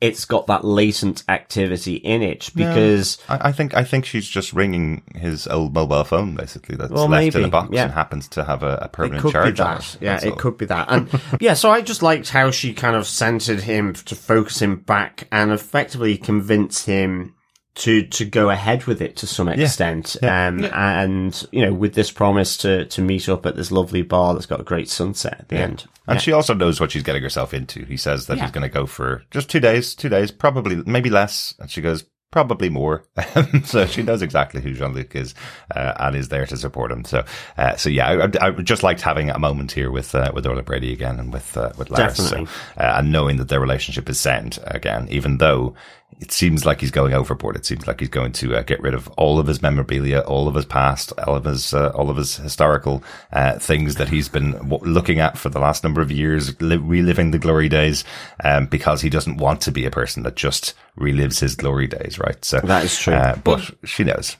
it's 0.00 0.24
got 0.24 0.46
that 0.46 0.64
latent 0.64 1.22
activity 1.28 1.96
in 1.96 2.22
it. 2.22 2.50
Because 2.54 3.18
I, 3.28 3.48
I 3.48 3.52
think 3.52 3.74
I 3.74 3.84
think 3.84 4.06
she's 4.06 4.26
just 4.26 4.52
ringing 4.54 5.02
his 5.14 5.46
old 5.46 5.74
mobile 5.74 6.04
phone, 6.04 6.34
basically 6.34 6.76
that's 6.76 6.90
Well, 6.90 7.06
left 7.08 7.34
in 7.34 7.42
maybe, 7.42 7.44
a 7.48 7.50
box 7.50 7.68
yeah. 7.72 7.84
and 7.84 7.92
happens 7.92 8.26
to 8.28 8.44
have 8.44 8.62
a, 8.62 8.78
a 8.80 8.84
it 8.86 8.92
permanent 8.92 9.22
could 9.22 9.28
be 9.28 9.32
charge 9.32 9.56
that. 9.58 9.94
it. 9.96 10.02
Yeah, 10.02 10.16
it 10.24 10.30
all. 10.30 10.36
could 10.36 10.56
be 10.56 10.66
that. 10.66 10.86
And 10.90 11.20
yeah, 11.40 11.54
so 11.54 11.70
I 11.70 11.82
just 11.82 12.02
liked 12.02 12.30
how 12.30 12.50
she 12.50 12.72
kind 12.72 12.96
of 12.96 13.06
centered 13.06 13.60
him 13.60 13.92
to 13.92 14.14
focus 14.14 14.62
him 14.62 14.76
back 14.76 15.28
and 15.30 15.50
effectively 15.52 16.16
convince 16.16 16.86
him 16.86 17.34
to 17.80 18.02
to 18.06 18.24
go 18.24 18.50
ahead 18.50 18.84
with 18.84 19.00
it 19.00 19.16
to 19.16 19.26
some 19.26 19.48
extent. 19.48 20.16
Um, 20.22 20.64
and 20.66 21.46
you 21.50 21.64
know, 21.64 21.72
with 21.72 21.94
this 21.94 22.10
promise 22.10 22.56
to 22.58 22.84
to 22.86 23.02
meet 23.02 23.28
up 23.28 23.46
at 23.46 23.56
this 23.56 23.72
lovely 23.72 24.02
bar 24.02 24.34
that's 24.34 24.46
got 24.46 24.60
a 24.60 24.64
great 24.64 24.88
sunset 24.88 25.36
at 25.40 25.48
the 25.48 25.56
end. 25.56 25.86
And 26.06 26.20
she 26.20 26.32
also 26.32 26.54
knows 26.54 26.80
what 26.80 26.90
she's 26.90 27.02
getting 27.04 27.22
herself 27.22 27.54
into. 27.54 27.84
He 27.84 27.96
says 27.96 28.26
that 28.26 28.36
Yeah. 28.36 28.42
he's 28.44 28.50
going 28.52 28.68
to 28.68 28.74
go 28.74 28.84
for 28.84 29.22
just 29.30 29.48
two 29.48 29.60
days, 29.60 29.94
two 29.94 30.08
days, 30.08 30.30
probably, 30.32 30.82
maybe 30.84 31.08
less. 31.08 31.54
And 31.60 31.70
she 31.70 31.80
goes, 31.80 32.04
probably 32.32 32.68
more. 32.68 33.04
so 33.64 33.86
she 33.86 34.02
knows 34.02 34.20
exactly 34.20 34.60
who 34.60 34.72
Jean-Luc 34.72 35.14
is, 35.14 35.34
uh, 35.74 35.94
and 36.00 36.16
is 36.16 36.28
there 36.28 36.46
to 36.46 36.56
support 36.56 36.90
him. 36.90 37.04
So, 37.04 37.24
uh, 37.56 37.76
so 37.76 37.88
yeah, 37.90 38.08
I, 38.08 38.24
I, 38.24 38.48
I 38.48 38.50
just 38.50 38.82
liked 38.82 39.02
having 39.02 39.30
a 39.30 39.38
moment 39.38 39.70
here 39.70 39.90
with, 39.92 40.12
uh, 40.14 40.32
with 40.34 40.46
Orla 40.46 40.62
Brady 40.64 40.92
again 40.92 41.20
and 41.20 41.32
with, 41.32 41.56
uh, 41.56 41.70
with 41.78 41.90
Laris. 41.90 42.16
Definitely. 42.16 42.46
So, 42.46 42.52
uh, 42.76 42.94
and 42.98 43.12
knowing 43.12 43.36
that 43.36 43.48
their 43.48 43.60
relationship 43.60 44.08
is 44.08 44.18
sound 44.18 44.58
again, 44.64 45.06
even 45.10 45.38
though 45.38 45.74
it 46.18 46.32
seems 46.32 46.66
like 46.66 46.80
he's 46.80 46.90
going 46.90 47.14
overboard. 47.14 47.56
It 47.56 47.64
seems 47.64 47.86
like 47.86 48.00
he's 48.00 48.08
going 48.08 48.32
to 48.32 48.56
uh, 48.56 48.62
get 48.62 48.80
rid 48.82 48.92
of 48.94 49.08
all 49.16 49.38
of 49.38 49.46
his 49.46 49.62
memorabilia, 49.62 50.20
all 50.20 50.48
of 50.48 50.54
his 50.54 50.64
past, 50.66 51.12
all 51.26 51.36
of 51.36 51.44
his, 51.44 51.72
uh, 51.72 51.90
all 51.94 52.10
of 52.10 52.16
his 52.16 52.36
historical, 52.36 53.02
uh, 53.32 53.58
things 53.58 53.94
that 53.94 54.08
he's 54.08 54.28
been 54.28 54.52
w- 54.52 54.84
looking 54.84 55.18
at 55.18 55.38
for 55.38 55.48
the 55.48 55.60
last 55.60 55.82
number 55.84 56.00
of 56.02 56.10
years, 56.10 56.60
li- 56.60 56.76
reliving 56.76 57.30
the 57.30 57.38
glory 57.38 57.68
days, 57.68 58.04
um, 58.44 58.66
because 58.66 59.00
he 59.00 59.08
doesn't 59.08 59.38
want 59.38 59.60
to 59.62 59.72
be 59.72 59.86
a 59.86 59.90
person 59.90 60.22
that 60.24 60.36
just 60.36 60.74
relives 60.98 61.40
his 61.40 61.54
glory 61.54 61.86
days, 61.86 62.18
right? 62.18 62.44
So 62.44 62.60
That 62.60 62.84
is 62.84 62.98
true. 62.98 63.14
Uh, 63.14 63.36
but 63.36 63.70
she 63.84 64.04
knows. 64.04 64.36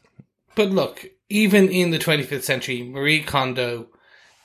But 0.54 0.70
look, 0.70 1.06
even 1.30 1.68
in 1.70 1.90
the 1.90 1.98
25th 1.98 2.42
century, 2.42 2.82
Marie 2.82 3.22
Kondo, 3.22 3.86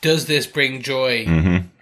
does 0.01 0.27
this 0.27 0.45
bring 0.47 0.81
joy? 0.81 1.25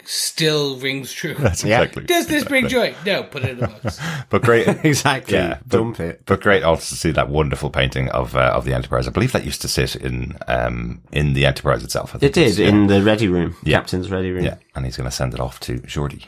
Still 0.06 0.78
rings 0.78 1.12
true. 1.14 1.34
Mm-hmm. 1.34 1.44
That's 1.44 1.64
Yeah. 1.64 1.82
exactly. 1.82 2.04
Does 2.06 2.28
this 2.28 2.44
bring 2.44 2.68
joy? 2.68 2.94
No, 3.06 3.24
put 3.24 3.44
it 3.44 3.58
in 3.58 3.64
a 3.64 3.68
box. 3.68 4.00
But 4.30 4.42
great. 4.42 4.68
exactly. 4.84 5.36
Yeah, 5.36 5.60
but- 5.66 5.78
Dump 5.78 6.00
it. 6.00 6.24
But 6.26 6.42
great 6.42 6.64
also 6.64 6.90
to 6.90 6.96
see 6.96 7.12
that 7.12 7.30
wonderful 7.30 7.70
painting 7.70 8.10
of 8.10 8.36
uh, 8.36 8.52
of 8.56 8.66
the 8.66 8.74
Enterprise. 8.74 9.08
I 9.08 9.12
believe 9.12 9.32
that 9.32 9.46
used 9.46 9.62
to 9.62 9.68
sit 9.68 9.96
in 9.96 10.38
um 10.48 11.02
in 11.12 11.34
the 11.34 11.46
Enterprise 11.46 11.84
itself. 11.84 12.10
I 12.16 12.20
think 12.20 12.32
It 12.32 12.34
did 12.34 12.42
it's- 12.48 12.58
yeah. 12.60 12.68
in 12.70 12.88
the 12.88 13.02
ready 13.04 13.28
room, 13.28 13.56
Yeah. 13.64 13.78
captain's 13.78 14.12
ready 14.12 14.32
room. 14.32 14.44
Yeah, 14.46 14.56
and 14.76 14.86
he's 14.86 14.98
going 14.98 15.10
to 15.10 15.16
send 15.16 15.34
it 15.34 15.40
off 15.40 15.60
to 15.62 15.80
Geordi. 15.80 16.26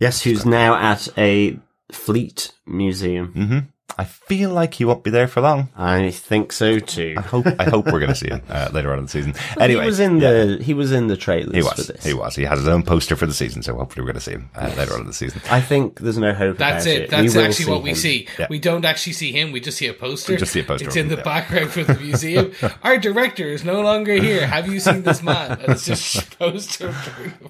Yes, 0.00 0.22
who's 0.22 0.46
now 0.46 0.76
at 0.76 1.08
a 1.18 1.58
fleet 1.90 2.52
museum. 2.66 3.26
hmm 3.32 3.58
I 3.98 4.04
feel 4.04 4.50
like 4.50 4.74
he 4.74 4.84
won't 4.84 5.02
be 5.02 5.10
there 5.10 5.26
for 5.26 5.40
long. 5.40 5.70
I 5.76 6.10
think 6.10 6.52
so 6.52 6.78
too. 6.78 7.14
I 7.16 7.20
hope 7.20 7.46
I 7.58 7.64
hope 7.64 7.86
we're 7.86 7.98
going 7.98 8.08
to 8.08 8.14
see 8.14 8.28
him 8.28 8.42
uh, 8.48 8.70
later 8.72 8.92
on 8.92 9.00
in 9.00 9.06
the 9.06 9.10
season. 9.10 9.34
Anyway, 9.60 9.82
he 9.82 9.86
was 9.86 9.98
in 9.98 10.18
yeah, 10.20 10.30
the 10.30 10.62
he 10.62 10.72
was 10.72 10.92
in 10.92 11.08
the 11.08 11.16
trailers 11.16 11.52
he 11.54 11.60
for 11.62 11.72
was 11.76 11.86
this. 11.88 12.04
he 12.04 12.14
was 12.14 12.36
he 12.36 12.44
has 12.44 12.60
his 12.60 12.68
own 12.68 12.84
poster 12.84 13.16
for 13.16 13.26
the 13.26 13.34
season, 13.34 13.62
so 13.62 13.74
hopefully 13.76 14.02
we're 14.02 14.12
going 14.12 14.14
to 14.14 14.20
see 14.20 14.30
him 14.32 14.50
uh, 14.54 14.72
later 14.76 14.94
on 14.94 15.00
in 15.00 15.06
the 15.06 15.12
season. 15.12 15.42
I 15.50 15.60
think 15.60 15.98
there's 15.98 16.16
no 16.18 16.32
hope. 16.32 16.58
That's 16.58 16.86
about 16.86 16.94
it. 16.96 17.02
it. 17.02 17.10
That's 17.10 17.34
We 17.34 17.42
actually 17.42 17.72
what 17.72 17.82
we 17.82 17.90
him. 17.90 17.96
see. 17.96 18.28
Yeah. 18.38 18.46
We 18.48 18.60
don't 18.60 18.84
actually 18.84 19.14
see 19.14 19.32
him. 19.32 19.50
We 19.50 19.60
just 19.60 19.78
see 19.78 19.88
a 19.88 19.94
poster. 19.94 20.32
We 20.34 20.38
just 20.38 20.52
see 20.52 20.60
a 20.60 20.64
poster 20.64 20.86
It's 20.86 20.96
in 20.96 21.06
him, 21.06 21.08
the 21.10 21.16
yeah. 21.16 21.22
background 21.24 21.70
for 21.70 21.82
the 21.82 21.94
museum. 21.98 22.52
Our 22.84 22.98
director 22.98 23.46
is 23.48 23.64
no 23.64 23.80
longer 23.80 24.12
here. 24.14 24.46
Have 24.46 24.68
you 24.72 24.78
seen 24.78 25.02
this 25.02 25.24
man? 25.24 25.58
And 25.60 25.68
it's 25.70 25.86
just 25.86 26.16
a 26.34 26.36
poster. 26.36 26.94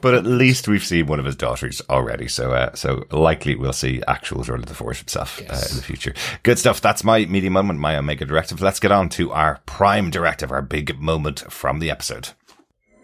But 0.01 0.15
at 0.15 0.25
least 0.25 0.67
we've 0.67 0.85
seen 0.85 1.07
one 1.09 1.19
of 1.19 1.27
his 1.27 1.37
daughters 1.37 1.83
already, 1.91 2.27
so 2.29 2.53
uh, 2.53 2.75
so 2.75 3.05
likely 3.11 3.55
we'll 3.55 3.75
see 3.75 4.03
actual 4.09 4.45
Geordi 4.45 4.65
LaForge 4.65 4.99
himself 4.99 5.41
uh, 5.41 5.43
in 5.71 5.77
the 5.77 5.83
future. 5.83 6.15
Good 6.43 6.59
stuff. 6.59 6.81
That's 6.81 7.05
my 7.05 7.25
media 7.27 7.51
moment, 7.51 7.79
my 7.81 7.97
Omega 7.97 8.25
directive. 8.25 8.61
Let's 8.61 8.81
get 8.81 8.93
on 8.93 9.09
to 9.11 9.33
our 9.33 9.61
prime 9.67 10.11
directive, 10.11 10.53
our 10.53 10.63
big 10.63 10.99
moment 11.01 11.41
from 11.53 11.79
the 11.79 11.91
episode. 11.91 12.31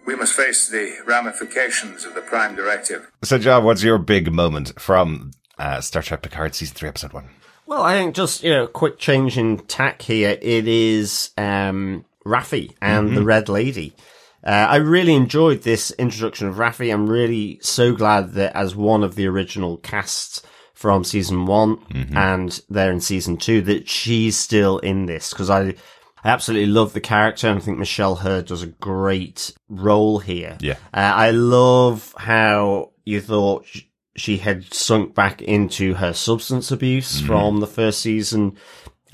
We 0.07 0.14
must 0.14 0.35
face 0.35 0.68
the 0.68 0.99
ramifications 1.07 2.05
of 2.05 2.14
the 2.14 2.20
Prime 2.20 2.55
Directive. 2.55 3.11
So, 3.23 3.38
John, 3.38 3.64
what's 3.64 3.83
your 3.83 3.97
big 3.97 4.31
moment 4.31 4.79
from 4.79 5.31
uh, 5.59 5.81
Star 5.81 6.03
Trek 6.03 6.20
Picard 6.20 6.55
season 6.55 6.75
three, 6.75 6.90
episode 6.90 7.14
one? 7.14 7.31
Well, 7.66 7.83
I 7.83 7.94
think 7.94 8.14
just 8.14 8.42
you 8.42 8.51
know, 8.51 8.66
quick 8.66 8.99
change 8.99 9.38
in 9.38 9.59
tack 9.61 10.03
here. 10.03 10.37
It 10.42 10.68
is 10.68 11.31
um, 11.38 12.05
Raffi 12.27 12.75
and 12.83 13.16
the 13.16 13.25
Red 13.25 13.49
Lady. 13.49 13.94
Uh, 14.47 14.51
I 14.51 14.77
really 14.77 15.14
enjoyed 15.14 15.62
this 15.62 15.90
introduction 15.92 16.49
of 16.49 16.57
Raffi. 16.57 16.92
I'm 16.92 17.09
really 17.09 17.59
so 17.62 17.94
glad 17.94 18.33
that 18.33 18.55
as 18.55 18.77
one 18.77 19.03
of 19.03 19.14
the 19.14 19.27
original 19.27 19.79
casts 19.79 20.42
from 20.85 21.03
season 21.03 21.47
one 21.47 21.79
and 22.14 22.61
there 22.68 22.90
in 22.90 23.01
season 23.01 23.38
two, 23.38 23.62
that 23.62 23.88
she's 23.88 24.37
still 24.37 24.77
in 24.81 25.07
this 25.07 25.31
because 25.31 25.49
I, 25.49 25.61
I 25.62 25.75
absolutely 26.29 26.66
love 26.66 26.92
the 26.92 27.01
character 27.01 27.49
and 27.49 27.59
I 27.59 27.62
think 27.62 27.79
Michelle 27.79 28.16
Hurd 28.16 28.44
does 28.44 28.62
a 28.62 28.66
great 28.66 29.55
role 29.70 30.18
here. 30.18 30.59
Yeah. 30.61 30.75
Uh, 30.92 31.14
I 31.16 31.31
love 31.31 32.14
how 32.18 32.90
you 33.07 33.23
thought 33.23 33.64
she 34.14 34.37
had 34.37 34.75
sunk 34.75 35.14
back 35.14 35.40
into 35.40 35.94
her 35.94 36.12
substance 36.12 36.70
abuse 36.70 37.18
from 37.18 37.61
the 37.61 37.66
first 37.66 38.01
season. 38.01 38.59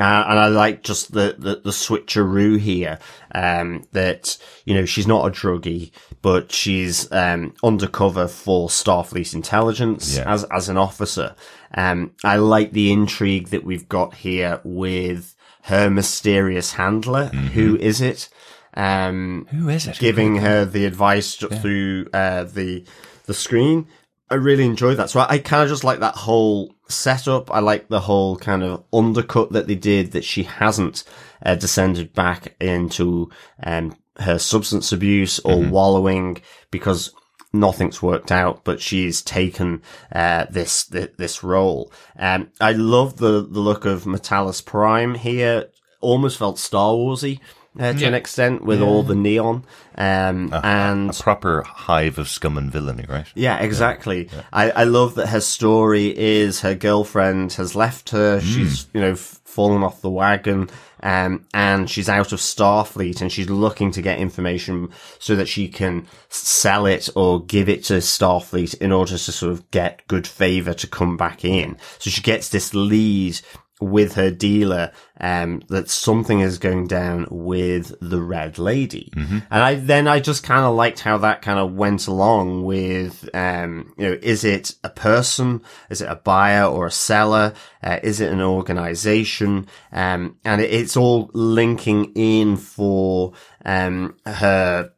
Uh, 0.01 0.25
and 0.29 0.39
I 0.39 0.47
like 0.49 0.83
just 0.83 1.13
the, 1.13 1.37
the, 1.39 1.57
the 1.57 1.71
switcheroo 1.71 2.59
here, 2.59 2.99
um, 3.35 3.85
that, 3.93 4.39
you 4.65 4.75
know, 4.75 4.87
she's 4.87 5.07
not 5.07 5.27
a 5.27 5.31
druggie, 5.31 5.91
but 6.23 6.51
she's, 6.53 7.11
um, 7.13 7.55
undercover 7.63 8.27
for 8.27 8.69
Starfleet 8.69 9.35
intelligence 9.35 10.17
Yeah. 10.17 10.33
as, 10.33 10.45
as 10.45 10.69
an 10.71 10.79
officer. 10.79 11.35
Um, 11.75 12.13
I 12.25 12.37
like 12.37 12.73
the 12.73 12.91
intrigue 12.91 13.49
that 13.49 13.63
we've 13.65 13.89
got 13.89 14.15
here 14.15 14.61
with 14.65 15.35
her 15.65 15.91
mysterious 15.91 16.73
handler. 16.73 17.27
Who 17.27 17.77
is 17.77 18.01
it? 18.01 18.29
Um, 18.75 19.47
Who 19.51 19.69
is 19.69 19.87
it? 19.87 19.99
giving 19.99 20.37
her 20.37 20.65
the 20.65 20.87
advice 20.87 21.37
ju- 21.37 21.49
through 21.49 22.07
uh, 22.15 22.45
the 22.45 22.85
the 23.27 23.35
screen. 23.35 23.87
I 24.31 24.37
really 24.37 24.65
enjoyed 24.65 24.99
that. 24.99 25.11
So 25.11 25.21
I, 25.21 25.27
I 25.29 25.39
kind 25.39 25.63
of 25.63 25.69
just 25.69 25.85
like 25.85 26.01
that 26.01 26.15
whole 26.15 26.75
setup. 26.89 27.51
I 27.51 27.59
like 27.61 27.89
the 27.89 28.01
whole 28.01 28.37
kind 28.37 28.63
of 28.63 28.85
undercut 28.93 29.53
that 29.53 29.67
they 29.67 29.75
did 29.75 30.13
that 30.13 30.25
she 30.25 30.45
hasn't 30.45 31.05
uh, 31.45 31.57
descended 31.57 32.13
back 32.13 32.55
into 32.61 33.31
um, 33.63 33.97
her 34.19 34.39
substance 34.39 34.93
abuse 34.93 35.41
or 35.41 35.61
wallowing 35.61 36.41
because 36.71 37.13
nothing's 37.53 38.03
worked 38.03 38.31
out, 38.31 38.65
but 38.65 38.81
she's 38.81 39.23
taken 39.23 39.83
uh, 40.13 40.47
this, 40.51 40.85
this 40.85 41.09
this 41.17 41.43
role. 41.43 41.93
Um, 42.19 42.53
I 42.61 42.73
love 42.73 43.17
the 43.17 43.47
the 43.47 43.61
look 43.61 43.85
of 43.85 44.05
M'Talas 44.05 44.65
Prime 44.65 45.17
here. 45.17 45.67
Almost 46.01 46.39
felt 46.39 46.59
Star 46.59 46.93
Warsy. 46.93 47.41
Uh, 47.79 47.93
to 47.93 48.05
an 48.05 48.15
extent, 48.15 48.65
with 48.65 48.83
all 48.83 49.05
the 49.05 49.15
neon, 49.15 49.65
um, 49.97 50.53
and 50.65 51.11
A 51.11 51.23
proper 51.23 51.63
hive 51.63 52.19
of 52.19 52.29
scum 52.29 52.59
and 52.59 52.71
villainy, 52.71 53.05
right? 53.09 53.27
yeah, 53.37 53.59
exactly. 53.59 54.29
I, 54.53 54.71
I 54.73 54.85
love 54.85 55.15
that 55.15 55.29
her 55.29 55.41
story 55.41 56.13
is 56.19 56.63
her 56.63 56.75
girlfriend 56.75 57.53
has 57.55 57.77
left 57.77 58.11
her. 58.11 58.41
She's, 58.41 58.89
you 58.93 59.01
know, 59.01 59.15
fallen 59.15 59.83
off 59.85 60.01
the 60.01 60.11
wagon 60.11 60.69
Um, 61.03 61.47
and 61.55 61.89
she's 61.89 62.09
out 62.09 62.33
of 62.33 62.41
Starfleet 62.41 63.21
and 63.21 63.33
she's 63.33 63.49
looking 63.51 63.91
to 63.93 64.03
get 64.03 64.19
information 64.19 64.91
so 65.19 65.35
that 65.37 65.49
she 65.49 65.67
can 65.69 66.07
sell 66.29 66.87
it 66.87 67.09
or 67.17 67.43
give 67.45 67.69
it 67.69 67.85
to 67.85 67.95
Starfleet 67.95 68.75
in 68.81 68.93
order 68.93 69.13
to 69.17 69.33
sort 69.33 69.53
of 69.53 69.71
get 69.71 70.07
good 70.09 70.27
favor 70.27 70.75
to 70.75 70.87
come 70.87 71.17
back 71.17 71.45
in. 71.45 71.77
So 71.99 72.11
she 72.11 72.21
gets 72.21 72.49
this 72.51 72.75
lead 72.75 73.41
with 73.81 74.15
her 74.15 74.31
dealer 74.31 74.93
um 75.21 75.63
that 75.69 75.89
something 75.89 76.41
is 76.41 76.59
going 76.59 76.87
down 76.87 77.27
with 77.31 77.95
the 78.01 78.21
red 78.21 78.59
lady. 78.59 79.11
And 79.51 79.63
i 79.63 79.75
then 79.75 80.07
i 80.07 80.21
just 80.21 80.43
kind 80.43 80.65
of 80.65 80.75
liked 80.75 81.01
how 81.01 81.19
that 81.19 81.43
kind 81.43 81.59
of 81.59 81.73
went 81.75 82.07
along 82.07 82.65
with 82.65 83.29
um 83.35 83.93
you 83.97 84.09
know 84.09 84.19
is 84.23 84.45
it 84.45 84.75
a 84.85 84.91
person? 84.91 85.63
Is 85.89 86.01
it 86.01 86.11
a 86.11 86.17
buyer 86.17 86.65
or 86.65 86.87
a 86.87 86.91
seller? 86.91 87.55
Uh, 87.83 87.99
is 88.03 88.21
it 88.21 88.33
an 88.33 88.41
organization? 88.41 89.67
Um 89.93 90.37
and 90.45 90.61
it, 90.61 90.71
it's 90.73 90.97
all 90.97 91.31
linking 91.33 92.13
in 92.15 92.57
for 92.57 93.33
um 93.65 94.17
her 94.27 94.93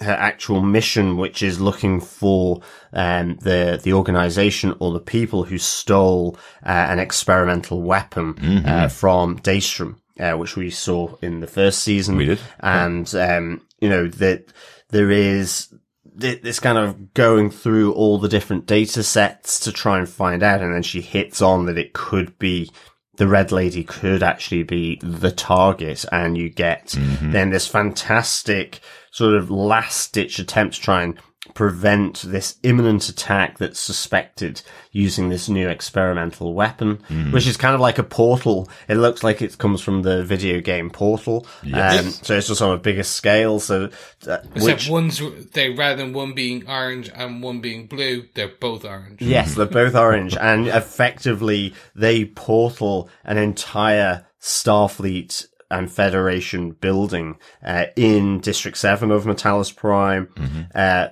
her 0.00 0.12
actual 0.12 0.62
mission, 0.62 1.16
which 1.16 1.42
is 1.42 1.60
looking 1.60 2.00
for 2.00 2.62
um, 2.92 3.36
the 3.42 3.80
the 3.82 3.92
organization 3.92 4.74
or 4.80 4.92
the 4.92 5.00
people 5.00 5.44
who 5.44 5.58
stole 5.58 6.36
uh, 6.64 6.68
an 6.68 6.98
experimental 6.98 7.82
weapon 7.82 8.64
uh, 8.66 8.88
from 8.88 9.38
Daystrom, 9.38 9.96
uh, 10.18 10.32
which 10.32 10.56
we 10.56 10.70
saw 10.70 11.14
in 11.22 11.40
the 11.40 11.46
first 11.46 11.82
season. 11.82 12.16
We 12.16 12.26
did. 12.26 12.40
and 12.60 13.12
um, 13.14 13.62
you 13.80 13.88
know 13.88 14.08
that 14.08 14.46
there 14.90 15.10
is 15.10 15.72
this 16.14 16.58
kind 16.58 16.78
of 16.78 17.14
going 17.14 17.48
through 17.50 17.92
all 17.92 18.18
the 18.18 18.28
different 18.28 18.66
data 18.66 19.04
sets 19.04 19.60
to 19.60 19.72
try 19.72 19.98
and 19.98 20.08
find 20.08 20.42
out, 20.42 20.60
and 20.62 20.74
then 20.74 20.82
she 20.82 21.00
hits 21.00 21.40
on 21.40 21.66
that 21.66 21.78
it 21.78 21.92
could 21.92 22.38
be 22.38 22.70
the 23.18 23.26
red 23.28 23.50
lady 23.52 23.82
could 23.82 24.22
actually 24.22 24.62
be 24.62 24.98
the 25.02 25.32
target 25.32 26.04
and 26.12 26.38
you 26.38 26.48
get 26.48 26.94
then 27.20 27.50
this 27.50 27.66
fantastic 27.66 28.78
sort 29.18 29.34
of 29.34 29.50
last 29.50 30.12
ditch 30.12 30.38
attempt 30.38 30.76
to 30.76 30.80
try 30.80 31.02
and 31.02 31.18
prevent 31.54 32.22
this 32.22 32.56
imminent 32.62 33.08
attack 33.08 33.58
that's 33.58 33.80
suspected 33.80 34.62
using 34.92 35.28
this 35.28 35.48
new 35.48 35.68
experimental 35.68 36.54
weapon, 36.54 37.00
which 37.32 37.46
is 37.48 37.56
kind 37.56 37.74
of 37.74 37.80
like 37.80 37.98
a 37.98 38.04
portal. 38.04 38.68
It 38.86 38.94
looks 38.94 39.24
like 39.24 39.42
it 39.42 39.58
comes 39.58 39.80
from 39.80 40.02
the 40.02 40.24
video 40.24 40.60
game 40.60 40.90
Portal. 40.90 41.46
Um, 41.72 42.10
so 42.10 42.36
it's 42.36 42.46
just 42.48 42.62
on 42.62 42.74
a 42.74 42.78
bigger 42.78 43.02
scale. 43.02 43.58
So, 43.58 43.90
uh, 44.26 44.38
Except 44.54 44.62
which, 44.62 44.88
one's 44.88 45.20
they 45.52 45.70
rather 45.70 45.96
than 45.96 46.12
one 46.12 46.32
being 46.32 46.68
orange 46.68 47.10
and 47.12 47.42
one 47.42 47.60
being 47.60 47.86
blue, 47.86 48.28
they're 48.34 48.48
both 48.60 48.84
orange. 48.84 49.20
Yes, 49.20 49.54
they're 49.54 49.66
both 49.66 49.96
orange, 49.96 50.36
and 50.36 50.68
effectively 50.68 51.74
they 51.94 52.24
portal 52.24 53.08
an 53.24 53.38
entire 53.38 54.26
Starfleet 54.40 55.46
and 55.70 55.90
Federation 55.90 56.70
building 56.72 57.38
uh, 57.64 57.86
in 57.96 58.40
District 58.40 58.76
Seven 58.76 59.10
of 59.10 59.24
M'Talas 59.24 59.74
Prime. 59.74 60.28
Uh, 60.74 61.08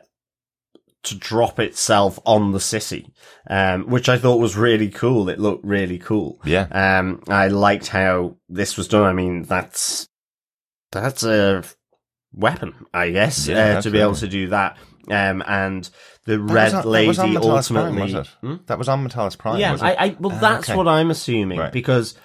to 1.02 1.14
drop 1.14 1.60
itself 1.60 2.18
on 2.26 2.50
the 2.50 2.58
city, 2.58 3.12
um, 3.48 3.84
which 3.88 4.08
I 4.08 4.18
thought 4.18 4.40
was 4.40 4.56
really 4.56 4.88
cool. 4.88 5.28
It 5.28 5.38
looked 5.38 5.64
really 5.64 6.00
cool. 6.00 6.40
Yeah. 6.44 6.66
Um, 6.72 7.22
I 7.28 7.46
liked 7.46 7.86
how 7.86 8.38
this 8.48 8.76
was 8.76 8.88
done. 8.88 9.04
I 9.04 9.12
mean, 9.12 9.44
that's, 9.44 10.08
that's 10.90 11.22
a 11.22 11.62
weapon, 12.32 12.74
I 12.92 13.10
guess, 13.10 13.46
Yeah, 13.46 13.76
uh, 13.78 13.82
to 13.82 13.90
be 13.92 14.00
able 14.00 14.16
to 14.16 14.26
do 14.26 14.48
that. 14.48 14.78
Um, 15.08 15.44
and 15.46 15.88
the 16.24 16.38
That 16.38 16.52
red 16.52 16.74
on- 16.74 16.82
that 16.82 16.88
lady 16.88 17.06
was 17.06 17.18
on 17.20 17.30
M'Talas 17.34 17.68
Prime, 17.72 17.76
ultimately. 17.86 18.14
was 18.14 18.28
it? 18.42 18.66
That 18.66 18.78
was 18.78 18.88
on 18.88 19.06
M'Talas 19.08 19.38
Prime. 19.38 19.60
Yeah? 19.60 19.76
I, 19.80 19.94
I 20.06 20.16
well, 20.18 20.32
Ah, 20.34 20.38
that's 20.40 20.68
okay. 20.70 20.76
what 20.76 20.88
I'm 20.88 21.12
assuming 21.12 21.60
Right. 21.60 21.72
because 21.72 22.16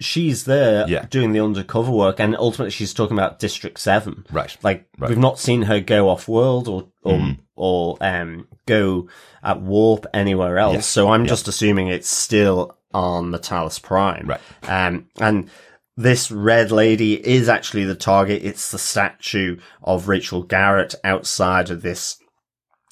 she's 0.00 0.44
there 0.44 0.86
Yeah. 0.88 1.06
doing 1.10 1.32
the 1.32 1.40
undercover 1.40 1.90
work, 1.90 2.20
and 2.20 2.36
ultimately 2.36 2.70
she's 2.70 2.94
talking 2.94 3.16
about 3.18 3.38
District 3.38 3.78
Seven. 3.78 4.24
Right. 4.30 4.56
Like 4.62 4.86
Right. 4.98 5.08
we've 5.10 5.18
not 5.18 5.38
seen 5.38 5.62
her 5.62 5.80
go 5.80 6.08
off 6.08 6.28
world 6.28 6.68
or 6.68 6.86
or 7.02 7.14
Mm. 7.18 7.38
or 7.56 7.96
um 8.00 8.46
go 8.66 9.08
at 9.42 9.60
warp 9.60 10.06
anywhere 10.14 10.58
else. 10.58 10.74
Yes. 10.74 10.86
So 10.86 11.10
I'm 11.10 11.26
just 11.26 11.48
assuming 11.48 11.88
it's 11.88 12.08
still 12.08 12.76
on 12.94 13.30
M'Talas 13.30 13.80
Prime. 13.82 14.26
Right. 14.26 14.40
Um, 14.68 15.06
and 15.20 15.48
this 15.96 16.30
red 16.30 16.70
lady 16.70 17.14
is 17.26 17.48
actually 17.48 17.84
the 17.84 17.94
target. 17.94 18.42
It's 18.44 18.70
the 18.70 18.78
statue 18.78 19.56
of 19.82 20.06
Rachel 20.08 20.42
Garrett 20.42 20.94
outside 21.02 21.70
of 21.70 21.82
this 21.82 22.16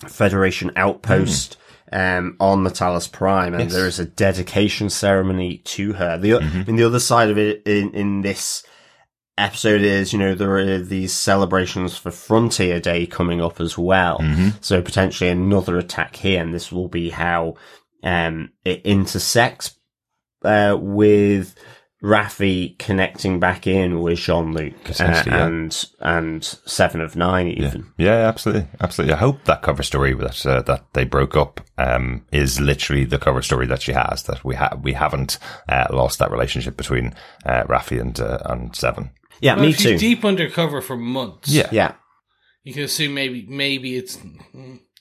Federation 0.07 0.70
outpost 0.76 1.57
um, 1.93 2.37
on 2.41 2.62
M'Talas 2.64 3.11
Prime, 3.11 3.55
and 3.55 3.64
Yes. 3.64 3.72
there 3.72 3.87
is 3.87 3.99
a 3.99 4.05
dedication 4.05 4.91
ceremony 4.91 5.59
to 5.59 5.93
her. 5.95 6.18
The 6.18 6.34
o 6.34 6.39
I 6.39 6.64
mean, 6.64 6.76
the 6.76 6.84
other 6.84 7.01
side 7.01 7.30
of 7.30 7.39
it 7.39 7.62
in 7.66 7.93
in 7.95 8.22
this 8.22 8.64
episode 9.39 9.82
is, 9.82 10.12
you 10.12 10.18
know, 10.18 10.34
there 10.34 10.57
are 10.57 10.78
these 10.78 11.12
celebrations 11.12 11.97
for 11.97 12.11
Frontier 12.11 12.80
Day 12.80 13.07
coming 13.07 13.41
up 13.43 13.61
as 13.61 13.76
well. 13.76 14.18
So 14.62 14.80
potentially 14.82 15.28
another 15.30 15.76
attack 15.78 16.16
here, 16.16 16.41
and 16.41 16.55
this 16.55 16.72
will 16.72 16.89
be 16.89 17.11
how 17.11 17.55
um, 18.03 18.53
it 18.64 18.80
intersects 18.84 19.78
uh, 20.43 20.76
with 20.80 21.55
Raffi 22.07 22.78
connecting 22.78 23.40
back 23.40 23.66
in 23.66 24.00
with 24.00 24.18
Jean 24.20 24.52
Luc 24.52 24.72
uh, 24.86 24.90
Essentially, 24.90 25.34
yeah. 25.36 25.46
and 25.46 25.84
and 26.00 26.44
Seven 26.44 27.00
of 27.00 27.16
Nine 27.16 27.48
Yeah. 27.48 27.66
even. 27.66 27.92
yeah, 27.98 28.28
absolutely, 28.28 28.68
absolutely. 28.80 29.14
I 29.14 29.18
hope 29.18 29.42
that 29.44 29.62
cover 29.62 29.82
story 29.82 30.14
that 30.14 30.46
uh, 30.46 30.62
that 30.62 30.84
they 30.92 31.04
broke 31.04 31.36
up 31.36 31.61
um, 31.78 32.24
is 32.30 32.61
literally 32.61 33.04
the 33.04 33.18
cover 33.18 33.42
story 33.42 33.66
that 33.66 33.82
she 33.82 33.92
has. 33.92 34.22
That 34.24 34.44
we 34.44 34.54
have 34.54 34.80
we 34.82 34.92
haven't 34.92 35.38
uh, 35.68 35.86
lost 35.90 36.18
that 36.20 36.30
relationship 36.30 36.76
between 36.76 37.12
uh, 37.44 37.64
Raffi 37.64 38.00
and 38.00 38.18
uh, 38.20 38.38
and 38.44 38.74
Seven. 38.76 39.11
Yeah, 39.40 39.57
Well, 39.57 39.64
me 39.66 39.72
she's 39.72 39.82
too. 39.82 39.98
deep 39.98 40.24
undercover 40.24 40.80
for 40.80 40.96
months. 40.96 41.48
Yeah. 41.50 41.68
Yeah. 41.72 41.94
You 42.62 42.72
can 42.72 42.84
assume 42.84 43.14
maybe 43.14 43.46
maybe 43.48 43.96
it's 43.96 44.16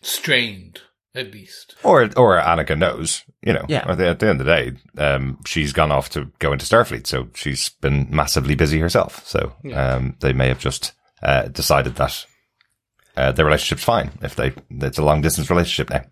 strained 0.01 0.82
at 1.16 1.32
least. 1.32 1.76
Or 1.84 2.09
or 2.18 2.39
Annika 2.39 2.78
knows, 2.78 3.24
you 3.41 3.53
know. 3.53 3.66
Yeah. 3.68 3.89
At 3.89 3.97
the, 3.97 4.07
at 4.07 4.20
the 4.20 4.28
end 4.28 4.41
of 4.41 4.45
the 4.45 4.55
day, 4.55 4.74
um, 4.97 5.39
she's 5.45 5.74
gone 5.74 5.91
off 5.91 6.09
to 6.11 6.32
go 6.39 6.51
into 6.51 6.66
Starfleet, 6.66 7.07
so 7.07 7.30
she's 7.34 7.70
been 7.70 8.07
massively 8.09 8.55
busy 8.55 8.80
herself. 8.80 9.26
So 9.26 9.53
um, 9.74 10.16
they 10.20 10.34
may 10.34 10.47
have 10.49 10.59
just 10.59 10.93
uh, 11.24 11.43
decided 11.47 11.95
that 11.95 12.26
uh, 13.18 13.32
their 13.32 13.45
relationship's 13.45 13.84
fine 13.84 14.11
if 14.22 14.36
they 14.36 14.53
it's 14.70 14.97
a 14.97 15.03
long 15.03 15.22
distance 15.22 15.49
relationship 15.49 15.89
now. 15.89 16.03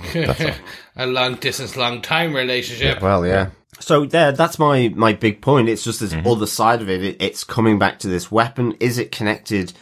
a 0.96 1.06
long 1.06 1.34
distance, 1.36 1.76
long 1.76 2.00
time 2.02 2.34
relationship. 2.34 3.00
Well, 3.00 3.26
yeah. 3.26 3.50
So 3.80 4.06
there, 4.06 4.32
that's 4.32 4.58
my 4.58 4.88
my 4.94 5.12
big 5.12 5.40
point. 5.40 5.68
It's 5.68 5.84
just 5.84 6.00
this 6.00 6.14
other 6.24 6.46
side 6.46 6.82
of 6.82 6.88
it. 6.88 7.04
it. 7.04 7.16
It's 7.20 7.44
coming 7.44 7.78
back 7.78 8.00
to 8.00 8.08
this 8.08 8.30
weapon. 8.30 8.76
Is 8.80 8.98
it 8.98 9.12
connected 9.12 9.72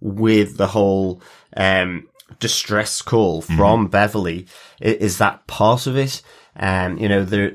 with 0.00 0.56
the 0.56 0.66
whole 0.66 1.22
um, 1.56 2.08
distress 2.38 3.02
call 3.02 3.42
from 3.42 3.88
Beverly? 3.88 4.46
I- 4.80 4.86
Is 5.00 5.18
that 5.18 5.46
part 5.46 5.86
of 5.86 5.96
it? 5.96 6.22
Um, 6.56 6.98
you 6.98 7.08
know, 7.08 7.24
there, 7.24 7.52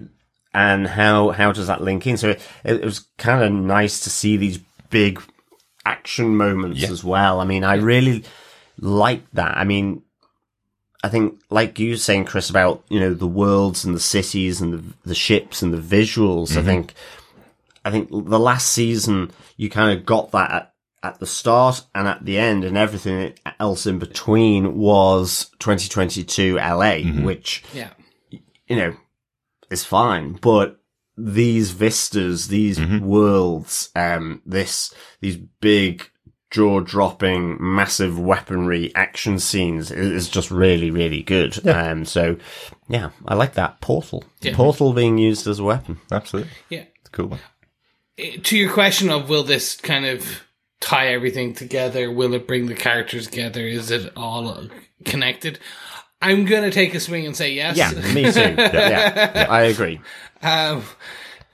and 0.53 0.87
how 0.87 1.29
how 1.29 1.51
does 1.51 1.67
that 1.67 1.81
link 1.83 2.07
in? 2.07 2.17
So 2.17 2.29
it, 2.29 2.41
it 2.63 2.83
was 2.83 3.05
kind 3.17 3.43
of 3.43 3.51
nice 3.51 3.99
to 4.01 4.09
see 4.09 4.37
these 4.37 4.57
big 4.89 5.21
action 5.85 6.35
moments 6.35 6.79
Yeah. 6.81 6.89
as 6.91 7.03
well. 7.03 7.39
I 7.39 7.45
mean, 7.45 7.63
I 7.63 7.75
really 7.75 8.23
liked 8.79 9.33
that. 9.35 9.55
I 9.57 9.63
mean, 9.63 10.01
I 11.03 11.09
think, 11.09 11.39
like 11.51 11.77
you 11.79 11.91
were 11.91 11.97
saying, 11.97 12.25
Chris, 12.25 12.49
about 12.49 12.83
you 12.89 12.99
know 12.99 13.13
the 13.13 13.27
worlds 13.27 13.85
and 13.85 13.95
the 13.95 13.99
cities 13.99 14.59
and 14.61 14.73
the 14.73 14.83
the 15.05 15.15
ships 15.15 15.61
and 15.61 15.71
the 15.73 15.77
visuals. 15.97 16.57
I 16.57 16.63
think, 16.63 16.93
I 17.85 17.91
think 17.91 18.09
the 18.09 18.39
last 18.39 18.69
season 18.73 19.31
you 19.57 19.69
kind 19.69 19.97
of 19.97 20.05
got 20.05 20.31
that 20.31 20.73
at, 21.07 21.13
at 21.13 21.19
the 21.19 21.25
start 21.25 21.83
and 21.95 22.07
at 22.07 22.23
the 22.25 22.37
end, 22.37 22.63
and 22.63 22.77
everything 22.77 23.33
else 23.59 23.85
in 23.85 23.99
between 23.99 24.77
was 24.77 25.49
2022 25.59 26.55
LA, 26.57 26.99
which 27.23 27.63
Yeah. 27.73 27.89
you 28.67 28.75
know 28.75 28.95
is 29.69 29.83
fine, 29.83 30.33
but 30.41 30.79
these 31.17 31.71
vistas, 31.71 32.47
these 32.49 32.79
worlds, 33.01 33.89
um, 33.95 34.41
this 34.45 34.93
these 35.21 35.37
big 35.61 36.09
jaw 36.51 36.79
dropping, 36.79 37.57
massive 37.59 38.17
weaponry 38.19 38.93
action 38.95 39.39
scenes 39.39 39.91
is 39.91 40.11
is 40.11 40.29
just 40.29 40.51
really, 40.51 40.91
really 40.91 41.23
good. 41.23 41.65
Um, 41.67 42.05
so 42.05 42.37
yeah, 42.87 43.09
I 43.25 43.33
like 43.35 43.53
that 43.55 43.81
portal. 43.81 44.23
Yeah. 44.41 44.55
Portal 44.55 44.93
being 44.93 45.17
used 45.17 45.47
as 45.47 45.59
a 45.59 45.63
weapon. 45.63 45.99
Absolutely, 46.11 46.51
Yeah. 46.69 46.83
it's 46.99 47.09
a 47.09 47.11
cool 47.11 47.27
one. 47.27 47.39
Eh, 48.17 48.37
To 48.43 48.57
your 48.57 48.71
question 48.71 49.09
of 49.09 49.27
will 49.29 49.43
this 49.43 49.75
kind 49.75 50.05
of 50.05 50.43
tie 50.79 51.07
everything 51.13 51.53
together? 51.53 52.11
Will 52.11 52.33
it 52.33 52.47
bring 52.47 52.67
the 52.67 52.75
characters 52.75 53.27
together? 53.27 53.61
Is 53.61 53.91
it 53.91 54.11
all 54.15 54.67
connected? 55.05 55.59
I'm 56.21 56.45
gonna 56.45 56.71
take 56.71 56.95
a 56.95 56.99
swing 56.99 57.25
and 57.25 57.35
say 57.35 57.53
yes. 57.53 57.77
Yeah, 57.77 57.91
me 58.13 58.31
too. 58.31 58.39
yeah, 58.57 59.47
I 59.49 59.63
agree. 59.63 59.99
um, 60.41 60.83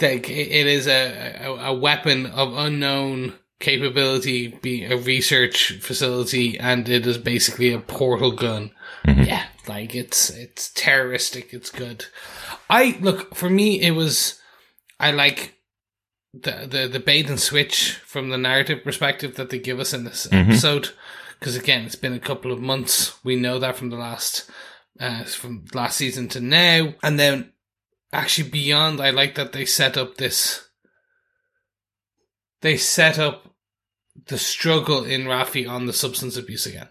like 0.01 0.29
it 0.29 0.47
it 0.47 0.67
is 0.67 0.87
a, 0.87 1.37
a 1.43 1.51
a 1.71 1.73
weapon 1.73 2.25
of 2.27 2.55
unknown 2.55 3.33
capability, 3.59 4.47
be 4.61 4.85
a 4.85 4.97
research 4.97 5.79
facility, 5.79 6.59
and 6.59 6.87
it 6.89 7.05
is 7.07 7.17
basically 7.17 7.73
a 7.73 7.79
portal 7.79 8.31
gun. 8.31 8.71
Yeah, 9.05 9.45
like 9.67 9.95
it's 9.95 10.29
it's 10.29 10.71
terroristic. 10.73 11.53
It's 11.53 11.69
good. 11.69 12.05
I 12.69 12.97
look 13.01 13.35
for 13.35 13.49
me. 13.49 13.81
It 13.81 13.91
was 13.91 14.39
I 14.99 15.11
like 15.11 15.55
the, 16.33 16.67
the, 16.69 16.87
the 16.87 16.99
bait 16.99 17.29
and 17.29 17.39
switch 17.39 17.93
from 18.05 18.29
the 18.29 18.37
narrative 18.37 18.83
perspective 18.83 19.35
that 19.35 19.49
they 19.49 19.59
give 19.59 19.79
us 19.79 19.93
in 19.93 20.03
this 20.03 20.27
episode. 20.31 20.89
Because 21.39 21.55
again, 21.55 21.85
it's 21.85 21.95
been 21.95 22.13
a 22.13 22.19
couple 22.19 22.51
of 22.51 22.59
months. 22.59 23.23
We 23.23 23.35
know 23.35 23.59
that 23.59 23.75
from 23.75 23.89
the 23.89 23.97
last, 23.97 24.49
uh, 24.99 25.25
from 25.25 25.65
last 25.73 25.97
season 25.97 26.27
to 26.29 26.39
now. 26.39 26.95
And 27.03 27.19
then 27.19 27.51
actually 28.11 28.49
beyond, 28.49 29.01
I 29.01 29.11
like 29.11 29.35
that 29.35 29.51
they 29.51 29.65
set 29.65 29.97
up 29.97 30.17
this, 30.17 30.69
they 32.61 32.77
set 32.77 33.19
up 33.19 33.53
the 34.27 34.37
struggle 34.37 35.03
in 35.03 35.23
Raffi 35.23 35.69
on 35.69 35.85
the 35.85 35.93
substance 35.93 36.37
abuse 36.37 36.65
again. 36.65 36.87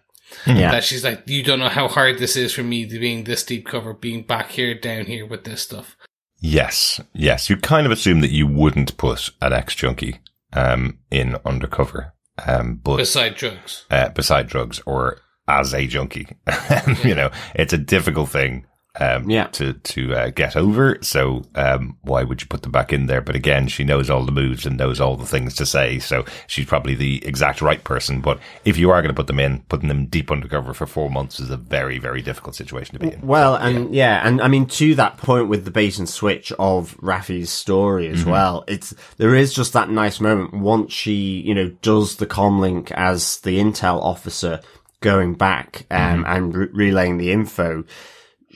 Yeah. 0.47 0.71
That 0.71 0.85
she's 0.85 1.05
like, 1.05 1.23
you 1.27 1.43
don't 1.43 1.59
know 1.59 1.69
how 1.69 1.89
hard 1.89 2.19
this 2.19 2.37
is 2.37 2.53
for 2.53 2.63
me 2.63 2.87
to 2.87 2.99
being 2.99 3.25
this 3.25 3.45
deep 3.45 3.67
cover, 3.67 3.93
being 3.93 4.23
back 4.23 4.51
here, 4.51 4.75
down 4.75 5.07
here 5.07 5.27
with 5.27 5.45
this 5.45 5.63
stuff. 5.63 5.97
Yes, 6.45 7.01
yes. 7.15 7.49
You 7.49 7.57
kind 7.57 7.87
of 7.87 7.93
assume 7.93 8.21
that 8.21 8.33
you 8.33 8.49
wouldn't 8.49 8.97
put 8.97 9.31
an 9.41 9.53
ex 9.53 9.77
junkie 9.77 10.19
um, 10.53 10.99
in 11.11 11.37
undercover, 11.47 12.15
um, 12.47 12.81
but 12.83 12.97
Beside 12.97 13.37
drugs. 13.37 13.87
uh, 13.93 14.09
beside 14.09 14.49
drugs 14.49 14.83
or 14.85 15.19
as 15.47 15.73
a 15.73 15.87
junkie, 15.87 16.27
you 17.05 17.15
know, 17.15 17.31
it's 17.55 17.73
a 17.73 17.79
difficult 17.79 18.29
thing. 18.31 18.67
Um, 19.01 19.31
Yeah. 19.31 19.47
to, 19.53 19.73
to, 19.73 20.15
uh, 20.15 20.31
get 20.31 20.55
over. 20.55 20.99
So, 21.01 21.45
um, 21.55 21.97
why 22.03 22.25
would 22.25 22.43
you 22.43 22.47
put 22.47 22.63
them 22.63 22.73
back 22.73 22.93
in 22.93 23.07
there? 23.07 23.23
But 23.23 23.35
again, 23.35 23.69
she 23.69 23.85
knows 23.85 24.11
all 24.11 24.25
the 24.25 24.33
moves 24.33 24.67
and 24.67 24.77
knows 24.77 25.01
all 25.01 25.17
the 25.17 25.25
things 25.25 25.55
to 25.55 25.67
say. 25.67 25.99
So 25.99 26.27
she's 26.47 26.67
probably 26.67 26.95
the 26.95 27.27
exact 27.27 27.63
right 27.63 27.83
person. 27.83 28.21
But 28.21 28.39
if 28.67 28.77
you 28.77 28.91
are 28.91 29.01
going 29.01 29.15
to 29.15 29.19
put 29.19 29.29
them 29.29 29.41
in, 29.41 29.61
putting 29.69 29.89
them 29.89 30.07
deep 30.07 30.31
undercover 30.31 30.75
for 30.75 30.87
four 30.87 31.11
months 31.11 31.41
is 31.41 31.49
a 31.49 31.57
very, 31.57 31.99
very 31.99 32.21
difficult 32.21 32.55
situation 32.55 32.93
to 32.95 32.99
be 32.99 33.15
in. 33.15 33.27
Well, 33.27 33.55
and 33.57 33.95
yeah. 33.95 34.27
and 34.27 34.43
I 34.43 34.49
mean 34.49 34.67
to 34.67 34.95
that 34.97 35.17
point 35.17 35.49
with 35.49 35.65
the 35.65 35.71
bait 35.71 35.99
and 35.99 36.09
switch 36.09 36.53
of 36.59 36.95
Raffi's 37.01 37.51
story 37.51 38.09
as 38.09 38.27
well, 38.27 38.65
it's 38.69 38.95
there 39.17 39.35
is 39.35 39.55
just 39.55 39.73
that 39.73 39.89
nice 39.89 40.21
moment 40.21 40.53
once 40.53 40.93
she, 40.93 41.41
you 41.41 41.55
know, 41.55 41.69
does 41.81 42.17
the 42.17 42.27
comlink 42.27 42.91
as 42.93 43.39
the 43.41 43.59
intel 43.59 44.03
officer 44.03 44.61
going 45.01 45.35
back 45.35 45.87
um, 45.91 46.25
and 46.27 46.55
re- 46.55 46.69
relaying 46.73 47.17
the 47.17 47.33
info. 47.33 47.85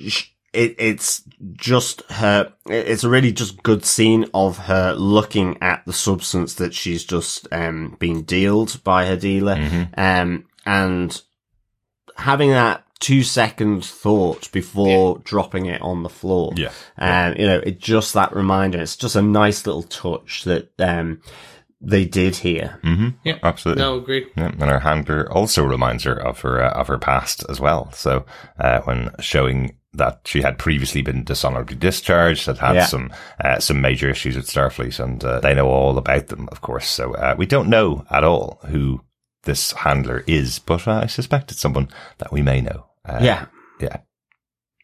Sh- 0.09 0.31
It, 0.53 0.75
it's 0.79 1.23
just 1.53 2.03
her. 2.11 2.53
It's 2.67 3.05
a 3.05 3.09
really 3.11 3.33
just 3.33 3.63
good 3.63 3.85
scene 3.85 4.27
of 4.33 4.57
her 4.59 4.95
looking 4.95 5.59
at 5.61 5.85
the 5.85 5.93
substance 5.93 6.55
that 6.55 6.73
she's 6.75 7.05
just 7.05 7.47
um, 7.53 7.97
been 7.99 8.23
dealed 8.23 8.83
by 8.85 9.07
her 9.07 9.17
dealer, 9.17 9.57
um, 9.99 10.45
and 10.65 11.21
having 12.17 12.51
that 12.51 12.85
two 12.99 13.23
second 13.23 13.85
thought 13.85 14.51
before 14.53 15.19
dropping 15.25 15.67
it 15.67 15.83
on 15.83 16.03
the 16.03 16.09
floor. 16.09 16.55
Yeah. 16.57 16.71
Um, 16.97 17.35
you 17.37 17.47
know, 17.47 17.59
it 17.59 17.79
just 17.79 18.15
that 18.15 18.35
reminder. 18.35 18.81
It's 18.81 18.97
just 18.97 19.17
a 19.17 19.21
nice 19.23 19.67
little 19.67 19.83
touch 19.83 20.45
that, 20.45 20.71
um, 20.81 21.21
they 21.83 22.07
did 22.07 22.37
here. 22.37 22.81
Yeah. 23.23 23.39
Absolutely. 23.43 23.83
No, 23.83 23.99
agree. 23.99 24.27
Yeah, 24.35 24.47
and 24.47 24.63
her 24.63 24.81
handler 24.81 25.31
also 25.31 25.63
reminds 25.63 26.05
her 26.05 26.15
of 26.15 26.41
her 26.41 26.63
uh, 26.63 26.71
of 26.71 26.89
her 26.89 26.97
past 26.99 27.45
as 27.51 27.61
well. 27.61 27.93
So 27.93 28.25
uh, 28.59 28.81
when 28.85 29.11
showing 29.21 29.77
that 29.97 30.21
she 30.25 30.43
had 30.43 30.59
previously 30.59 31.03
been 31.03 31.25
dishonorably 31.25 31.77
discharged, 31.77 32.47
had 32.47 32.59
had 32.59 32.75
Yeah. 32.77 32.87
some 32.87 33.13
uh, 33.45 33.59
some 33.59 33.81
major 33.81 34.09
issues 34.11 34.37
with 34.37 34.47
Starfleet, 34.49 34.99
and 35.03 35.23
uh, 35.25 35.41
they 35.41 35.55
know 35.55 35.67
all 35.69 35.99
about 35.99 36.29
them, 36.29 36.49
of 36.53 36.61
course. 36.61 36.89
So 36.89 37.15
uh, 37.15 37.35
we 37.37 37.47
don't 37.47 37.69
know 37.69 38.05
at 38.11 38.25
all 38.25 38.61
who 38.69 39.03
this 39.45 39.73
handler 39.73 40.25
is, 40.27 40.59
but 40.59 40.87
uh, 40.89 41.01
I 41.03 41.07
suspect 41.07 41.51
it's 41.53 41.61
someone 41.61 41.89
that 42.19 42.33
we 42.33 42.43
may 42.43 42.61
know. 42.61 42.87
Uh, 43.05 43.21
yeah. 43.23 43.47
yeah. 43.81 43.99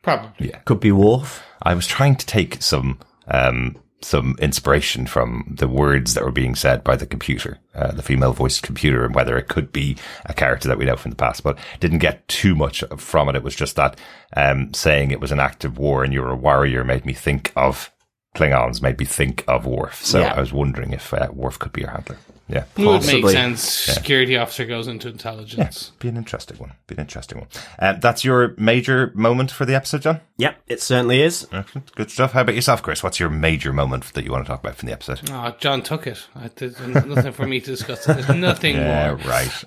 Probably. 0.02 0.48
Yeah, 0.48 0.58
could 0.60 0.80
be 0.80 0.92
Worf. 0.92 1.42
I 1.62 1.74
was 1.74 1.86
trying 1.86 2.16
to 2.16 2.26
take 2.26 2.62
some 2.62 2.98
um, 3.28 3.76
some 4.04 4.36
inspiration 4.40 5.06
from 5.06 5.54
the 5.58 5.68
words 5.68 6.14
that 6.14 6.24
were 6.24 6.30
being 6.32 6.54
said 6.54 6.84
by 6.84 6.96
the 6.96 7.06
computer, 7.06 7.58
uh, 7.74 7.92
the 7.92 8.02
female 8.02 8.32
voiced 8.32 8.62
computer, 8.62 9.04
and 9.04 9.14
whether 9.14 9.36
it 9.38 9.48
could 9.48 9.72
be 9.72 9.96
a 10.26 10.34
character 10.34 10.68
that 10.68 10.78
we 10.78 10.84
know 10.84 10.96
from 10.96 11.10
the 11.10 11.16
past, 11.16 11.42
but 11.42 11.58
didn't 11.80 11.98
get 11.98 12.26
too 12.28 12.54
much 12.54 12.84
from 12.96 13.28
it. 13.28 13.36
It 13.36 13.42
was 13.42 13.56
just 13.56 13.76
that 13.76 13.98
um, 14.36 14.72
saying 14.74 15.10
it 15.10 15.20
was 15.20 15.32
an 15.32 15.40
active 15.40 15.78
war 15.78 16.04
and 16.04 16.12
you're 16.12 16.30
a 16.30 16.36
warrior 16.36 16.84
made 16.84 17.04
me 17.04 17.12
think 17.12 17.52
of 17.56 17.92
Klingons, 18.34 18.80
made 18.80 18.98
me 18.98 19.04
think 19.04 19.44
of 19.46 19.66
Worf. 19.66 20.04
So 20.04 20.20
Yeah. 20.20 20.34
I 20.34 20.40
was 20.40 20.52
wondering 20.52 20.92
if 20.92 21.12
uh, 21.12 21.28
Worf 21.32 21.58
could 21.58 21.72
be 21.72 21.82
your 21.82 21.90
handler. 21.90 22.16
Yeah. 22.48 22.64
It 22.76 22.84
would 22.84 23.00
make 23.02 23.22
Possibly. 23.22 23.32
sense. 23.32 23.62
Security 23.62 24.36
officer 24.36 24.66
goes 24.66 24.86
into 24.86 25.08
intelligence. 25.08 25.92
Be 26.00 26.08
an 26.08 26.16
interesting 26.18 26.58
one. 26.58 26.72
Be 26.86 26.94
an 26.96 27.00
interesting 27.00 27.38
one. 27.38 27.48
Uh, 27.78 27.94
that's 27.94 28.24
your 28.24 28.54
major 28.58 29.10
moment 29.14 29.50
for 29.50 29.64
the 29.64 29.74
episode, 29.74 30.02
John? 30.02 30.20
Yep, 30.36 30.56
it 30.66 30.82
certainly 30.82 31.22
is. 31.22 31.46
Excellent. 31.52 31.94
Good 31.94 32.10
stuff. 32.10 32.32
How 32.32 32.42
about 32.42 32.54
yourself, 32.54 32.82
Chris? 32.82 33.02
What's 33.02 33.18
your 33.20 33.30
major 33.30 33.72
moment 33.72 34.12
that 34.12 34.24
you 34.24 34.32
want 34.32 34.44
to 34.44 34.48
talk 34.48 34.60
about 34.60 34.74
from 34.76 34.86
the 34.88 34.92
episode? 34.92 35.20
Oh, 35.30 35.54
John 35.60 35.82
took 35.82 36.06
it. 36.06 36.26
I, 36.34 36.50
there's 36.56 36.78
nothing 37.06 37.32
for 37.32 37.46
me 37.46 37.60
to 37.60 37.66
discuss. 37.70 38.04
There's 38.04 38.28
nothing 38.28 38.76
Yeah, 38.76 39.14
more. 39.14 39.16
right. 39.16 39.64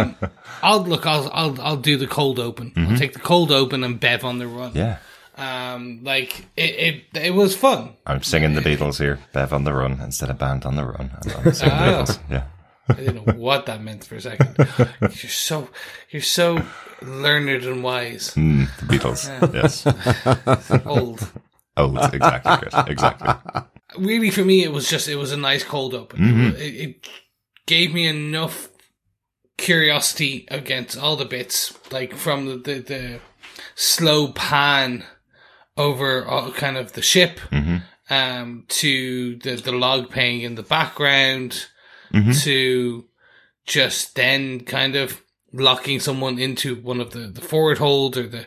Um, 0.00 0.16
I'll 0.62 0.84
look. 0.84 1.06
I'll 1.06 1.28
I'll 1.32 1.60
I'll 1.60 1.76
do 1.76 1.96
the 1.96 2.06
cold 2.06 2.38
open. 2.38 2.72
I'll 2.76 2.96
take 2.96 3.14
the 3.14 3.20
cold 3.20 3.50
open 3.50 3.82
and 3.82 3.98
Bev 3.98 4.24
on 4.24 4.38
the 4.38 4.46
run. 4.46 4.68
Mm-hmm. 4.70 4.78
Yeah. 4.78 4.98
Um, 5.38 6.00
like 6.02 6.40
it, 6.56 7.04
it, 7.14 7.22
it 7.26 7.34
was 7.34 7.54
fun. 7.56 7.94
I'm 8.06 8.22
singing 8.22 8.54
the 8.54 8.60
Beatles 8.60 8.98
here. 8.98 9.20
Bev 9.32 9.52
on 9.52 9.64
the 9.64 9.72
run 9.72 10.00
instead 10.02 10.30
of 10.30 10.38
band 10.38 10.66
on 10.66 10.74
the 10.76 10.84
run. 10.84 11.10
I'm, 11.14 11.46
I'm 11.46 11.52
singing 11.54 11.76
the 11.76 11.84
Ah. 11.84 12.02
Beatles. 12.04 12.18
Yeah. 12.30 12.42
I 12.90 12.92
didn't 12.94 13.26
know 13.26 13.32
what 13.34 13.66
that 13.66 13.82
meant 13.82 14.04
for 14.04 14.16
a 14.16 14.20
second. 14.20 14.56
You're 15.00 15.10
so, 15.10 15.68
you're 16.10 16.22
so 16.22 16.62
learned 17.02 17.64
and 17.64 17.82
wise. 17.84 18.34
Mm, 18.34 18.66
the 18.78 18.86
Beatles. 18.96 19.28
Yes. 19.54 20.82
Old. 20.86 21.30
Oh, 21.76 21.94
exactly, 21.96 22.56
Chris. 22.56 22.74
Exactly. 22.88 23.62
Really, 23.98 24.30
for 24.30 24.44
me, 24.44 24.64
it 24.64 24.72
was 24.72 24.88
just 24.88 25.06
it 25.06 25.16
was 25.16 25.32
a 25.32 25.36
nice 25.36 25.62
cold 25.64 25.94
open. 25.94 26.54
It, 26.56 26.60
it 26.62 27.08
gave 27.66 27.92
me 27.94 28.06
enough 28.06 28.68
curiosity 29.58 30.46
against 30.50 30.96
all 30.98 31.16
the 31.16 31.24
bits, 31.24 31.74
like 31.92 32.14
from 32.14 32.46
the 32.46 32.56
the, 32.56 32.74
the 32.80 33.20
slow 33.74 34.32
pan 34.32 35.04
over 35.78 36.24
all, 36.26 36.50
kind 36.52 36.76
of 36.76 36.92
the 36.92 37.00
ship, 37.02 37.40
um, 38.10 38.64
to 38.68 39.36
the 39.36 39.56
the 39.56 39.72
log 39.72 40.10
playing 40.10 40.42
in 40.42 40.54
the 40.56 40.62
background, 40.62 41.66
to 42.42 43.04
just 43.66 44.14
then 44.16 44.60
kind 44.60 44.96
of 44.96 45.22
locking 45.52 46.00
someone 46.00 46.38
into 46.38 46.74
one 46.76 47.00
of 47.00 47.10
the, 47.12 47.20
the 47.28 47.40
forward 47.40 47.78
hold 47.78 48.16
or 48.16 48.26
the, 48.26 48.46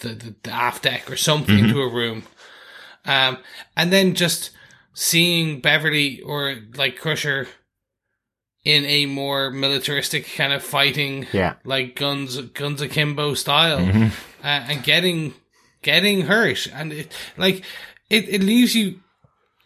the, 0.00 0.08
the, 0.10 0.34
the 0.44 0.50
aft 0.50 0.82
deck 0.84 1.10
or 1.10 1.16
something 1.16 1.58
into 1.58 1.80
a 1.82 1.92
room. 1.92 2.22
Um, 3.04 3.38
and 3.76 3.90
then 3.92 4.14
just 4.14 4.50
seeing 4.94 5.60
Beverly 5.60 6.20
or 6.20 6.56
like 6.76 6.96
Crusher 6.98 7.48
in 8.64 8.84
a 8.84 9.06
more 9.06 9.50
militaristic 9.50 10.26
kind 10.36 10.52
of 10.52 10.62
fighting, 10.62 11.26
Yeah. 11.32 11.54
like 11.64 11.96
guns, 11.96 12.38
guns 12.52 12.82
akimbo 12.82 13.34
style, 13.34 13.78
uh, 14.44 14.46
and 14.46 14.82
getting, 14.84 15.32
getting 15.82 16.22
hurt. 16.22 16.66
And 16.72 16.92
it, 16.92 17.12
like, 17.36 17.64
it, 18.10 18.28
it 18.28 18.42
leaves 18.42 18.74
you, 18.74 19.00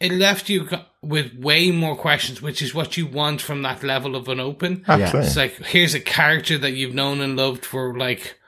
it 0.00 0.12
left 0.12 0.48
you 0.48 0.68
with 1.02 1.34
way 1.34 1.70
more 1.70 1.96
questions, 1.96 2.42
which 2.42 2.62
is 2.62 2.74
what 2.74 2.96
you 2.96 3.06
want 3.06 3.40
from 3.40 3.62
that 3.62 3.82
level 3.82 4.16
of 4.16 4.28
an 4.28 4.40
open. 4.40 4.84
Absolutely. 4.86 5.26
It's 5.26 5.36
like, 5.36 5.54
here's 5.66 5.94
a 5.94 6.00
character 6.00 6.58
that 6.58 6.72
you've 6.72 6.94
known 6.94 7.20
and 7.20 7.36
loved 7.36 7.64
for 7.64 7.96
like, 7.96 8.38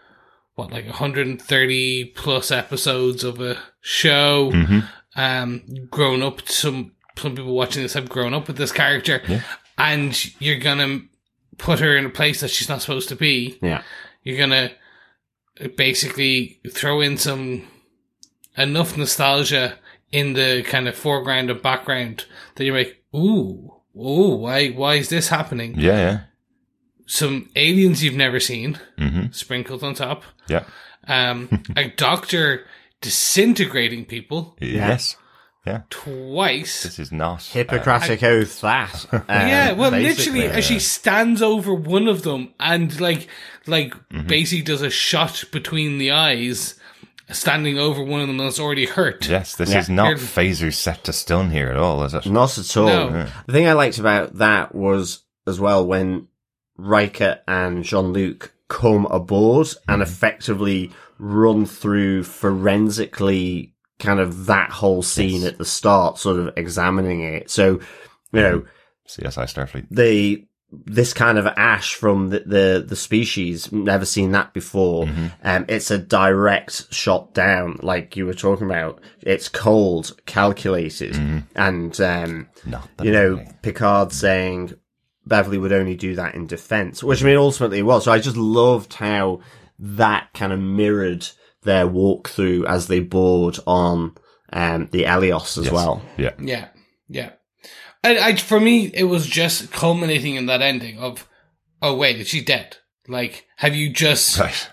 what, 0.54 0.70
like 0.70 0.86
130 0.86 2.04
plus 2.16 2.50
episodes 2.50 3.24
of 3.24 3.40
a 3.40 3.58
show. 3.80 4.50
Hmm. 4.52 4.80
Um, 5.16 5.62
grown 5.90 6.22
up, 6.22 6.48
some, 6.48 6.92
some 7.16 7.36
people 7.36 7.54
watching 7.54 7.82
this 7.82 7.94
have 7.94 8.08
grown 8.08 8.34
up 8.34 8.48
with 8.48 8.56
this 8.56 8.72
character. 8.72 9.22
And 9.78 10.40
you're 10.40 10.58
gonna 10.58 11.00
put 11.58 11.80
her 11.80 11.96
in 11.96 12.06
a 12.06 12.10
place 12.10 12.40
that 12.40 12.50
she's 12.50 12.68
not 12.68 12.80
supposed 12.80 13.08
to 13.08 13.16
be. 13.16 13.58
Yeah. 13.62 13.82
You're 14.22 14.38
gonna 14.38 14.70
basically 15.76 16.60
throw 16.70 17.00
in 17.00 17.16
some, 17.18 17.66
enough 18.56 18.96
nostalgia 18.96 19.78
in 20.12 20.34
the 20.34 20.62
kind 20.64 20.86
of 20.88 20.94
foreground 20.96 21.50
and 21.50 21.60
background 21.62 22.24
that 22.54 22.64
you're 22.64 22.76
like, 22.76 23.02
ooh, 23.14 23.72
ooh, 23.96 24.36
why, 24.36 24.68
why 24.70 24.94
is 24.94 25.08
this 25.08 25.28
happening? 25.28 25.74
Yeah, 25.78 25.96
yeah. 25.96 26.20
Some 27.06 27.50
aliens 27.56 28.02
you've 28.02 28.14
never 28.14 28.40
seen 28.40 28.78
Mm-hmm. 28.98 29.32
sprinkled 29.32 29.82
on 29.84 29.94
top. 29.94 30.22
Yeah. 30.48 30.64
Um, 31.06 31.62
a 31.76 31.88
doctor 31.90 32.64
disintegrating 33.00 34.04
people 34.06 34.56
Yes. 34.60 35.16
Twice. 35.90 36.82
This 36.82 36.98
is 36.98 37.12
not. 37.12 37.40
uh, 37.40 37.52
Hippocratic 37.52 38.22
oath, 38.22 38.60
that. 38.60 39.06
Um, 39.12 39.24
yeah, 39.28 39.72
well, 39.72 39.90
basically. 39.90 40.40
literally, 40.40 40.58
as 40.58 40.64
she 40.64 40.78
stands 40.78 41.40
over 41.42 41.74
one 41.74 42.08
of 42.08 42.22
them 42.22 42.52
and 42.60 43.00
like, 43.00 43.28
like 43.66 43.94
Mm-hmm. 44.10 44.26
basically 44.26 44.62
does 44.62 44.82
a 44.82 44.90
shot 44.90 45.44
between 45.52 45.98
the 45.98 46.10
eyes, 46.10 46.78
standing 47.30 47.78
over 47.78 48.02
one 48.04 48.20
of 48.20 48.26
them 48.28 48.36
that's 48.38 48.60
already 48.60 48.86
hurt. 48.86 49.26
yes, 49.28 49.56
this 49.56 49.70
Yeah. 49.72 49.78
is 49.80 49.88
not 49.88 50.06
Here- 50.08 50.16
phaser 50.16 50.72
set 50.72 51.04
to 51.04 51.12
stun 51.12 51.50
here 51.50 51.68
at 51.68 51.76
all, 51.76 52.04
is 52.04 52.14
it? 52.14 52.26
Not 52.26 52.56
at 52.58 52.76
all. 52.76 52.86
No. 52.86 53.26
The 53.46 53.52
thing 53.52 53.66
I 53.66 53.72
liked 53.72 53.98
about 53.98 54.36
that 54.38 54.74
was 54.74 55.22
as 55.46 55.58
well 55.58 55.86
when 55.86 56.28
Riker 56.76 57.40
and 57.48 57.82
Jean 57.84 58.12
Luc 58.12 58.52
come 58.68 59.06
aboard 59.06 59.68
and 59.88 60.02
effectively 60.02 60.90
run 61.18 61.64
through 61.66 62.24
forensically 62.24 63.73
kind 64.04 64.20
of 64.20 64.46
that 64.46 64.70
whole 64.70 65.02
scene 65.02 65.44
at 65.44 65.58
the 65.58 65.64
start, 65.64 66.18
sort 66.18 66.38
of 66.38 66.52
examining 66.56 67.22
it. 67.22 67.50
So 67.50 67.80
you 68.32 68.40
know, 68.40 68.64
CSI 69.08 69.44
Starfleet. 69.52 69.86
the 69.90 70.46
this 70.86 71.12
kind 71.12 71.38
of 71.38 71.46
ash 71.46 71.94
from 71.94 72.30
the 72.30 72.40
the, 72.40 72.84
the 72.84 72.96
species 72.96 73.70
never 73.70 74.04
seen 74.04 74.32
that 74.32 74.52
before 74.52 75.04
Mm-hmm. 75.06 75.26
um 75.44 75.64
it's 75.68 75.92
a 75.92 75.98
direct 75.98 76.92
shot 76.92 77.32
down 77.32 77.78
like 77.80 78.16
you 78.16 78.26
were 78.26 78.34
talking 78.34 78.66
about 78.66 79.00
it's 79.22 79.48
cold 79.48 80.16
calculated 80.26 81.14
and 81.54 82.00
um 82.00 82.48
you 83.02 83.12
know 83.12 83.30
movie. 83.36 83.48
picard 83.62 84.10
saying 84.12 84.72
beverly 85.24 85.58
would 85.58 85.72
only 85.72 85.94
do 85.94 86.16
that 86.16 86.34
in 86.34 86.48
defense 86.48 87.04
which 87.04 87.22
i 87.22 87.26
mean 87.26 87.36
ultimately 87.36 87.78
it 87.78 87.82
was 87.82 88.04
so 88.04 88.10
i 88.12 88.18
just 88.18 88.36
loved 88.36 88.94
how 88.94 89.38
that 89.78 90.28
kind 90.34 90.52
of 90.52 90.58
mirrored 90.58 91.24
their 91.64 91.86
walkthrough 91.86 92.66
as 92.66 92.86
they 92.88 93.00
board 93.00 93.58
on 93.66 94.14
um 94.52 94.88
the 94.92 95.04
Eleos 95.04 95.58
as 95.58 95.64
Yes. 95.64 95.72
well 95.72 96.02
Yeah. 96.16 96.32
Yeah, 96.38 96.68
yeah. 97.08 97.30
I, 98.04 98.18
I, 98.18 98.36
for 98.36 98.60
me, 98.60 98.90
it 98.92 99.04
was 99.04 99.26
just 99.26 99.72
culminating 99.72 100.34
in 100.36 100.44
that 100.46 100.60
ending 100.60 100.98
of, 100.98 101.26
oh 101.80 101.96
wait, 101.96 102.20
is 102.20 102.28
she 102.28 102.42
dead? 102.44 102.76
Like, 103.08 103.46
have 103.56 103.74
you 103.74 103.90
just, 103.90 104.38
Right. 104.40 104.70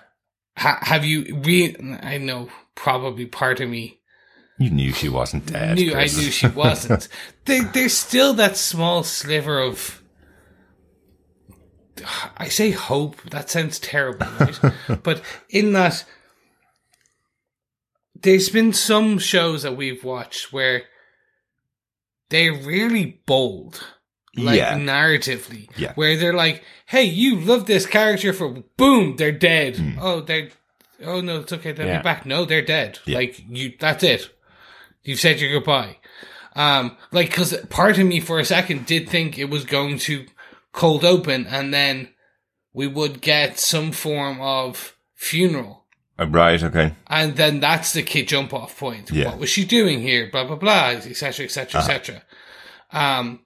ha, 0.57 0.79
have 0.81 1.05
you 1.05 1.39
re? 1.43 1.75
I 2.03 2.17
know, 2.17 2.49
probably 2.75 3.25
part 3.25 3.59
of 3.61 3.69
me 3.69 4.01
You 4.59 4.69
knew 4.69 4.91
she 4.91 5.07
wasn't 5.09 5.45
dead. 5.45 5.77
knew 5.77 5.93
I 5.95 6.03
knew 6.03 6.29
she 6.29 6.47
wasn't. 6.65 7.07
there, 7.45 7.63
there's 7.63 7.97
still 7.97 8.33
that 8.33 8.57
small 8.57 9.03
sliver 9.03 9.59
of. 9.61 9.97
I 12.37 12.47
say 12.49 12.71
hope. 12.71 13.21
That 13.29 13.49
sounds 13.49 13.79
terrible, 13.79 14.27
right? 14.39 14.59
but 15.03 15.21
in 15.49 15.73
that, 15.73 16.03
there's 18.22 18.49
been 18.49 18.74
some 18.74 19.17
shows 19.19 19.63
that 19.63 19.76
we've 19.78 20.03
watched 20.03 20.51
where 20.53 20.84
they're 22.30 22.53
really 22.53 23.22
bold, 23.26 23.84
like 24.36 24.57
Yeah. 24.57 24.78
narratively, 24.78 25.69
Yeah. 25.78 25.93
where 25.95 26.15
they're 26.15 26.34
like, 26.34 26.63
"Hey, 26.86 27.03
you 27.03 27.36
love 27.39 27.65
this 27.65 27.86
character 27.86 28.32
for 28.34 28.49
boom, 28.78 29.15
they're 29.17 29.32
dead. 29.32 29.78
Hmm. 29.78 29.97
Oh, 29.99 30.22
they're 30.22 30.49
oh 31.03 31.19
no, 31.19 31.39
it's 31.39 31.51
okay, 31.51 31.72
they'll 31.72 31.88
Yeah. 31.88 31.97
be 31.97 32.03
back. 32.03 32.26
No, 32.26 32.45
they're 32.45 32.61
dead. 32.61 32.99
Like 33.07 33.41
you, 33.49 33.74
that's 33.80 34.03
it. 34.03 34.30
You've 35.03 35.19
said 35.19 35.39
your 35.39 35.51
goodbye. 35.51 35.97
Um, 36.55 36.95
like, 37.11 37.34
cause 37.34 37.55
part 37.69 37.97
of 37.97 38.05
me 38.05 38.19
for 38.19 38.38
a 38.38 38.45
second 38.45 38.86
did 38.86 39.09
think 39.09 39.38
it 39.39 39.49
was 39.49 39.65
going 39.65 39.97
to 39.99 40.26
cold 40.74 41.03
open 41.03 41.47
and 41.47 41.74
then 41.74 42.09
we 42.74 42.88
would 42.88 43.19
get 43.22 43.57
some 43.59 43.91
form 43.91 44.39
of 44.41 44.95
funeral. 45.15 45.80
Uh, 46.22 46.28
right. 46.28 46.61
Okay. 46.61 46.93
And 47.07 47.36
then 47.36 47.59
that's 47.59 47.93
the 47.93 48.03
kid 48.03 48.28
jump 48.28 48.53
off 48.53 48.78
point. 48.78 49.09
Yeah. 49.11 49.30
What 49.30 49.39
was 49.39 49.49
she 49.49 49.65
doing 49.65 50.01
here? 50.01 50.30
Blah, 50.32 50.45
blah, 50.45 50.55
blah, 50.57 50.89
etc., 50.89 51.45
etc., 51.45 51.82
etc. 51.82 52.24
Um, 52.91 53.45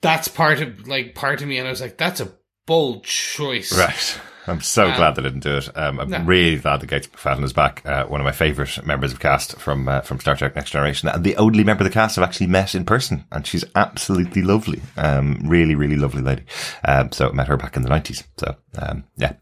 that's 0.00 0.28
part 0.28 0.60
of, 0.60 0.86
like, 0.86 1.14
part 1.14 1.42
of 1.42 1.48
me. 1.48 1.58
And 1.58 1.66
I 1.66 1.70
was 1.70 1.80
like, 1.80 1.98
that's 1.98 2.20
a 2.20 2.32
bold 2.66 3.04
choice. 3.04 3.76
Right. 3.76 4.20
I'm 4.46 4.62
so 4.62 4.88
Um, 4.88 4.96
glad 4.96 5.14
they 5.16 5.22
didn't 5.22 5.40
do 5.40 5.58
it. 5.58 5.68
Um, 5.76 6.00
I'm 6.00 6.10
no. 6.10 6.22
really 6.24 6.56
glad 6.56 6.80
that 6.80 6.86
Gates 6.86 7.06
McFadden 7.08 7.44
is 7.44 7.52
back. 7.52 7.82
Uh, 7.84 8.06
one 8.06 8.20
of 8.20 8.24
my 8.24 8.32
favourite 8.32 8.84
members 8.86 9.12
of 9.12 9.20
cast 9.20 9.56
from 9.58 9.86
uh, 9.86 10.00
from 10.00 10.18
Star 10.18 10.34
Trek: 10.34 10.56
Next 10.56 10.70
Generation, 10.70 11.08
and 11.10 11.22
the 11.22 11.36
only 11.36 11.62
member 11.62 11.84
of 11.84 11.90
the 11.90 11.94
cast 11.94 12.16
I've 12.16 12.24
actually 12.24 12.46
met 12.46 12.74
in 12.74 12.84
person, 12.86 13.26
and 13.30 13.46
she's 13.46 13.66
absolutely 13.76 14.40
lovely. 14.42 14.80
Um, 14.96 15.40
really, 15.44 15.74
really 15.74 15.96
lovely 15.96 16.22
lady. 16.22 16.44
Um, 16.88 17.12
so 17.12 17.28
I 17.28 17.32
met 17.32 17.48
her 17.48 17.58
back 17.58 17.76
in 17.76 17.82
the 17.82 17.90
nineties. 17.90 18.24
So 18.38 18.56
um, 18.78 19.04
yeah, 19.16 19.34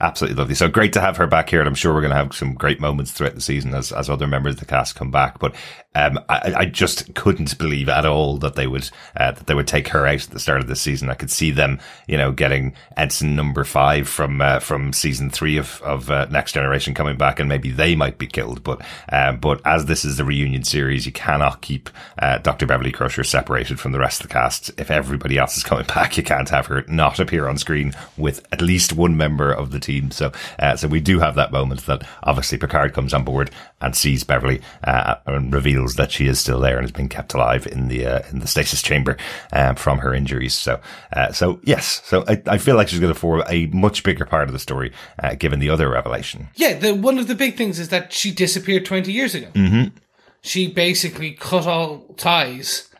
absolutely 0.00 0.36
lovely. 0.36 0.54
So 0.54 0.68
great 0.68 0.92
to 0.94 1.00
have 1.00 1.16
her 1.16 1.26
back 1.26 1.50
here, 1.50 1.60
and 1.60 1.68
I'm 1.68 1.74
sure 1.74 1.94
we're 1.94 2.00
going 2.00 2.10
to 2.10 2.16
have 2.16 2.34
some 2.34 2.54
great 2.54 2.80
moments 2.80 3.12
throughout 3.12 3.34
the 3.34 3.40
season 3.40 3.74
as 3.74 3.92
as 3.92 4.10
other 4.10 4.26
members 4.26 4.54
of 4.54 4.60
the 4.60 4.66
cast 4.66 4.94
come 4.94 5.10
back. 5.10 5.38
But 5.38 5.54
um, 5.94 6.18
I, 6.28 6.54
I 6.56 6.64
just 6.66 7.14
couldn't 7.14 7.56
believe 7.56 7.88
at 7.88 8.04
all 8.04 8.36
that 8.38 8.56
they 8.56 8.66
would 8.66 8.90
uh, 9.16 9.32
that 9.32 9.46
they 9.46 9.54
would 9.54 9.68
take 9.68 9.88
her 9.88 10.06
out 10.06 10.24
at 10.24 10.30
the 10.30 10.40
start 10.40 10.60
of 10.60 10.66
the 10.66 10.76
season. 10.76 11.08
I 11.08 11.14
could 11.14 11.30
see 11.30 11.50
them, 11.50 11.78
you 12.08 12.16
know, 12.16 12.32
getting 12.32 12.74
Edson 12.96 13.36
number 13.36 13.64
five 13.64 14.08
from 14.08 14.40
uh, 14.40 14.58
from 14.58 14.92
season 14.92 15.30
three 15.30 15.56
of 15.56 15.80
of 15.82 16.10
uh, 16.10 16.26
Next 16.26 16.52
Generation 16.52 16.94
coming 16.94 17.16
back, 17.16 17.38
and 17.38 17.48
maybe 17.48 17.70
they 17.70 17.94
might 17.94 18.18
be 18.18 18.26
killed. 18.26 18.62
But 18.62 18.82
um, 19.10 19.38
but 19.38 19.60
as 19.64 19.86
this 19.86 20.04
is 20.04 20.16
the 20.16 20.24
reunion 20.24 20.64
series, 20.64 21.06
you 21.06 21.12
cannot 21.12 21.62
keep 21.62 21.88
uh, 22.18 22.38
Dr. 22.38 22.66
Beverly 22.66 22.92
Crusher 22.92 23.24
separated 23.24 23.78
from 23.78 23.92
the 23.92 24.00
rest 24.00 24.20
of 24.20 24.28
the 24.28 24.34
cast. 24.34 24.70
If 24.78 24.90
everybody 24.90 25.38
else 25.38 25.56
is 25.56 25.62
coming 25.62 25.86
back, 25.94 26.16
you 26.16 26.22
can't 26.22 26.48
have 26.50 26.66
her 26.66 26.84
not 26.88 27.20
appear 27.20 27.48
on 27.48 27.56
screen 27.56 27.94
with 28.16 28.44
at 28.52 28.60
least 28.60 28.92
one 28.92 29.16
member 29.16 29.53
of 29.54 29.70
the 29.70 29.80
team. 29.80 30.10
So 30.10 30.32
uh, 30.58 30.76
so 30.76 30.88
we 30.88 31.00
do 31.00 31.18
have 31.18 31.34
that 31.36 31.52
moment 31.52 31.86
that 31.86 32.06
obviously 32.22 32.58
Picard 32.58 32.92
comes 32.92 33.14
on 33.14 33.24
board 33.24 33.50
and 33.80 33.94
sees 33.94 34.24
Beverly 34.24 34.60
uh, 34.84 35.16
and 35.26 35.52
reveals 35.52 35.96
that 35.96 36.10
she 36.10 36.26
is 36.26 36.40
still 36.40 36.60
there 36.60 36.76
and 36.76 36.84
has 36.84 36.92
been 36.92 37.08
kept 37.08 37.34
alive 37.34 37.66
in 37.66 37.88
the 37.88 38.06
uh, 38.06 38.22
in 38.30 38.40
the 38.40 38.46
stasis 38.46 38.82
chamber 38.82 39.16
um, 39.52 39.76
from 39.76 39.98
her 39.98 40.14
injuries. 40.14 40.54
So 40.54 40.80
uh, 41.12 41.32
so 41.32 41.60
yes, 41.64 42.02
so 42.04 42.24
I, 42.28 42.42
I 42.46 42.58
feel 42.58 42.76
like 42.76 42.88
she's 42.88 43.00
going 43.00 43.12
to 43.12 43.18
form 43.18 43.42
a 43.48 43.66
much 43.66 44.02
bigger 44.02 44.24
part 44.24 44.48
of 44.48 44.52
the 44.52 44.58
story 44.58 44.92
uh, 45.22 45.34
given 45.34 45.60
the 45.60 45.70
other 45.70 45.88
revelation. 45.88 46.48
Yeah, 46.54 46.74
the 46.74 46.94
one 46.94 47.18
of 47.18 47.28
the 47.28 47.34
big 47.34 47.56
things 47.56 47.78
is 47.78 47.88
that 47.90 48.12
she 48.12 48.30
disappeared 48.32 48.84
20 48.84 49.12
years 49.12 49.34
ago. 49.34 49.48
Mm-hmm. 49.54 49.96
She 50.42 50.70
basically 50.70 51.32
cut 51.32 51.66
all 51.66 52.00
ties 52.16 52.90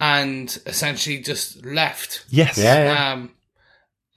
and 0.00 0.58
essentially 0.66 1.18
just 1.18 1.64
left. 1.64 2.24
Yes. 2.30 2.56
yeah, 2.56 2.84
yeah. 2.84 3.12
Um, 3.12 3.30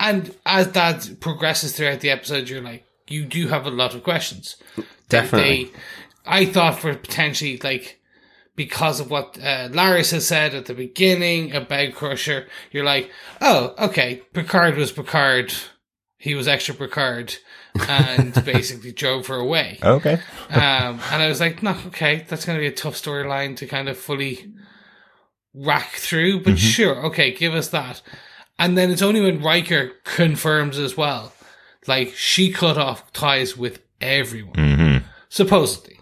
and 0.02 0.36
as 0.48 0.72
that 0.72 1.20
progresses 1.20 1.74
throughout 1.78 2.00
the 2.00 2.10
episode, 2.10 2.50
you're 2.50 2.62
like, 2.62 2.86
you 3.08 3.24
do 3.24 3.48
have 3.50 3.68
a 3.68 3.72
lot 3.72 3.94
of 3.94 4.04
questions. 4.04 4.56
Definitely. 5.10 5.66
They, 5.66 5.72
I 6.26 6.46
thought 6.46 6.80
for 6.80 6.96
potentially 6.96 7.60
like 7.64 8.00
because 8.56 9.00
of 9.00 9.12
what 9.12 9.38
uh, 9.38 9.70
Laris 9.70 10.12
has 10.12 10.28
said 10.28 10.56
at 10.56 10.66
the 10.66 10.74
beginning 10.74 11.54
about 11.56 11.94
Crusher, 11.94 12.48
you're 12.72 12.84
like, 12.84 13.12
oh, 13.42 13.76
okay, 13.78 14.24
Picard 14.34 14.76
was 14.76 14.92
Picard, 14.92 15.54
he 16.18 16.34
was 16.34 16.48
extra 16.48 16.74
Picard, 16.74 17.36
and 17.88 18.34
basically 18.46 18.92
drove 18.92 19.28
her 19.28 19.36
away. 19.36 19.78
Okay. 19.84 20.14
Um, 20.50 21.00
and 21.12 21.22
I 21.22 21.28
was 21.28 21.40
like, 21.40 21.62
no, 21.62 21.78
okay, 21.88 22.26
that's 22.28 22.46
going 22.46 22.58
to 22.58 22.62
be 22.62 22.68
a 22.68 22.72
tough 22.72 22.96
storyline 22.96 23.56
to 23.58 23.68
kind 23.68 23.88
of 23.88 23.98
fully 23.98 24.52
rack 25.54 25.92
through, 25.92 26.42
but 26.44 26.58
sure, 26.58 27.06
okay, 27.06 27.32
give 27.34 27.54
us 27.54 27.70
that. 27.70 28.02
And 28.62 28.78
then 28.78 28.92
it's 28.92 29.02
only 29.02 29.22
when 29.22 29.42
Riker 29.42 29.92
confirms 30.04 30.78
as 30.78 30.96
well, 30.96 31.34
like 31.88 32.14
she 32.16 32.52
cut 32.52 32.78
off 32.78 33.12
ties 33.12 33.58
with 33.58 33.82
everyone, 34.00 35.04
supposedly. 35.30 36.00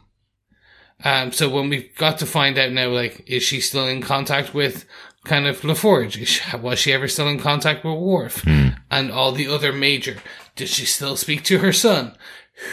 Um, 1.05 1.32
so 1.32 1.47
when 1.47 1.70
we 1.70 1.84
got 1.97 2.18
to 2.18 2.26
find 2.26 2.57
out 2.57 2.74
now, 2.74 2.89
like, 2.89 3.24
is 3.26 3.43
she 3.43 3.62
still 3.62 3.88
in 3.88 4.01
contact 4.01 4.53
with 4.53 4.86
kind 5.24 5.47
of 5.47 5.62
LaForge? 5.62 6.22
Is 6.22 6.28
she, 6.28 6.57
was 6.57 6.80
she 6.80 6.91
ever 6.91 7.07
still 7.07 7.30
in 7.30 7.39
contact 7.39 7.86
with 7.86 7.97
Worf 7.97 8.45
and 8.91 9.10
all 9.10 9.32
the 9.32 9.47
other 9.47 9.72
major? 9.72 10.18
Did 10.57 10.68
she 10.68 10.86
still 10.86 11.16
speak 11.16 11.43
to 11.45 11.60
her 11.60 11.72
son? 11.72 12.18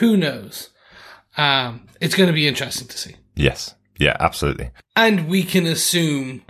Who 0.00 0.16
knows? 0.16 0.70
Um, 1.36 1.86
it's 2.00 2.16
going 2.16 2.26
to 2.26 2.32
be 2.32 2.48
interesting 2.48 2.88
to 2.88 2.98
see. 2.98 3.14
Yes. 3.36 3.76
Yeah. 3.98 4.16
Absolutely. 4.18 4.72
And 4.96 5.28
we 5.28 5.44
can 5.44 5.64
assume 5.64 6.42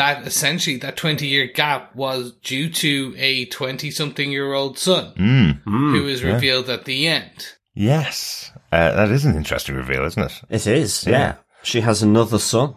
that 0.00 0.26
essentially 0.26 0.78
that 0.78 0.96
20 0.96 1.26
year 1.26 1.46
gap 1.46 1.94
was 1.94 2.32
due 2.42 2.70
to 2.70 3.14
a 3.18 3.44
20 3.46 3.90
something 3.90 4.32
year 4.32 4.54
old 4.54 4.78
son 4.78 5.12
Mm. 5.18 5.60
who 5.64 6.06
is 6.08 6.24
revealed 6.24 6.70
at 6.70 6.86
the 6.86 7.06
end. 7.06 7.48
Yes. 7.74 8.50
Uh, 8.72 8.92
that 8.92 9.10
is 9.10 9.24
an 9.26 9.36
interesting 9.36 9.74
reveal, 9.74 10.04
isn't 10.06 10.22
it? 10.22 10.40
It 10.48 10.66
is, 10.66 11.06
yeah. 11.06 11.12
Yeah. 11.12 11.34
She 11.62 11.82
has 11.82 12.02
another 12.02 12.38
son. 12.38 12.74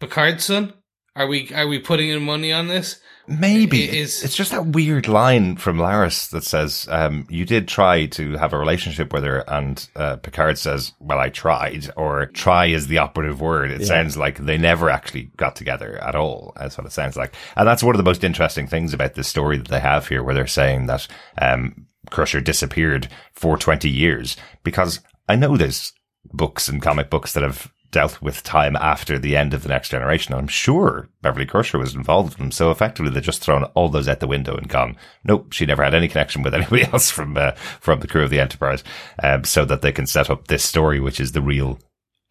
Picard's 0.00 0.44
son? 0.44 0.72
Are 1.16 1.26
we, 1.26 1.52
are 1.52 1.66
we 1.66 1.78
putting 1.80 2.08
in 2.08 2.22
money 2.22 2.52
on 2.52 2.68
this? 2.68 3.00
Maybe 3.28 3.84
It 3.84 3.94
is- 3.94 4.24
it's 4.24 4.36
just 4.36 4.50
that 4.50 4.66
weird 4.66 5.06
line 5.06 5.56
from 5.56 5.78
Laris 5.78 6.28
that 6.30 6.42
says, 6.42 6.88
um, 6.90 7.26
"You 7.30 7.44
did 7.44 7.68
try 7.68 8.06
to 8.06 8.36
have 8.36 8.52
a 8.52 8.58
relationship 8.58 9.12
with 9.12 9.22
her," 9.24 9.44
and 9.48 9.88
uh, 9.94 10.16
Picard 10.16 10.58
says, 10.58 10.92
"Well, 10.98 11.18
I 11.20 11.28
tried." 11.28 11.90
Or 11.96 12.26
"try" 12.26 12.66
is 12.66 12.88
the 12.88 12.98
operative 12.98 13.40
word. 13.40 13.70
It 13.70 13.86
sounds 13.86 14.16
like 14.16 14.38
they 14.38 14.58
never 14.58 14.90
actually 14.90 15.30
got 15.36 15.54
together 15.54 16.02
at 16.02 16.16
all. 16.16 16.52
That's 16.58 16.76
what 16.76 16.86
it 16.86 16.92
sounds 16.92 17.16
like, 17.16 17.32
and 17.56 17.66
that's 17.68 17.82
one 17.84 17.94
of 17.94 17.98
the 17.98 18.02
most 18.10 18.24
interesting 18.24 18.66
things 18.66 18.92
about 18.92 19.14
this 19.14 19.28
story 19.28 19.56
that 19.56 19.68
they 19.68 19.80
have 19.80 20.08
here, 20.08 20.22
where 20.22 20.34
they're 20.34 20.46
saying 20.48 20.86
that 20.86 21.06
um, 21.40 21.86
Crusher 22.10 22.40
disappeared 22.40 23.08
for 23.34 23.56
twenty 23.56 23.88
years 23.88 24.36
because 24.64 25.00
I 25.28 25.36
know 25.36 25.56
there's 25.56 25.92
books 26.32 26.68
and 26.68 26.82
comic 26.82 27.08
books 27.10 27.32
that 27.34 27.42
have 27.44 27.70
dealt 27.92 28.20
with 28.20 28.42
time 28.42 28.74
after 28.74 29.18
the 29.18 29.36
end 29.36 29.54
of 29.54 29.62
the 29.62 29.68
next 29.68 29.90
generation. 29.90 30.34
I'm 30.34 30.48
sure 30.48 31.08
Beverly 31.20 31.46
Crusher 31.46 31.78
was 31.78 31.94
involved 31.94 32.30
with 32.30 32.38
them. 32.38 32.50
So 32.50 32.70
effectively, 32.70 33.12
they've 33.12 33.22
just 33.22 33.42
thrown 33.42 33.64
all 33.64 33.88
those 33.88 34.08
out 34.08 34.20
the 34.20 34.26
window 34.26 34.56
and 34.56 34.68
gone, 34.68 34.96
nope, 35.24 35.52
she 35.52 35.66
never 35.66 35.84
had 35.84 35.94
any 35.94 36.08
connection 36.08 36.42
with 36.42 36.54
anybody 36.54 36.84
else 36.84 37.10
from, 37.10 37.36
uh, 37.36 37.52
from 37.80 38.00
the 38.00 38.08
crew 38.08 38.24
of 38.24 38.30
the 38.30 38.40
Enterprise. 38.40 38.82
Um, 39.22 39.44
so 39.44 39.64
that 39.66 39.82
they 39.82 39.92
can 39.92 40.06
set 40.06 40.30
up 40.30 40.48
this 40.48 40.64
story, 40.64 40.98
which 40.98 41.20
is 41.20 41.32
the 41.32 41.42
real, 41.42 41.78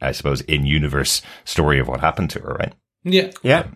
I 0.01 0.11
suppose, 0.11 0.41
in 0.41 0.65
universe 0.65 1.21
story 1.45 1.79
of 1.79 1.87
what 1.87 2.01
happened 2.01 2.31
to 2.31 2.39
her, 2.39 2.53
right? 2.55 2.73
Yeah. 3.03 3.31
Yeah. 3.43 3.67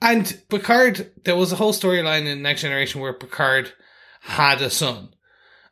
And 0.00 0.40
Picard, 0.48 1.10
there 1.24 1.36
was 1.36 1.52
a 1.52 1.56
whole 1.56 1.72
storyline 1.72 2.26
in 2.26 2.42
Next 2.42 2.62
Generation 2.62 3.00
where 3.00 3.12
Picard 3.12 3.72
had 4.20 4.62
a 4.62 4.70
son. 4.70 5.10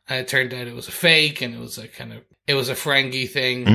And 0.09 0.19
it 0.19 0.27
turned 0.27 0.53
out 0.53 0.67
it 0.67 0.75
was 0.75 0.87
a 0.87 0.91
fake 0.91 1.41
and 1.41 1.53
it 1.53 1.59
was 1.59 1.77
a 1.77 1.87
kind 1.87 2.13
of, 2.13 2.23
it 2.45 2.53
was 2.53 2.69
a 2.69 2.75
Ferengi 2.75 3.29
thing. 3.29 3.65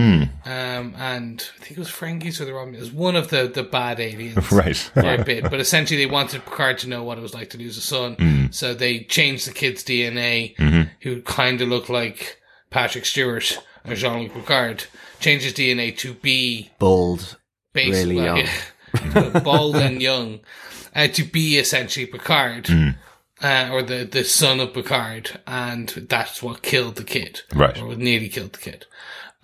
Um, 0.45 0.95
and 0.99 1.49
I 1.57 1.61
think 1.61 1.73
it 1.73 1.79
was 1.79 1.89
Ferengis 1.89 2.41
or 2.41 2.45
the 2.45 2.51
Romulans, 2.53 2.93
one 2.93 3.15
of 3.17 3.29
the, 3.29 3.47
the 3.47 3.63
bad 3.63 4.01
aliens. 4.01 4.51
Right. 4.53 4.77
For 4.77 5.01
a 5.15 5.23
bit, 5.25 5.45
but 5.45 5.61
essentially 5.61 6.05
they 6.05 6.11
wanted 6.11 6.45
Picard 6.45 6.79
to 6.79 6.89
know 6.89 7.05
what 7.05 7.17
it 7.19 7.21
was 7.21 7.33
like 7.35 7.51
to 7.51 7.59
lose 7.59 7.77
a 7.79 7.81
son, 7.81 8.17
Mm. 8.17 8.53
so 8.55 8.75
they 8.75 9.05
changed 9.05 9.47
the 9.47 9.53
kid's 9.53 9.85
DNA, 9.85 10.57
Mm-hmm. 10.57 10.83
who 11.03 11.23
kind 11.23 11.61
of 11.61 11.69
looked 11.69 11.89
like 11.91 12.41
Patrick 12.71 13.05
Stewart 13.07 13.57
or 13.87 13.95
Jean-Luc 13.95 14.33
Picard, 14.35 14.85
changed 15.21 15.45
his 15.45 15.55
DNA 15.55 15.97
to 15.99 16.15
be 16.15 16.71
Bald. 16.79 17.37
basically 17.73 18.19
Really 18.19 18.47
bald 19.45 19.77
and 19.77 20.03
young, 20.03 20.41
uh, 20.95 21.07
to 21.09 21.25
be 21.25 21.57
essentially 21.59 22.07
Picard, 22.07 22.65
Mm. 22.65 22.97
uh, 23.43 23.69
or 23.73 23.83
the, 23.83 24.05
the 24.05 24.25
son 24.25 24.59
of 24.61 24.75
Picard, 24.75 25.41
and 25.47 25.89
that's 26.09 26.43
what 26.43 26.63
killed 26.63 26.97
the 26.97 27.05
kid, 27.05 27.43
Right. 27.55 27.81
Or 27.81 27.95
nearly 27.95 28.29
killed 28.29 28.53
the 28.55 28.59
kid. 28.59 28.87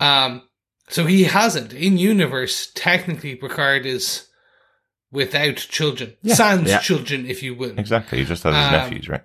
Um, 0.01 0.43
so 0.89 1.05
he 1.05 1.23
hasn't 1.23 1.71
in 1.73 1.97
universe. 1.97 2.71
Technically, 2.75 3.35
Picard 3.35 3.85
is 3.85 4.27
without 5.11 5.55
children, 5.55 6.15
sans 6.25 6.67
Yeah. 6.69 6.79
children, 6.79 7.25
if 7.25 7.41
you 7.41 7.55
will. 7.55 7.77
Exactly. 7.79 8.19
He 8.19 8.25
just 8.25 8.43
has 8.43 8.53
his 8.55 8.65
Um, 8.65 8.71
nephews, 8.71 9.07
right? 9.09 9.23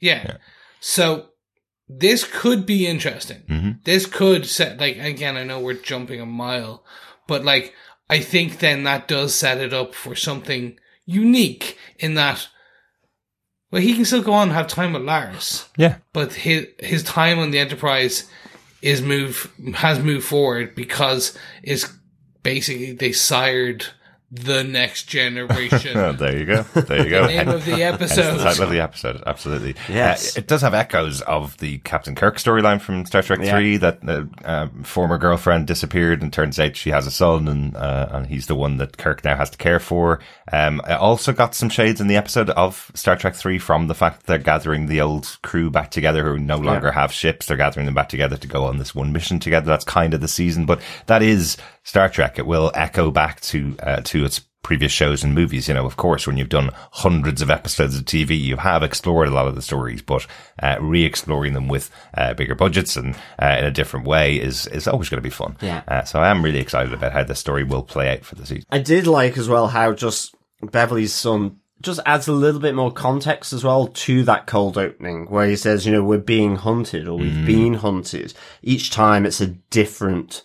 Yeah. 0.00 0.36
So 0.80 1.30
this 1.88 2.24
could 2.24 2.64
be 2.66 2.86
interesting. 2.86 3.42
Mhm. 3.48 3.84
This 3.84 4.06
could 4.06 4.46
set 4.46 4.78
like 4.78 4.98
again. 4.98 5.36
I 5.36 5.44
know 5.44 5.60
we're 5.60 5.74
jumping 5.74 6.20
a 6.20 6.26
mile, 6.26 6.84
but 7.26 7.44
like 7.44 7.74
I 8.08 8.20
think 8.20 8.60
then 8.60 8.84
that 8.84 9.08
does 9.08 9.34
set 9.34 9.58
it 9.58 9.72
up 9.74 9.94
for 9.94 10.14
something 10.14 10.78
unique 11.04 11.76
in 11.98 12.14
that. 12.14 12.48
Well, 13.70 13.82
he 13.82 13.94
can 13.94 14.04
still 14.04 14.22
go 14.22 14.32
on 14.32 14.48
and 14.48 14.52
have 14.56 14.68
time 14.68 14.92
with 14.92 15.02
Lars, 15.02 15.68
Yeah. 15.76 15.96
but 16.12 16.32
his 16.34 16.66
his 16.78 17.02
time 17.02 17.38
on 17.38 17.50
the 17.50 17.58
Enterprise 17.58 18.24
is 18.86 19.02
move 19.02 19.52
has 19.74 19.98
moved 19.98 20.24
forward 20.24 20.76
because 20.76 21.36
is 21.64 21.92
basically 22.44 22.92
they 22.92 23.10
sired 23.10 23.84
the 24.30 24.64
next 24.64 25.04
generation. 25.08 26.16
There 26.16 26.36
you 26.36 26.44
go. 26.46 26.62
There 26.62 27.04
you 27.04 27.10
go. 27.10 27.26
Name 27.26 27.48
of 27.48 27.64
the 27.64 27.82
episode. 27.84 28.38
the 28.38 28.42
title 28.44 28.64
of 28.64 28.70
the 28.70 28.80
episode, 28.80 29.22
absolutely. 29.26 29.76
Yes. 29.88 30.36
Uh, 30.36 30.40
it 30.40 30.48
does 30.48 30.62
have 30.62 30.74
echoes 30.74 31.20
of 31.22 31.56
the 31.58 31.78
Captain 31.78 32.14
Kirk 32.14 32.36
storyline 32.38 32.80
from 32.80 33.06
Star 33.06 33.22
Trek 33.22 33.38
Yeah. 33.40 33.52
3 33.52 33.76
that 33.78 34.00
the 34.04 34.28
uh, 34.44 34.68
former 34.82 35.16
girlfriend 35.18 35.66
disappeared 35.68 36.22
and 36.22 36.32
turns 36.32 36.58
out 36.58 36.76
she 36.76 36.90
has 36.90 37.06
a 37.06 37.10
son 37.12 37.46
and, 37.46 37.76
uh, 37.76 38.08
and 38.10 38.26
he's 38.26 38.46
the 38.48 38.56
one 38.56 38.78
that 38.78 38.96
Kirk 38.98 39.24
now 39.24 39.36
has 39.36 39.50
to 39.50 39.58
care 39.58 39.78
for. 39.78 40.20
Um, 40.52 40.80
I 40.84 40.94
also 40.94 41.32
got 41.32 41.54
some 41.54 41.68
shades 41.68 42.00
in 42.00 42.08
the 42.08 42.16
episode 42.16 42.50
of 42.50 42.90
Star 42.94 43.16
Trek 43.16 43.36
3 43.36 43.58
from 43.58 43.86
the 43.86 43.94
fact 43.94 44.20
that 44.20 44.26
they're 44.26 44.38
gathering 44.38 44.86
the 44.86 45.00
old 45.00 45.38
crew 45.42 45.70
back 45.70 45.90
together 45.92 46.24
who 46.24 46.38
no 46.38 46.56
longer 46.58 46.90
have 46.90 47.12
ships. 47.12 47.46
They're 47.46 47.56
gathering 47.56 47.86
them 47.86 47.94
back 47.94 48.08
together 48.08 48.36
to 48.36 48.46
go 48.48 48.64
on 48.64 48.78
this 48.78 48.94
one 48.94 49.12
mission 49.12 49.38
together. 49.38 49.66
That's 49.66 49.84
kind 49.84 50.14
of 50.14 50.20
the 50.20 50.28
season, 50.28 50.66
but 50.66 50.80
that 51.06 51.22
is 51.22 51.56
Star 51.86 52.08
Trek. 52.08 52.36
It 52.36 52.46
will 52.46 52.72
echo 52.74 53.12
back 53.12 53.40
to, 53.42 53.76
uh, 53.80 54.00
to 54.02 54.24
its 54.24 54.40
previous 54.62 54.90
shows 54.90 55.22
and 55.22 55.32
movies. 55.32 55.68
You 55.68 55.74
know, 55.74 55.86
of 55.86 55.96
course, 55.96 56.26
when 56.26 56.36
you've 56.36 56.48
done 56.48 56.70
hundreds 56.90 57.40
of 57.40 57.48
episodes 57.48 57.96
of 57.96 58.04
TV, 58.04 58.36
you 58.38 58.56
have 58.56 58.82
explored 58.82 59.28
a 59.28 59.30
lot 59.30 59.46
of 59.46 59.54
the 59.54 59.62
stories, 59.62 60.02
but 60.02 60.26
uh, 60.60 60.78
re-exploring 60.80 61.52
them 61.52 61.68
with 61.68 61.88
uh, 62.14 62.34
bigger 62.34 62.56
budgets 62.56 62.96
and 62.96 63.14
uh, 63.40 63.54
in 63.60 63.64
a 63.64 63.70
different 63.70 64.04
way 64.04 64.34
is 64.34 64.66
is 64.66 64.88
always 64.88 65.08
going 65.08 65.18
to 65.18 65.22
be 65.22 65.30
fun. 65.30 65.56
Yeah. 65.62 65.84
Uh, 65.86 66.02
so 66.02 66.18
I 66.18 66.28
am 66.28 66.44
really 66.44 66.58
excited 66.58 66.92
about 66.92 67.12
how 67.12 67.22
the 67.22 67.36
story 67.36 67.62
will 67.62 67.84
play 67.84 68.12
out 68.12 68.24
for 68.24 68.34
the 68.34 68.44
season. 68.44 68.64
I 68.68 68.80
did 68.80 69.06
like 69.06 69.38
as 69.38 69.48
well 69.48 69.68
how 69.68 69.92
just 69.92 70.34
Beverly's 70.60 71.14
son 71.14 71.60
just 71.82 72.00
adds 72.04 72.26
a 72.26 72.32
little 72.32 72.60
bit 72.60 72.74
more 72.74 72.90
context 72.90 73.52
as 73.52 73.62
well 73.62 73.86
to 73.86 74.24
that 74.24 74.48
cold 74.48 74.76
opening 74.76 75.26
where 75.26 75.46
he 75.46 75.54
says, 75.54 75.86
you 75.86 75.92
know, 75.92 76.02
we're 76.02 76.18
being 76.18 76.56
hunted 76.56 77.06
or 77.06 77.16
we've 77.16 77.46
been 77.46 77.74
hunted. 77.74 78.34
Each 78.62 78.90
time 78.90 79.24
it's 79.24 79.40
a 79.40 79.46
different 79.46 80.42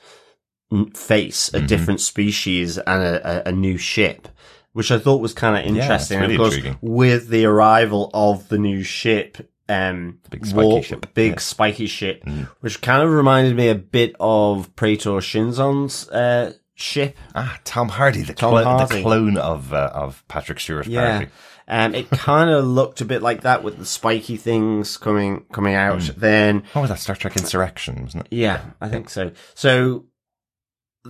face, 0.94 1.54
a 1.54 1.62
different 1.62 2.02
species 2.02 2.78
and 2.78 3.04
a, 3.04 3.48
a, 3.48 3.50
a 3.50 3.52
new 3.52 3.78
ship. 3.78 4.28
Which 4.74 4.90
I 4.90 5.00
thought 5.00 5.20
was 5.22 5.34
kind 5.34 5.58
of 5.58 5.66
interesting. 5.66 6.20
really 6.22 6.36
of 6.36 6.40
course, 6.40 6.56
intriguing. 6.56 6.78
with 6.82 7.28
the 7.28 7.44
arrival 7.46 8.10
of 8.14 8.48
the 8.48 8.58
new 8.58 8.84
ship, 8.84 9.38
um, 9.68 10.20
big 10.30 10.46
spiky 10.46 10.66
warp- 10.68 10.86
ship. 10.86 11.14
big 11.14 11.32
Yeah. 11.34 11.38
spiky 11.40 11.88
ship, 11.88 12.24
which 12.62 12.82
kind 12.82 13.04
of 13.04 13.12
reminded 13.12 13.58
me 13.58 13.68
a 13.68 13.76
bit 13.76 14.16
of 14.18 14.74
Praetor 14.78 15.20
Shinzon's 15.20 16.08
uh, 16.10 16.54
ship. 16.74 17.18
Ah, 17.36 17.60
Tom 17.66 17.90
Hardy, 17.90 18.22
the, 18.22 18.34
Tom 18.34 18.52
clo- 18.52 18.64
Hardy. 18.64 18.96
the 18.96 19.02
clone 19.02 19.36
of 19.38 19.74
uh, 19.74 19.92
of 19.94 20.24
Patrick 20.30 20.62
Stewart. 20.62 20.88
Yeah. 20.88 21.02
apparently. 21.02 21.32
Um, 21.68 21.94
it 21.96 22.10
kind 22.12 22.50
of 22.50 22.64
looked 22.66 23.02
a 23.02 23.06
bit 23.06 23.22
like 23.22 23.42
that 23.42 23.64
with 23.64 23.78
the 23.78 23.86
spiky 23.86 24.38
things 24.38 24.96
coming 24.96 25.44
coming 25.52 25.74
out. 25.76 26.10
Then, 26.16 26.64
What 26.72 26.84
was 26.84 26.90
that? 26.92 27.00
Star 27.00 27.16
Trek 27.18 27.36
Insurrection, 27.36 28.04
wasn't 28.04 28.28
it? 28.28 28.34
yeah, 28.34 28.62
I 28.80 28.88
think 28.88 29.10
so. 29.10 29.32
So, 29.54 30.06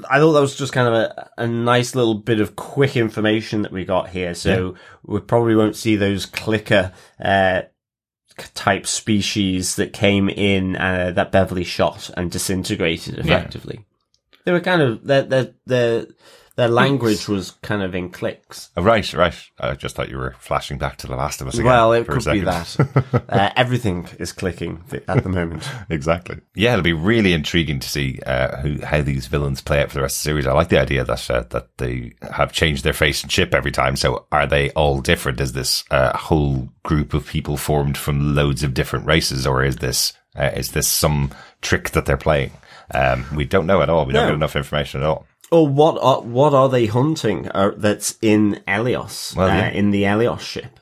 I 0.10 0.20
thought 0.20 0.34
that 0.34 0.42
was 0.42 0.56
just 0.56 0.72
kind 0.74 0.88
of 0.88 0.94
a, 0.94 1.30
a 1.38 1.48
nice 1.48 1.96
little 1.96 2.16
bit 2.16 2.40
of 2.40 2.56
quick 2.56 2.96
information 2.96 3.64
that 3.64 3.72
we 3.72 3.84
got 3.84 4.10
here. 4.10 4.34
So 4.34 4.76
we 5.04 5.20
probably 5.20 5.56
won't 5.56 5.76
see 5.76 5.98
those 5.98 6.26
clicker 6.26 6.94
uh, 7.20 7.64
type 8.54 8.88
species 8.88 9.76
that 9.76 9.92
came 9.92 10.30
in 10.30 10.78
uh, 10.78 11.12
that 11.12 11.32
Beverly 11.32 11.66
shot 11.66 12.10
and 12.16 12.32
disintegrated 12.32 13.20
effectively. 13.20 13.86
They 14.46 14.52
were 14.52 14.62
kind 14.62 14.82
of 14.82 15.06
their 15.06 15.24
their 15.24 15.54
their 15.66 16.06
their 16.56 16.68
language 16.68 17.28
was 17.28 17.52
kind 17.62 17.82
of 17.82 17.96
in 17.96 18.10
clicks. 18.10 18.70
Oh, 18.76 18.84
right, 18.84 19.14
right. 19.14 19.34
I 19.60 19.74
just 19.76 19.96
thought 19.96 20.10
you 20.10 20.18
were 20.18 20.36
flashing 20.40 20.78
back 20.78 20.98
to 20.98 21.08
The 21.08 21.16
Last 21.16 21.42
of 21.42 21.48
Us 21.48 21.56
again. 21.56 21.66
Well, 21.66 21.94
it 21.94 22.08
could 22.08 22.26
be 22.26 22.42
that. 22.42 23.26
uh, 23.30 23.50
everything 23.56 24.08
is 24.20 24.34
clicking 24.34 24.84
at 25.08 25.24
the 25.24 25.30
moment. 25.30 25.68
exactly. 25.90 26.40
Yeah, 26.54 26.74
it'll 26.74 26.84
be 26.84 26.94
really 26.94 27.32
intriguing 27.34 27.80
to 27.80 27.90
see 27.90 28.20
uh, 28.26 28.58
who, 28.58 28.86
how 28.86 29.02
these 29.02 29.28
villains 29.28 29.62
play 29.62 29.82
out 29.82 29.90
for 29.90 29.96
the 29.96 30.02
rest 30.02 30.18
of 30.18 30.24
the 30.24 30.30
series. 30.30 30.48
I 30.48 30.52
like 30.54 30.70
the 30.70 30.82
idea 30.82 31.06
that 31.06 31.32
uh, 31.32 31.44
that 31.52 31.78
they 31.78 32.14
have 32.34 32.52
changed 32.52 32.84
their 32.84 32.94
face 32.94 33.24
and 33.24 33.32
ship 33.32 33.54
every 33.54 33.72
time. 33.72 33.96
So, 33.96 34.26
are 34.32 34.46
they 34.46 34.72
all 34.72 35.00
different? 35.02 35.40
Is 35.40 35.54
this 35.54 35.86
a 35.90 36.18
whole 36.18 36.70
group 36.84 37.14
of 37.14 37.28
people 37.28 37.56
formed 37.58 37.98
from 37.98 38.36
loads 38.36 38.64
of 38.64 38.74
different 38.74 39.06
races, 39.06 39.48
or 39.48 39.64
is 39.64 39.78
this 39.78 40.14
uh, 40.36 40.52
is 40.56 40.72
this 40.72 40.88
some 40.88 41.32
trick 41.62 41.92
that 41.92 42.06
they're 42.06 42.18
playing? 42.18 42.52
Um, 42.94 43.26
we 43.34 43.46
don't 43.46 43.68
know 43.68 43.82
at 43.82 43.90
all. 43.90 44.06
We 44.06 44.12
don't 44.14 44.24
No. 44.24 44.30
get 44.30 44.36
enough 44.36 44.56
information 44.58 45.02
at 45.02 45.08
all. 45.08 45.26
Or 45.52 45.68
what 45.68 45.98
are 46.02 46.22
what 46.22 46.54
are 46.54 46.70
they 46.70 46.86
hunting 46.86 47.50
uh, 47.50 47.72
that's 47.76 48.18
in 48.22 48.62
Eleos? 48.68 49.36
Well, 49.36 49.50
uh, 49.50 49.70
in 49.70 49.92
the 49.92 50.04
Eleos 50.04 50.40
ship. 50.40 50.80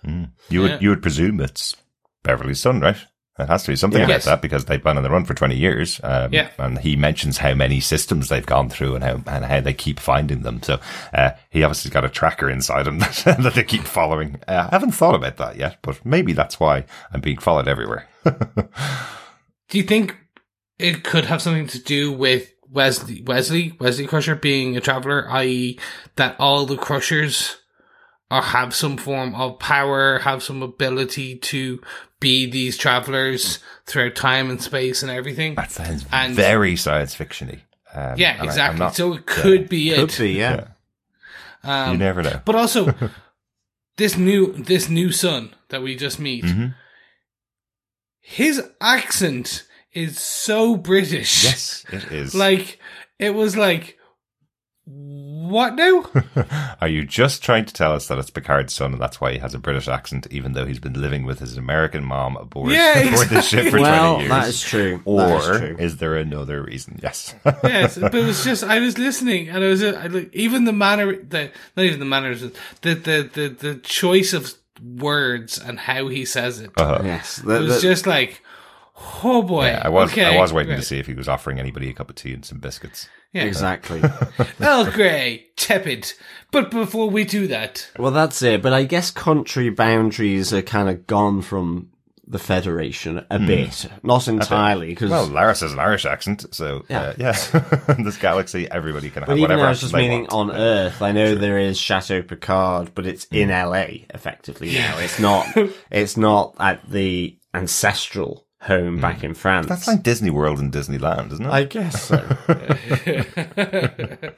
You 0.50 0.62
would 0.62 0.72
Yeah. 0.72 0.78
you 0.80 0.90
would 0.90 1.02
presume 1.02 1.40
it's 1.42 1.76
Beverly's 2.24 2.60
son, 2.62 2.80
right? 2.80 2.98
It 3.40 3.48
has 3.48 3.64
to 3.64 3.72
be 3.72 3.78
something 3.78 4.00
Yeah. 4.00 4.06
about 4.06 4.14
Yes. 4.16 4.26
that 4.26 4.42
because 4.42 4.66
they've 4.66 4.84
been 4.84 4.98
on 4.98 5.04
the 5.04 5.10
run 5.10 5.24
for 5.26 5.34
twenty 5.34 5.56
years. 5.56 6.00
Um, 6.04 6.32
Yeah. 6.34 6.50
and 6.60 6.78
he 6.80 6.96
mentions 6.96 7.38
how 7.40 7.54
many 7.56 7.80
systems 7.80 8.28
they've 8.30 8.46
gone 8.46 8.70
through 8.70 8.96
and 8.96 9.04
how 9.04 9.22
and 9.26 9.46
how 9.46 9.60
they 9.62 9.74
keep 9.74 10.00
finding 10.00 10.42
them. 10.42 10.62
So 10.62 10.80
uh, 11.16 11.32
he 11.50 11.64
obviously 11.64 11.90
got 11.90 12.06
a 12.06 12.10
tracker 12.10 12.48
inside 12.50 12.86
him 12.86 13.00
that, 13.00 13.24
that 13.40 13.54
they 13.56 13.64
keep 13.64 13.84
following. 13.86 14.40
Uh, 14.48 14.68
I 14.70 14.76
haven't 14.76 14.92
thought 14.92 15.16
about 15.16 15.38
that 15.38 15.56
yet, 15.58 15.78
but 15.82 16.06
maybe 16.06 16.34
that's 16.34 16.60
why 16.60 16.84
I'm 17.14 17.22
being 17.22 17.38
followed 17.40 17.68
everywhere. 17.68 18.08
Do 18.26 19.78
you 19.78 19.84
think 19.84 20.16
it 20.78 21.04
could 21.04 21.26
have 21.26 21.42
something 21.42 21.68
to 21.68 21.80
do 21.80 22.12
with 22.12 22.52
Wesley, 22.72 23.22
Wesley, 23.22 23.74
Wesley 23.80 24.06
Crusher 24.08 24.36
being 24.36 24.78
a 24.78 24.82
traveler, 24.82 25.28
i.e., 25.32 25.80
that 26.16 26.36
all 26.40 26.66
the 26.66 26.78
Crushers 26.78 27.58
are 28.32 28.42
have 28.44 28.76
some 28.76 28.96
form 28.98 29.34
of 29.36 29.58
power, 29.60 30.20
have 30.20 30.44
some 30.44 30.62
ability 30.62 31.36
to 31.38 31.82
be 32.20 32.46
these 32.50 32.78
travelers 32.78 33.60
throughout 33.88 34.14
time 34.16 34.50
and 34.52 34.62
space 34.62 35.02
and 35.02 35.12
everything? 35.12 35.56
That 35.56 35.72
sounds 35.72 36.06
And- 36.12 36.36
very 36.36 36.76
science 36.76 37.16
fictiony. 37.16 37.62
Um, 37.94 38.14
yeah, 38.18 38.34
and 38.34 38.42
I- 38.42 38.46
exactly. 38.46 38.80
not- 38.80 38.96
so 38.96 39.14
it 39.14 39.26
could 39.26 39.68
be 39.68 39.90
it. 39.90 39.96
Could 39.96 40.16
be, 40.20 40.34
yeah. 40.34 40.68
Um, 41.64 41.94
you 41.94 41.98
never 41.98 42.22
know. 42.22 42.40
But 42.46 42.54
also, 42.56 42.94
this 43.98 44.16
new 44.16 44.54
this 44.54 44.90
new 44.90 45.12
son 45.12 45.56
that 45.70 45.82
we 45.82 45.96
just 45.96 46.20
meet, 46.20 46.44
Mhm. 46.46 46.76
his 48.20 48.62
accent 48.80 49.64
is 49.94 50.20
so 50.20 50.76
British. 50.78 51.44
Yes, 51.44 51.86
it 51.92 52.12
is. 52.12 52.36
Like 52.36 52.80
it 53.18 53.34
was 53.34 53.56
like 53.58 53.98
what 54.92 55.76
now? 55.76 56.06
Are 56.82 56.88
you 56.88 57.06
just 57.06 57.44
trying 57.44 57.66
to 57.66 57.74
tell 57.74 57.92
us 57.94 58.08
that 58.08 58.18
it's 58.18 58.32
Picard's 58.32 58.74
son 58.74 58.94
and 58.94 59.02
that's 59.02 59.22
why 59.22 59.34
he 59.34 59.38
has 59.40 59.54
a 59.54 59.60
British 59.60 59.88
accent, 59.88 60.26
even 60.32 60.54
though 60.54 60.66
he's 60.66 60.80
been 60.80 61.00
living 61.00 61.26
with 61.26 61.40
his 61.40 61.58
American 61.58 62.04
mom 62.04 62.38
aboard, 62.38 62.72
Yeah, 62.72 62.98
aboard 63.10 63.30
the 63.30 63.42
ship 63.42 63.72
for 63.72 63.80
Well, 63.80 64.16
20 64.16 64.24
years? 64.28 64.30
that 64.32 64.48
is 64.48 64.62
true. 64.62 65.02
Or 65.06 65.22
that 65.22 65.38
is 65.54 65.60
true. 65.60 65.76
is 65.80 65.98
there 65.98 66.16
another 66.16 66.64
reason? 66.64 67.00
Yes. 67.04 67.36
yes, 67.64 67.98
but 68.00 68.16
it 68.16 68.26
was 68.26 68.44
just 68.44 68.64
I 68.64 68.80
was 68.80 68.98
listening 68.98 69.50
and 69.50 69.64
I 69.64 69.68
was 69.68 69.84
I, 69.84 70.08
like 70.08 70.34
even 70.34 70.64
the 70.66 70.74
manner 70.74 71.16
the 71.16 71.52
not 71.78 71.86
even 71.86 72.00
the 72.00 72.06
manners 72.06 72.42
the 72.42 72.50
the 72.82 73.30
the 73.32 73.48
the 73.60 73.76
choice 73.84 74.34
of 74.34 74.54
words 74.84 75.60
and 75.60 75.78
how 75.78 76.08
he 76.08 76.26
says 76.26 76.60
it. 76.60 76.72
Uh-huh. 76.78 77.02
yes, 77.04 77.40
it 77.40 77.46
was 77.46 77.76
the- 77.76 77.82
just 77.82 78.08
like 78.08 78.42
oh 79.24 79.42
boy. 79.42 79.68
Yeah, 79.68 79.82
I 79.86 79.90
was 79.90 80.12
okay, 80.12 80.38
I 80.38 80.40
was 80.40 80.54
waiting 80.54 80.72
right. 80.72 80.80
to 80.80 80.86
see 80.86 81.00
if 81.00 81.08
he 81.08 81.14
was 81.14 81.28
offering 81.28 81.60
anybody 81.60 81.90
a 81.90 81.94
cup 81.94 82.10
of 82.10 82.16
tea 82.16 82.34
and 82.34 82.46
some 82.46 82.60
biscuits. 82.60 83.08
Yeah. 83.34 83.44
exactly. 83.44 84.02
Earl 84.60 84.92
Grey, 84.92 85.46
tepid. 85.56 86.14
But 86.52 86.72
before 86.72 87.10
we 87.12 87.26
do 87.26 87.46
that, 87.48 87.92
well, 88.00 88.12
that's 88.12 88.42
it. 88.42 88.62
But 88.64 88.74
I 88.74 88.86
guess 88.86 89.12
country 89.12 89.70
boundaries 89.70 90.52
are 90.52 90.64
kind 90.64 90.90
of 90.90 91.06
gone 91.06 91.44
from 91.44 91.92
the 92.26 92.40
Federation 92.40 93.26
a 93.32 93.40
bit, 93.40 93.88
not 94.04 94.28
entirely, 94.28 94.90
because 94.90 95.10
Hmm. 95.10 95.14
Well, 95.14 95.30
Laris 95.30 95.62
has 95.62 95.74
an 95.74 95.80
Irish 95.80 96.06
accent, 96.06 96.46
so 96.54 96.86
yeah. 96.88 97.14
Yeah. 97.18 97.36
Uh, 97.54 97.62
yeah. 97.88 97.96
in 97.98 98.04
this 98.04 98.18
galaxy, 98.18 98.70
everybody 98.70 99.10
can 99.10 99.22
But 99.22 99.30
have 99.30 99.38
even 99.40 99.42
whatever 99.50 99.66
I 99.66 99.70
was 99.70 99.82
just 99.82 99.94
meaning 99.94 100.28
want. 100.32 100.52
on 100.52 100.56
Earth. 100.56 101.02
I 101.02 101.12
know 101.12 101.34
there 101.36 101.58
is 101.58 101.78
Chateau 101.80 102.22
Picard, 102.22 102.92
but 102.94 103.08
it's 103.08 103.26
in 103.32 103.50
LA 103.50 104.06
effectively 104.14 104.74
now. 104.74 105.00
It's 105.00 105.20
not. 105.20 105.48
It's 105.92 106.18
not 106.18 106.56
at 106.60 106.88
the 106.90 107.38
ancestral 107.54 108.46
home 108.62 109.00
back 109.00 109.24
in 109.24 109.34
France. 109.34 109.68
That's 109.68 109.88
like 109.88 110.04
Disney 110.04 110.30
World 110.30 110.60
and 110.60 110.72
Disneyland, 110.72 111.32
isn't 111.32 111.46
it? 111.46 111.50
I 111.50 111.64
guess 111.64 112.04
so. 112.04 112.18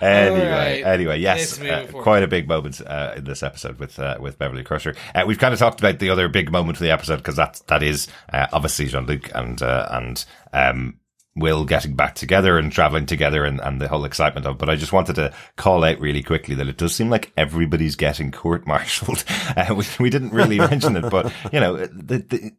Anyway, 0.00 0.48
Alright. 0.48 0.84
anyway, 0.84 1.18
yes, 1.18 1.60
uh, 1.60 1.86
quite 1.92 2.22
a 2.22 2.26
big 2.28 2.48
moment 2.48 2.80
uh, 2.80 3.14
in 3.16 3.24
this 3.24 3.42
episode 3.42 3.78
with 3.78 3.98
uh, 3.98 4.16
with 4.20 4.38
Beverly 4.38 4.62
Crusher. 4.62 4.94
Uh, 5.14 5.24
we've 5.26 5.38
kind 5.38 5.52
of 5.52 5.58
talked 5.60 5.80
about 5.80 5.98
the 5.98 6.10
other 6.10 6.28
big 6.28 6.50
moment 6.50 6.76
of 6.76 6.82
the 6.82 6.90
episode 6.90 7.16
because 7.16 7.36
that 7.36 7.60
that 7.68 7.82
is 7.82 8.08
uh, 8.32 8.46
obviously 8.52 8.86
Jean 8.86 9.06
Luc 9.06 9.30
and 9.34 9.60
uh, 9.62 9.88
and 9.90 10.24
um, 10.52 10.98
Will 11.36 11.64
getting 11.64 11.94
back 11.94 12.14
together 12.14 12.58
and 12.58 12.70
traveling 12.72 13.06
together 13.06 13.44
and, 13.44 13.60
and 13.60 13.80
the 13.80 13.88
whole 13.88 14.04
excitement 14.04 14.46
of. 14.46 14.58
But 14.58 14.70
I 14.70 14.76
just 14.76 14.92
wanted 14.92 15.14
to 15.16 15.32
call 15.56 15.84
out 15.84 16.00
really 16.00 16.22
quickly 16.22 16.54
that 16.56 16.68
it 16.68 16.76
does 16.76 16.94
seem 16.94 17.10
like 17.10 17.32
everybody's 17.36 17.96
getting 17.96 18.30
court-martialed. 18.32 19.24
Uh, 19.56 19.72
we, 19.74 19.84
we 20.00 20.10
didn't 20.10 20.32
really 20.32 20.58
mention 20.58 20.96
it, 20.96 21.08
but 21.10 21.32
you 21.52 21.60
know 21.60 21.76
the. 21.76 22.18
the 22.18 22.52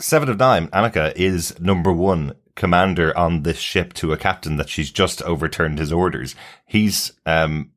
Seven 0.00 0.28
of 0.28 0.38
Nine, 0.38 0.68
Annika 0.68 1.12
is 1.16 1.58
number 1.58 1.92
one 1.92 2.34
commander 2.54 3.16
on 3.18 3.42
this 3.42 3.58
ship 3.58 3.92
to 3.94 4.12
a 4.12 4.16
captain 4.16 4.56
that 4.56 4.68
she's 4.68 4.92
just 4.92 5.22
overturned 5.22 5.78
his 5.78 5.92
orders. 5.92 6.36
He's, 6.66 7.12
um, 7.26 7.72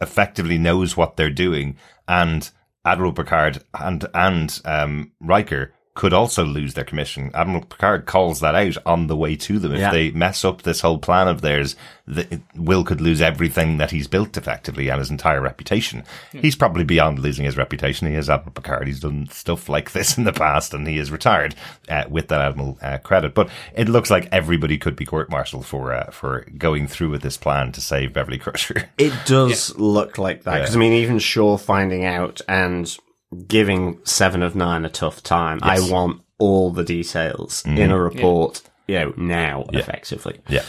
effectively 0.00 0.58
knows 0.58 0.96
what 0.96 1.16
they're 1.16 1.28
doing 1.28 1.76
and 2.06 2.50
Admiral 2.84 3.12
Picard 3.12 3.64
and, 3.74 4.06
and, 4.14 4.60
um, 4.64 5.12
Riker 5.20 5.74
could 5.94 6.12
also 6.12 6.44
lose 6.44 6.74
their 6.74 6.84
commission. 6.84 7.30
Admiral 7.34 7.64
Picard 7.64 8.06
calls 8.06 8.38
that 8.40 8.54
out 8.54 8.76
on 8.86 9.08
the 9.08 9.16
way 9.16 9.34
to 9.34 9.58
them. 9.58 9.72
If 9.72 9.80
Yeah. 9.80 9.90
they 9.90 10.10
mess 10.12 10.44
up 10.44 10.62
this 10.62 10.80
whole 10.82 10.98
plan 10.98 11.26
of 11.26 11.40
theirs, 11.40 11.74
the, 12.06 12.40
Will 12.54 12.84
could 12.84 13.00
lose 13.00 13.20
everything 13.20 13.78
that 13.78 13.90
he's 13.90 14.06
built 14.06 14.36
effectively 14.36 14.88
and 14.88 15.00
his 15.00 15.10
entire 15.10 15.40
reputation. 15.40 16.04
He's 16.32 16.54
probably 16.54 16.84
beyond 16.84 17.18
losing 17.18 17.44
his 17.44 17.56
reputation. 17.56 18.06
He 18.06 18.14
is 18.14 18.30
Admiral 18.30 18.52
Picard. 18.52 18.86
He's 18.86 19.00
done 19.00 19.28
stuff 19.32 19.68
like 19.68 19.90
this 19.92 20.16
in 20.16 20.22
the 20.24 20.32
past 20.32 20.72
and 20.72 20.86
he 20.86 20.96
is 20.96 21.10
retired 21.10 21.56
uh, 21.88 22.04
with 22.08 22.28
that 22.28 22.40
Admiral 22.40 22.78
uh, 22.80 22.98
credit. 22.98 23.34
But 23.34 23.50
it 23.74 23.88
looks 23.88 24.10
like 24.10 24.28
everybody 24.30 24.78
could 24.78 24.94
be 24.94 25.04
court-martialed 25.04 25.66
for, 25.66 25.92
uh, 25.92 26.10
for 26.12 26.46
going 26.56 26.86
through 26.86 27.10
with 27.10 27.22
this 27.22 27.36
plan 27.36 27.72
to 27.72 27.80
save 27.80 28.12
Beverly 28.12 28.38
Crusher. 28.38 28.88
It 28.96 29.12
does 29.26 29.74
look 29.78 30.18
like 30.18 30.44
that 30.44 30.60
because 30.60 30.76
I 30.76 30.78
mean, 30.78 30.92
even 30.92 31.18
Shaw 31.18 31.56
finding 31.56 32.04
out 32.04 32.40
and 32.48 32.96
giving 33.46 34.00
Seven 34.04 34.42
of 34.42 34.54
Nine 34.54 34.84
a 34.84 34.90
tough 34.90 35.22
time. 35.22 35.60
Yes. 35.64 35.88
I 35.88 35.92
want 35.92 36.22
all 36.38 36.70
the 36.70 36.84
details 36.84 37.64
in 37.66 37.90
a 37.90 37.98
report. 38.00 38.62
You 38.86 38.98
know, 38.98 39.14
now 39.16 39.66
effectively. 39.72 40.40
Yeah. 40.48 40.64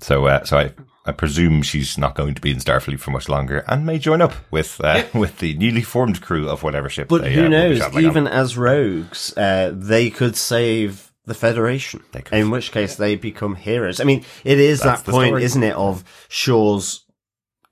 So, 0.00 0.26
uh, 0.26 0.44
so 0.44 0.58
I, 0.58 0.72
I 1.04 1.12
presume 1.12 1.62
she's 1.62 1.98
not 1.98 2.14
going 2.14 2.34
to 2.34 2.40
be 2.40 2.50
in 2.50 2.58
Starfleet 2.58 3.00
for 3.00 3.10
much 3.10 3.28
longer 3.28 3.64
and 3.68 3.84
may 3.84 3.98
join 3.98 4.22
up 4.22 4.32
with, 4.50 4.80
uh, 4.82 5.04
with 5.14 5.38
the 5.38 5.54
newly 5.54 5.82
formed 5.82 6.22
crew 6.22 6.48
of 6.48 6.62
whatever 6.62 6.88
ship 6.88 7.08
But 7.08 7.22
they, 7.22 7.34
who 7.34 7.46
uh, 7.46 7.48
knows? 7.48 7.78
traveling 7.78 8.04
on. 8.04 8.10
Even 8.10 8.26
as 8.26 8.56
rogues, 8.56 9.36
uh, 9.36 9.72
they 9.74 10.10
could 10.10 10.36
save 10.36 11.12
the 11.26 11.34
Federation. 11.34 12.02
They 12.12 12.22
could. 12.22 12.38
In 12.38 12.50
which 12.50 12.72
case, 12.72 12.96
they 12.96 13.16
become 13.16 13.56
heroes. 13.56 14.00
I 14.00 14.04
mean, 14.04 14.24
it 14.44 14.58
is 14.58 14.80
That's 14.80 15.02
that 15.02 15.10
point, 15.10 15.28
story. 15.28 15.44
isn't 15.44 15.62
it, 15.62 15.74
of 15.74 16.04
Shaw's 16.28 17.04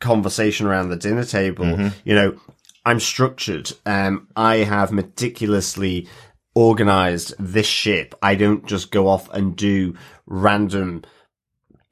conversation 0.00 0.66
around 0.66 0.90
the 0.90 0.96
dinner 0.96 1.24
table. 1.24 1.64
Mm-hmm. 1.64 1.88
You 2.04 2.14
know, 2.14 2.40
I'm 2.84 3.00
structured. 3.00 3.72
Um, 3.86 4.28
I 4.36 4.56
have 4.56 4.92
meticulously 4.92 6.08
organized 6.54 7.34
this 7.38 7.66
ship. 7.66 8.14
I 8.22 8.34
don't 8.34 8.66
just 8.66 8.90
go 8.90 9.08
off 9.08 9.28
and 9.32 9.56
do 9.56 9.94
random 10.26 11.02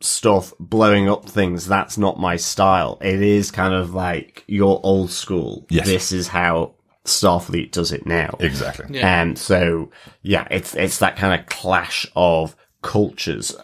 stuff 0.00 0.52
blowing 0.58 1.08
up 1.08 1.24
things 1.24 1.64
that's 1.68 1.96
not 1.96 2.18
my 2.18 2.34
style 2.34 2.98
it 3.02 3.22
is 3.22 3.52
kind 3.52 3.72
of 3.72 3.94
like 3.94 4.42
your 4.48 4.80
old 4.82 5.08
school 5.12 5.64
Yes. 5.70 5.86
this 5.86 6.10
is 6.10 6.26
how 6.26 6.74
starfleet 7.04 7.70
does 7.70 7.92
it 7.92 8.04
now 8.04 8.36
Exactly. 8.40 8.98
Yeah. 8.98 9.22
and 9.22 9.38
so 9.38 9.92
yeah 10.22 10.48
it's 10.50 10.74
it's 10.74 10.98
that 10.98 11.14
kind 11.14 11.38
of 11.40 11.46
clash 11.46 12.04
of 12.16 12.56
cultures 12.82 13.54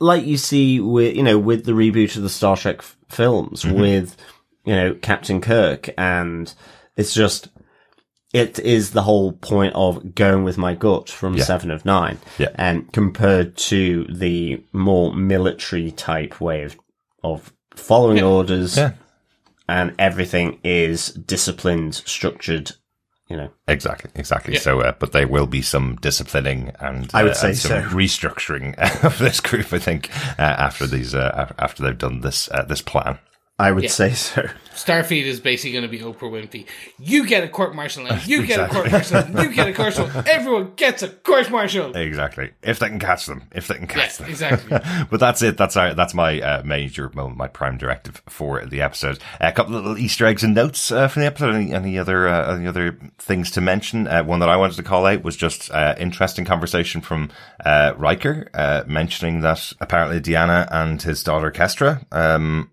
like 0.00 0.26
you 0.26 0.36
see 0.36 0.80
with 0.80 1.16
you 1.16 1.22
know 1.22 1.38
with 1.38 1.64
the 1.64 1.72
reboot 1.72 2.14
of 2.14 2.22
the 2.24 2.28
star 2.28 2.58
trek 2.58 2.80
f- 2.80 2.98
films 3.08 3.62
Mm-hmm. 3.62 3.80
with 3.80 4.16
you 4.70 4.76
know 4.76 4.94
captain 4.94 5.40
kirk 5.40 5.90
and 5.98 6.54
it's 6.96 7.12
just 7.12 7.48
it 8.32 8.60
is 8.60 8.92
the 8.92 9.02
whole 9.02 9.32
point 9.32 9.74
of 9.74 10.14
going 10.14 10.44
with 10.44 10.56
my 10.56 10.74
gut 10.76 11.08
from 11.08 11.34
Yeah. 11.34 11.42
Seven 11.42 11.72
of 11.72 11.84
Nine, 11.84 12.18
Yeah. 12.38 12.50
and 12.54 12.92
compared 12.92 13.56
to 13.70 14.04
the 14.08 14.62
more 14.72 15.12
military 15.12 15.90
type 15.90 16.40
way 16.40 16.62
of 16.62 16.76
of 17.24 17.52
following 17.74 18.22
orders, 18.22 18.76
Yeah. 18.76 18.92
and 19.68 19.92
everything 19.98 20.60
is 20.62 21.08
disciplined, 21.08 21.96
structured. 21.96 22.70
You 23.28 23.36
know, 23.36 23.50
Exactly, 23.66 24.10
exactly. 24.14 24.54
Yeah. 24.54 24.60
So, 24.60 24.80
uh, 24.80 24.92
but 25.00 25.10
there 25.12 25.26
will 25.26 25.46
be 25.48 25.62
some 25.62 25.96
disciplining 26.00 26.72
and 26.80 27.10
I 27.14 27.22
would 27.24 27.32
uh, 27.32 27.34
say 27.34 27.52
some 27.54 27.82
so. 27.82 27.88
restructuring 27.96 28.74
of 29.04 29.18
this 29.18 29.40
group. 29.40 29.72
I 29.72 29.78
think 29.80 30.08
uh, 30.38 30.42
after 30.68 30.86
these, 30.86 31.14
uh, 31.16 31.52
after 31.58 31.82
they've 31.82 31.98
done 32.06 32.20
this 32.20 32.48
uh, 32.52 32.62
this 32.62 32.82
plan. 32.82 33.18
I 33.60 33.70
would 33.72 33.84
Yeah. 33.84 33.90
say 33.90 34.10
so. 34.14 34.48
Starfleet 34.74 35.24
is 35.24 35.40
basically 35.40 35.72
going 35.72 35.82
to 35.82 35.88
be 35.88 35.98
Oprah 35.98 36.30
Winfrey. 36.30 36.64
You 36.98 37.26
get 37.26 37.44
a 37.44 37.48
court 37.48 37.74
martial, 37.74 38.06
you 38.24 38.46
get 38.46 38.60
a 38.60 38.68
court 38.72 38.90
martial, 38.90 39.22
you 39.42 39.52
get 39.52 39.68
a 39.68 39.72
court 39.74 39.86
martial. 39.98 40.08
Everyone 40.26 40.72
gets 40.76 41.02
a 41.02 41.08
court 41.08 41.50
martial. 41.50 41.94
Exactly. 41.94 42.52
If 42.62 42.78
they 42.78 42.88
can 42.88 42.98
catch 42.98 43.26
them, 43.26 43.42
if 43.52 43.68
they 43.68 43.74
can 43.74 43.86
catch 43.88 43.98
Yes, 43.98 44.16
them. 44.18 44.30
exactly. 44.30 44.78
but 45.10 45.20
that's 45.20 45.42
it. 45.42 45.58
That's 45.58 45.76
our, 45.76 45.92
that's 45.92 46.14
my 46.14 46.40
uh, 46.40 46.62
major 46.64 47.10
moment, 47.14 47.36
my 47.36 47.48
prime 47.48 47.76
directive 47.76 48.22
for 48.28 48.64
the 48.64 48.80
episode. 48.80 49.18
a 49.38 49.52
couple 49.52 49.76
of 49.76 49.82
little 49.84 49.98
Easter 49.98 50.24
eggs 50.24 50.44
and 50.44 50.54
notes 50.54 50.90
uh, 50.90 51.08
from 51.08 51.20
the 51.20 51.26
episode. 51.26 51.54
Any, 51.56 51.72
any 51.74 51.98
other 51.98 52.26
uh, 52.28 52.56
any 52.56 52.66
other 52.66 52.96
things 53.18 53.50
to 53.52 53.60
mention? 53.60 54.06
Uh, 54.06 54.22
one 54.24 54.38
that 54.40 54.48
I 54.48 54.56
wanted 54.56 54.76
to 54.76 54.82
call 54.82 55.04
out 55.04 55.22
was 55.22 55.36
just 55.36 55.70
uh, 55.72 55.94
interesting 55.98 56.46
conversation 56.46 57.02
from 57.02 57.30
uh, 57.62 57.92
Riker 57.98 58.48
uh, 58.54 58.84
mentioning 58.86 59.40
that 59.42 59.72
apparently 59.80 60.20
Deanna 60.20 60.66
and 60.70 61.02
his 61.02 61.22
daughter 61.22 61.50
Kestra 61.50 62.02
um, 62.12 62.70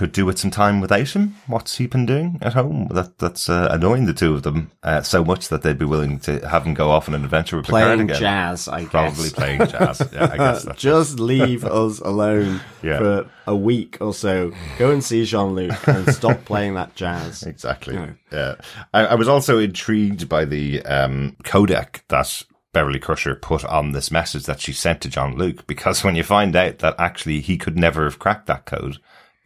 could 0.00 0.12
do 0.12 0.24
with 0.24 0.38
some 0.38 0.50
time 0.50 0.80
without 0.80 1.10
him. 1.10 1.34
What's 1.46 1.76
he 1.76 1.86
been 1.86 2.06
doing 2.06 2.38
at 2.40 2.54
home? 2.54 2.88
That 2.90 3.18
that's 3.18 3.50
uh, 3.50 3.68
annoying 3.70 4.06
the 4.06 4.14
two 4.14 4.32
of 4.32 4.44
them 4.44 4.70
uh, 4.82 5.02
so 5.02 5.22
much 5.22 5.48
that 5.48 5.60
they'd 5.60 5.76
be 5.76 5.84
willing 5.84 6.18
to 6.20 6.38
have 6.48 6.64
him 6.64 6.72
go 6.72 6.90
off 6.90 7.06
on 7.06 7.14
an 7.14 7.22
adventure 7.22 7.58
with 7.58 7.66
Picard 7.66 7.82
Playing 7.82 8.00
again. 8.08 8.18
jazz, 8.18 8.66
I 8.66 8.84
guess. 8.84 8.90
Probably 8.90 9.28
playing 9.28 9.66
jazz. 9.66 10.00
Yeah, 10.14 10.30
I 10.32 10.36
guess 10.38 10.62
that's 10.64 10.80
Just 10.80 11.20
leave 11.20 11.66
us 11.66 11.98
alone 11.98 12.62
Yeah. 12.82 12.96
for 12.96 13.30
a 13.46 13.54
week 13.54 13.98
or 14.00 14.14
so. 14.14 14.52
Go 14.78 14.90
and 14.90 15.04
see 15.04 15.22
Jean 15.26 15.54
Luc 15.54 15.86
and 15.86 16.08
stop 16.14 16.44
playing 16.46 16.76
that 16.76 16.94
jazz. 16.94 17.42
Exactly. 17.42 17.94
No. 17.96 18.14
Yeah. 18.32 18.54
I, 18.94 19.04
I 19.04 19.14
was 19.16 19.28
also 19.28 19.58
intrigued 19.58 20.30
by 20.30 20.46
the 20.46 20.82
um, 20.86 21.36
codec 21.44 22.00
that 22.08 22.42
Beverly 22.72 23.00
Crusher 23.00 23.34
put 23.34 23.66
on 23.66 23.92
this 23.92 24.10
message 24.10 24.44
that 24.44 24.60
she 24.60 24.72
sent 24.72 25.02
to 25.02 25.10
Jean-Luc, 25.10 25.66
because 25.66 26.02
when 26.04 26.14
you 26.16 26.22
find 26.22 26.56
out 26.56 26.78
that 26.78 26.94
actually 26.98 27.40
he 27.40 27.58
could 27.58 27.76
never 27.76 28.04
have 28.04 28.18
cracked 28.18 28.46
that 28.46 28.64
code 28.64 28.96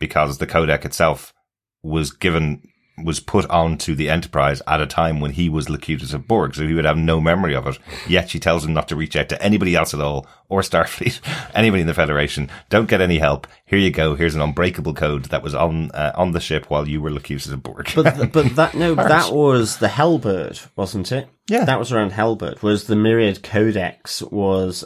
because 0.05 0.39
the 0.39 0.47
codec 0.47 0.85
itself 0.85 1.33
was 1.83 2.11
given 2.13 2.63
was 3.03 3.19
put 3.19 3.45
onto 3.51 3.95
the 3.95 4.09
Enterprise 4.09 4.63
at 4.69 4.81
a 4.81 4.87
time 4.87 5.19
when 5.21 5.33
he 5.33 5.49
was 5.49 5.69
Locutus 5.69 6.13
of 6.13 6.29
Borg, 6.29 6.55
so 6.55 6.67
he 6.67 6.75
would 6.75 6.85
have 6.85 6.97
no 6.97 7.21
memory 7.21 7.55
of 7.55 7.67
it. 7.67 7.79
Yet 8.07 8.31
she 8.31 8.39
tells 8.39 8.65
him 8.65 8.73
not 8.73 8.87
to 8.89 8.97
reach 8.97 9.17
out 9.17 9.29
to 9.31 9.43
anybody 9.43 9.75
else 9.75 9.95
at 9.95 10.01
all, 10.01 10.29
or 10.49 10.61
Starfleet, 10.61 11.21
anybody 11.55 11.81
in 11.81 11.89
the 11.89 11.95
Federation. 11.95 12.51
Don't 12.71 12.89
get 12.89 13.01
any 13.01 13.19
help. 13.19 13.49
Here 13.67 13.81
you 13.81 13.91
go. 13.91 14.15
Here's 14.15 14.37
an 14.37 14.41
unbreakable 14.41 14.95
code 14.95 15.25
that 15.27 15.43
was 15.43 15.55
on 15.55 15.91
uh, 15.91 16.13
on 16.15 16.33
the 16.33 16.41
ship 16.41 16.71
while 16.71 16.89
you 16.89 17.01
were 17.01 17.11
Locutus 17.11 17.49
of 17.49 17.63
Borg. 17.65 17.91
But 17.97 18.15
th- 18.15 18.33
but 18.33 18.55
that 18.57 18.75
no, 18.75 18.95
that 18.95 19.33
was 19.33 19.79
the 19.79 19.89
Halberd, 19.89 20.61
wasn't 20.77 21.11
it? 21.11 21.29
Yeah. 21.49 21.65
that 21.65 21.81
was 21.81 21.93
around 21.93 22.13
Halberd. 22.13 22.63
Was 22.63 22.87
the 22.87 22.97
Myriad 22.97 23.43
Codex 23.43 24.23
was 24.23 24.85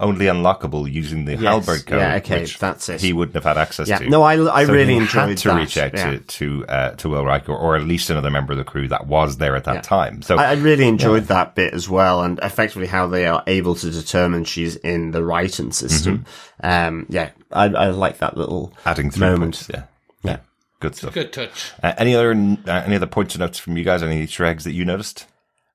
only 0.00 0.26
unlockable 0.26 0.90
using 0.90 1.24
the 1.24 1.32
Yes. 1.32 1.42
Halberd 1.42 1.84
code. 1.86 1.98
Yeah, 2.00 2.14
okay, 2.16 2.40
which 2.42 2.58
that's 2.58 2.88
it. 2.88 3.00
He 3.00 3.12
wouldn't 3.12 3.34
have 3.34 3.44
had 3.44 3.58
access 3.58 3.88
yeah. 3.88 3.98
to. 3.98 4.08
No, 4.08 4.22
I 4.22 4.34
I 4.34 4.64
So 4.64 4.72
really 4.72 4.92
he 4.92 4.98
enjoyed 4.98 5.28
had 5.30 5.38
to 5.38 5.48
that. 5.48 5.56
reach 5.56 5.76
out 5.78 5.92
yeah. 5.94 6.10
to 6.12 6.18
to 6.20 6.66
uh, 6.68 6.90
to 6.92 7.08
Will 7.08 7.24
Riker 7.24 7.52
or 7.52 7.74
at 7.76 7.82
least 7.82 8.08
another 8.08 8.30
member 8.30 8.52
of 8.52 8.58
the 8.58 8.64
crew 8.64 8.86
that 8.88 9.06
was 9.08 9.38
there 9.38 9.56
at 9.56 9.64
that 9.64 9.74
Yeah. 9.76 9.80
time. 9.82 10.22
So 10.22 10.36
I, 10.36 10.50
I 10.50 10.52
really 10.54 10.86
enjoyed 10.86 11.24
that 11.24 11.54
bit 11.56 11.74
as 11.74 11.88
well, 11.88 12.22
and 12.22 12.38
effectively 12.42 12.86
how 12.86 13.08
they 13.08 13.26
are 13.26 13.42
able 13.48 13.74
to 13.74 13.90
determine 13.90 14.44
she's 14.44 14.76
in 14.76 15.10
the 15.10 15.20
Ryton 15.20 15.74
system. 15.74 16.24
Um, 16.62 17.06
yeah, 17.08 17.30
I, 17.52 17.64
I 17.64 17.90
like 17.90 18.18
that 18.18 18.36
little 18.36 18.72
adding 18.86 19.10
through 19.10 19.30
moment. 19.30 19.66
Yeah, 19.72 19.82
Yeah. 20.22 20.38
good 20.78 20.94
stuff. 20.94 21.12
Good 21.14 21.32
touch. 21.32 21.72
Uh, 21.82 21.94
any 21.98 22.14
other 22.14 22.30
uh, 22.32 22.82
any 22.86 22.94
other 22.94 23.06
points 23.06 23.34
or 23.34 23.40
notes 23.40 23.58
from 23.58 23.76
you 23.76 23.82
guys? 23.82 24.02
Any 24.04 24.22
Easter 24.22 24.44
eggs 24.44 24.62
that 24.62 24.72
you 24.74 24.84
noticed? 24.84 25.26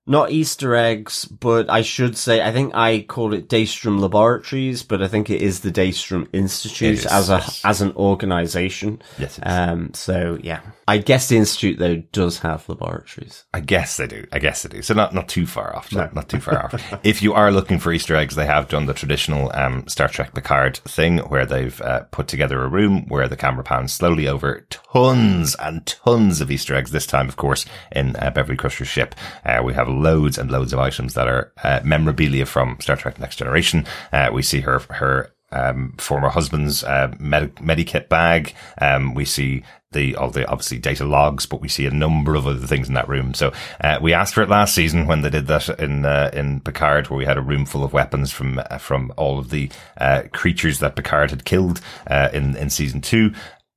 Not 0.05 0.31
Easter 0.31 0.75
eggs, 0.75 1.25
but 1.25 1.69
I 1.69 1.81
should 1.81 2.17
say 2.17 2.41
I 2.41 2.51
think 2.51 2.75
I 2.75 3.05
called 3.07 3.33
it 3.33 3.47
Daystrom 3.47 3.99
Laboratories, 3.99 4.83
but 4.83 5.01
I 5.01 5.07
think 5.07 5.29
it 5.29 5.41
is 5.41 5.61
the 5.61 5.71
Daystrom 5.71 6.27
Institute 6.33 7.05
as 7.05 7.29
a 7.29 7.37
yes. 7.37 7.61
as 7.63 7.81
an 7.81 7.93
organisation. 7.95 9.01
Yes, 9.17 9.37
it 9.37 9.47
is. 9.47 9.57
Um. 9.57 9.93
So 9.93 10.37
yeah, 10.41 10.61
I 10.87 10.97
guess 10.97 11.29
the 11.29 11.37
institute 11.37 11.79
though 11.79 12.03
does 12.11 12.39
have 12.39 12.67
laboratories. 12.67 13.45
I 13.53 13.61
guess 13.61 13.95
they 13.95 14.07
do. 14.07 14.27
I 14.33 14.39
guess 14.39 14.63
they 14.63 14.69
do. 14.69 14.81
So 14.81 14.93
not 14.93 15.13
not 15.13 15.29
too 15.29 15.45
far 15.45 15.73
off. 15.75 15.93
Not, 15.93 16.13
not 16.13 16.27
too 16.27 16.39
far 16.39 16.65
off. 16.65 16.73
If 17.03 17.21
you 17.21 17.33
are 17.33 17.51
looking 17.51 17.79
for 17.79 17.91
Easter 17.91 18.15
eggs, 18.15 18.35
they 18.35 18.45
have 18.45 18.69
done 18.69 18.85
the 18.85 18.93
traditional 18.93 19.51
um, 19.53 19.87
Star 19.87 20.07
Trek 20.07 20.33
Picard 20.33 20.77
thing, 20.77 21.19
where 21.19 21.45
they've 21.45 21.79
uh, 21.81 22.01
put 22.11 22.27
together 22.27 22.63
a 22.63 22.67
room 22.67 23.07
where 23.07 23.27
the 23.27 23.35
camera 23.35 23.63
pans 23.63 23.93
slowly 23.93 24.27
over 24.27 24.65
tons 24.69 25.55
and 25.55 25.85
tons 25.85 26.41
of 26.41 26.51
Easter 26.51 26.75
eggs. 26.75 26.91
This 26.91 27.05
time, 27.05 27.27
of 27.27 27.35
course, 27.35 27.65
in 27.91 28.15
uh, 28.17 28.31
Beverly 28.31 28.57
Crusher's 28.57 28.87
ship, 28.87 29.15
uh, 29.45 29.61
we 29.63 29.73
have 29.73 29.87
loads 29.93 30.37
and 30.37 30.51
loads 30.51 30.73
of 30.73 30.79
items 30.79 31.13
that 31.13 31.27
are 31.27 31.51
uh, 31.63 31.81
memorabilia 31.83 32.45
from 32.45 32.77
Star 32.79 32.95
Trek: 32.95 33.19
Next 33.19 33.37
Generation. 33.37 33.85
Uh, 34.11 34.29
we 34.33 34.41
see 34.41 34.61
her 34.61 34.79
her 34.89 35.33
um, 35.53 35.93
former 35.97 36.29
husband's 36.29 36.83
uh, 36.83 37.13
med- 37.19 37.55
medikit 37.55 38.09
bag. 38.09 38.53
Um, 38.81 39.13
we 39.13 39.25
see 39.25 39.63
the 39.93 40.15
all 40.15 40.29
the 40.29 40.45
obviously 40.47 40.79
data 40.79 41.05
logs, 41.05 41.45
but 41.45 41.61
we 41.61 41.67
see 41.67 41.85
a 41.85 41.91
number 41.91 42.35
of 42.35 42.45
other 42.47 42.67
things 42.67 42.87
in 42.87 42.95
that 42.95 43.07
room. 43.07 43.33
So 43.33 43.53
uh, 43.81 43.99
we 44.01 44.13
asked 44.13 44.33
for 44.33 44.41
it 44.41 44.49
last 44.49 44.75
season 44.75 45.07
when 45.07 45.21
they 45.21 45.29
did 45.29 45.47
that 45.47 45.69
in 45.79 46.05
uh, 46.05 46.31
in 46.33 46.59
Picard, 46.59 47.09
where 47.09 47.17
we 47.17 47.25
had 47.25 47.37
a 47.37 47.41
room 47.41 47.65
full 47.65 47.83
of 47.83 47.93
weapons 47.93 48.31
from 48.31 48.59
uh, 48.59 48.77
from 48.79 49.13
all 49.15 49.39
of 49.39 49.49
the 49.51 49.69
uh, 49.97 50.23
creatures 50.33 50.79
that 50.79 50.95
Picard 50.95 51.29
had 51.29 51.45
killed 51.45 51.79
uh, 52.07 52.29
in 52.33 52.55
in 52.57 52.69
season 52.69 52.99
two. 52.99 53.33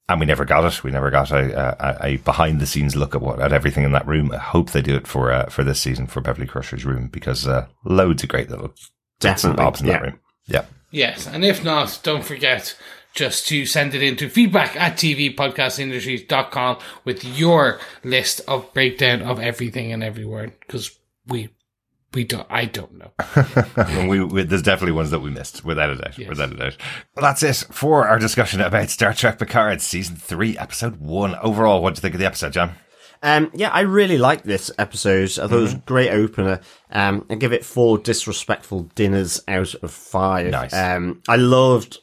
And 0.08 0.20
we 0.20 0.26
never 0.26 0.44
got 0.44 0.64
it. 0.64 0.84
We 0.84 0.92
never 0.92 1.10
got 1.10 1.32
a, 1.32 2.04
a, 2.04 2.06
a 2.12 2.16
behind 2.18 2.60
the 2.60 2.66
scenes 2.66 2.94
look 2.94 3.14
at 3.16 3.20
what 3.20 3.40
at 3.40 3.52
everything 3.52 3.84
in 3.84 3.92
that 3.92 4.06
room. 4.06 4.30
I 4.30 4.38
hope 4.38 4.70
they 4.70 4.82
do 4.82 4.94
it 4.94 5.06
for 5.06 5.32
uh, 5.32 5.46
for 5.46 5.64
this 5.64 5.80
season 5.80 6.06
for 6.06 6.20
Beverly 6.20 6.46
Crusher's 6.46 6.84
room 6.84 7.08
because 7.08 7.46
uh, 7.46 7.66
loads 7.84 8.22
of 8.22 8.28
great 8.28 8.48
little 8.48 8.68
bits 8.68 9.44
and 9.44 9.56
Definitely, 9.56 9.64
bobs 9.64 9.80
in 9.80 9.86
that 9.88 10.02
room. 10.02 10.20
Yeah. 10.46 10.64
Yes, 10.92 11.26
and 11.26 11.44
if 11.44 11.64
not, 11.64 11.98
don't 12.04 12.24
forget 12.24 12.76
just 13.16 13.48
to 13.48 13.66
send 13.66 13.94
it 13.94 14.02
into 14.02 14.28
feedback 14.28 14.76
at 14.76 14.96
tvpodcastindustries.com 14.96 16.78
with 17.04 17.24
your 17.24 17.80
list 18.04 18.42
of 18.46 18.72
breakdown 18.72 19.22
of 19.22 19.40
everything 19.40 19.92
and 19.92 20.04
every 20.04 20.24
word, 20.24 20.52
because 20.60 20.96
we, 21.26 21.48
we 22.16 22.24
don't, 22.24 22.46
I 22.50 22.64
don't 22.64 22.98
know. 22.98 23.12
We, 24.08 24.24
we, 24.24 24.42
there's 24.42 24.62
definitely 24.62 24.92
ones 24.92 25.10
that 25.12 25.20
we 25.20 25.30
missed, 25.30 25.64
without 25.64 25.90
a 25.90 25.96
doubt. 25.96 26.18
Yes. 26.18 26.28
Without 26.28 26.50
a 26.52 26.56
doubt. 26.56 26.76
Well, 27.14 27.22
that's 27.22 27.42
it 27.44 27.56
for 27.72 28.08
our 28.08 28.18
discussion 28.18 28.60
about 28.60 28.88
Star 28.90 29.12
Trek 29.14 29.38
Picard 29.38 29.80
season 29.80 30.16
three, 30.16 30.58
episode 30.58 30.96
one. 30.96 31.34
Overall, 31.36 31.82
what 31.82 31.94
do 31.94 31.98
you 31.98 32.02
think 32.02 32.14
of 32.14 32.20
the 32.20 32.26
episode, 32.26 32.52
John? 32.52 32.72
Um, 33.22 33.50
yeah, 33.54 33.70
I 33.70 33.80
really 33.80 34.18
liked 34.18 34.44
this 34.44 34.70
episode. 34.78 35.30
I 35.38 35.46
thought 35.48 35.52
it 35.52 35.60
was 35.60 35.70
Mm-hmm. 35.72 35.78
a 35.80 35.86
great 35.86 36.10
opener. 36.10 36.60
Um, 36.90 37.26
I 37.30 37.34
give 37.36 37.52
it 37.52 37.64
four 37.64 37.98
disrespectful 37.98 38.82
dinners 38.94 39.40
out 39.48 39.74
of 39.76 39.90
five. 39.90 40.50
Nice. 40.50 40.74
Um, 40.74 41.22
I 41.28 41.36
loved 41.36 41.98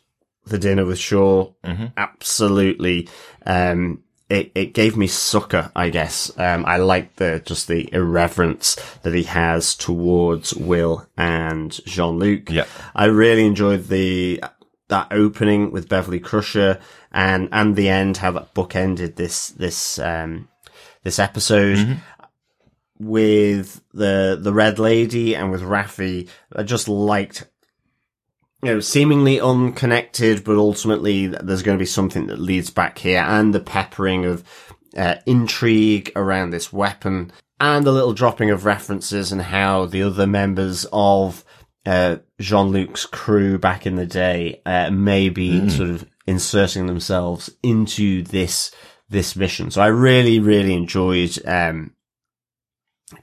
the 0.46 0.58
dinner 0.60 0.86
with 0.86 1.00
Shaw. 1.00 1.52
Mm-hmm. 1.64 1.86
Absolutely. 1.96 3.08
Um, 3.46 4.03
it, 4.30 4.52
it 4.56 4.74
gave 4.74 4.98
me 4.98 5.08
sucker, 5.08 5.72
I 5.76 5.90
guess. 5.90 6.32
Um, 6.38 6.66
I 6.66 6.78
like 6.78 7.18
the, 7.18 7.42
just 7.46 7.68
the 7.68 7.90
irreverence 7.94 8.76
that 9.04 9.14
he 9.14 9.24
has 9.24 9.76
towards 9.76 10.54
Will 10.54 11.08
and 11.18 11.72
Jean-Luc. 11.86 12.50
Yeah. 12.50 12.66
I 12.96 13.06
really 13.06 13.46
enjoyed 13.46 13.88
the, 13.88 14.44
that 14.88 15.08
opening 15.12 15.72
with 15.72 15.90
Beverly 15.90 16.20
Crusher 16.20 16.80
and, 17.12 17.50
and 17.52 17.76
the 17.76 17.90
end, 17.90 18.18
how 18.18 18.32
that 18.32 18.54
book 18.54 18.76
ended 18.76 19.16
this, 19.16 19.50
this, 19.50 20.00
um, 20.00 20.48
this 21.04 21.20
episode 21.20 22.00
with 23.00 23.82
the 23.94 24.40
the 24.42 24.54
red 24.54 24.80
lady 24.80 25.36
and 25.36 25.52
with 25.52 25.62
Raffi. 25.62 26.30
I 26.56 26.64
just 26.64 26.88
liked, 26.88 27.46
you 28.64 28.74
know, 28.74 28.80
seemingly 28.80 29.42
unconnected, 29.42 30.44
but 30.44 30.58
ultimately 30.58 31.28
there's 31.28 31.64
going 31.64 31.78
to 31.78 31.82
be 31.82 31.86
something 31.86 32.28
that 32.28 32.40
leads 32.40 32.70
back 32.70 32.98
here, 32.98 33.22
and 33.22 33.54
the 33.54 33.60
peppering 33.60 34.26
of 34.26 34.44
uh, 34.96 35.16
intrigue 35.26 36.12
around 36.16 36.52
this 36.52 36.72
weapon, 36.72 37.32
and 37.60 37.86
the 37.86 37.92
little 37.92 38.14
dropping 38.14 38.50
of 38.50 38.66
references 38.66 39.32
and 39.32 39.42
how 39.42 39.86
the 39.86 40.04
other 40.04 40.26
members 40.26 40.86
of 40.94 41.44
uh, 41.86 42.18
Jean 42.40 42.72
Luc's 42.72 43.06
crew 43.06 43.58
back 43.58 43.86
in 43.86 43.96
the 43.96 44.06
day 44.06 44.62
uh, 44.66 44.90
may 44.92 45.30
be 45.30 45.70
sort 45.70 45.90
of 45.90 46.10
inserting 46.26 46.88
themselves 46.88 47.50
into 47.62 48.24
this 48.24 48.72
this 49.10 49.36
mission. 49.36 49.72
So 49.72 49.82
I 49.82 49.88
really, 49.88 50.40
really 50.40 50.74
enjoyed 50.74 51.38
um, 51.46 51.92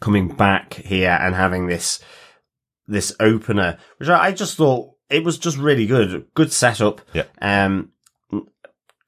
coming 0.01 0.29
back 0.29 0.75
here 0.75 1.19
and 1.21 1.35
having 1.35 1.67
this 1.67 2.01
this 2.87 3.15
opener, 3.21 3.79
which 3.99 4.09
I, 4.09 4.27
I 4.27 4.33
just 4.33 4.57
thought 4.57 4.93
it 5.11 5.25
was 5.25 5.39
just 5.39 5.59
really 5.59 5.87
good. 5.87 6.27
Good 6.35 6.53
setup. 6.53 7.01
Yeah. 7.13 7.25
Um, 7.43 7.91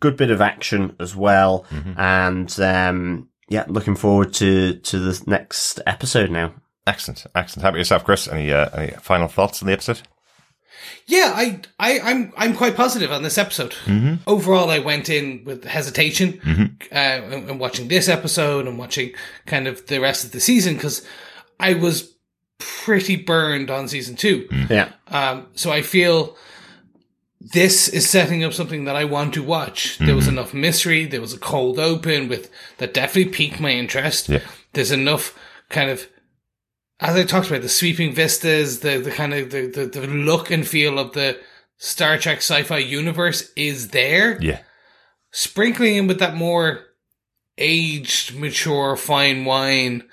good 0.01 0.17
bit 0.17 0.31
of 0.31 0.41
action 0.41 0.97
as 0.99 1.15
well, 1.15 1.65
and 1.97 2.61
um, 2.61 3.29
yeah, 3.49 3.65
looking 3.69 3.95
forward 3.97 4.33
to 4.35 4.75
to 4.75 4.99
the 4.99 5.23
next 5.27 5.81
episode 5.87 6.31
now. 6.31 6.55
Excellent. 6.87 7.27
Excellent. 7.35 7.63
How 7.63 7.69
about 7.69 7.79
yourself, 7.79 8.05
Chris? 8.05 8.27
Any, 8.27 8.53
uh, 8.53 8.69
any 8.71 8.93
final 9.01 9.29
thoughts 9.29 9.63
on 9.63 9.67
the 9.69 9.73
episode? 9.73 10.03
Yeah, 11.07 11.33
I, 11.35 11.61
I, 11.79 12.01
I'm, 12.01 12.33
I'm 12.37 12.57
quite 12.57 12.75
positive 12.77 13.13
on 13.13 13.23
this 13.23 13.39
episode. 13.39 13.75
Overall, 14.27 14.71
I 14.71 14.81
went 14.81 15.09
in 15.09 15.45
with 15.45 15.65
hesitation, 15.65 16.41
uh, 16.91 16.95
and, 16.95 17.51
and 17.51 17.61
watching 17.61 17.87
this 17.87 18.09
episode 18.09 18.67
and 18.67 18.79
watching 18.79 19.13
kind 19.47 19.69
of 19.69 19.87
the 19.87 20.01
rest 20.01 20.25
of 20.25 20.33
the 20.33 20.41
season 20.41 20.75
because 20.75 21.07
I 21.61 21.75
was 21.75 22.12
pretty 22.85 23.17
burned 23.17 23.71
on 23.71 23.89
season 23.89 24.17
two. 24.17 24.49
Yeah. 24.71 24.93
Um, 25.09 25.49
so 25.55 25.71
I 25.71 25.83
feel 25.83 26.37
this 27.41 27.89
is 27.89 28.09
setting 28.09 28.45
up 28.45 28.53
something 28.53 28.85
that 28.85 28.95
I 28.95 29.05
want 29.05 29.35
to 29.35 29.43
watch. 29.43 29.99
There 29.99 30.15
was 30.15 30.29
enough 30.29 30.55
mystery. 30.55 31.07
There 31.07 31.21
was 31.21 31.33
a 31.33 31.39
cold 31.39 31.79
open 31.79 32.29
with 32.29 32.51
that 32.79 32.95
definitely 32.95 33.33
piqued 33.33 33.59
my 33.59 33.71
interest. 33.71 34.29
Yeah. 34.29 34.43
There's 34.75 34.93
enough 34.93 35.37
kind 35.69 35.91
of, 35.91 36.07
as 37.01 37.17
I 37.17 37.25
talked 37.25 37.49
about, 37.49 37.63
the 37.63 37.69
sweeping 37.69 38.15
vistas, 38.15 38.81
the, 38.81 38.99
the 38.99 39.11
kind 39.11 39.35
of 39.35 39.51
the, 39.51 39.67
the, 39.67 39.87
the 39.87 40.07
look 40.07 40.53
and 40.53 40.67
feel 40.67 41.01
of 41.01 41.15
the 41.15 41.41
Star 41.79 42.17
Trek 42.17 42.39
sci-fi 42.39 42.79
universe 42.79 43.51
is 43.57 43.89
there. 43.89 44.41
Yeah. 44.41 44.61
Sprinkling 45.33 45.97
in 45.97 46.07
with 46.07 46.21
that 46.21 46.37
more 46.37 46.85
aged, 47.59 48.39
mature, 48.39 48.97
fine 48.97 49.45
wine, 49.45 50.05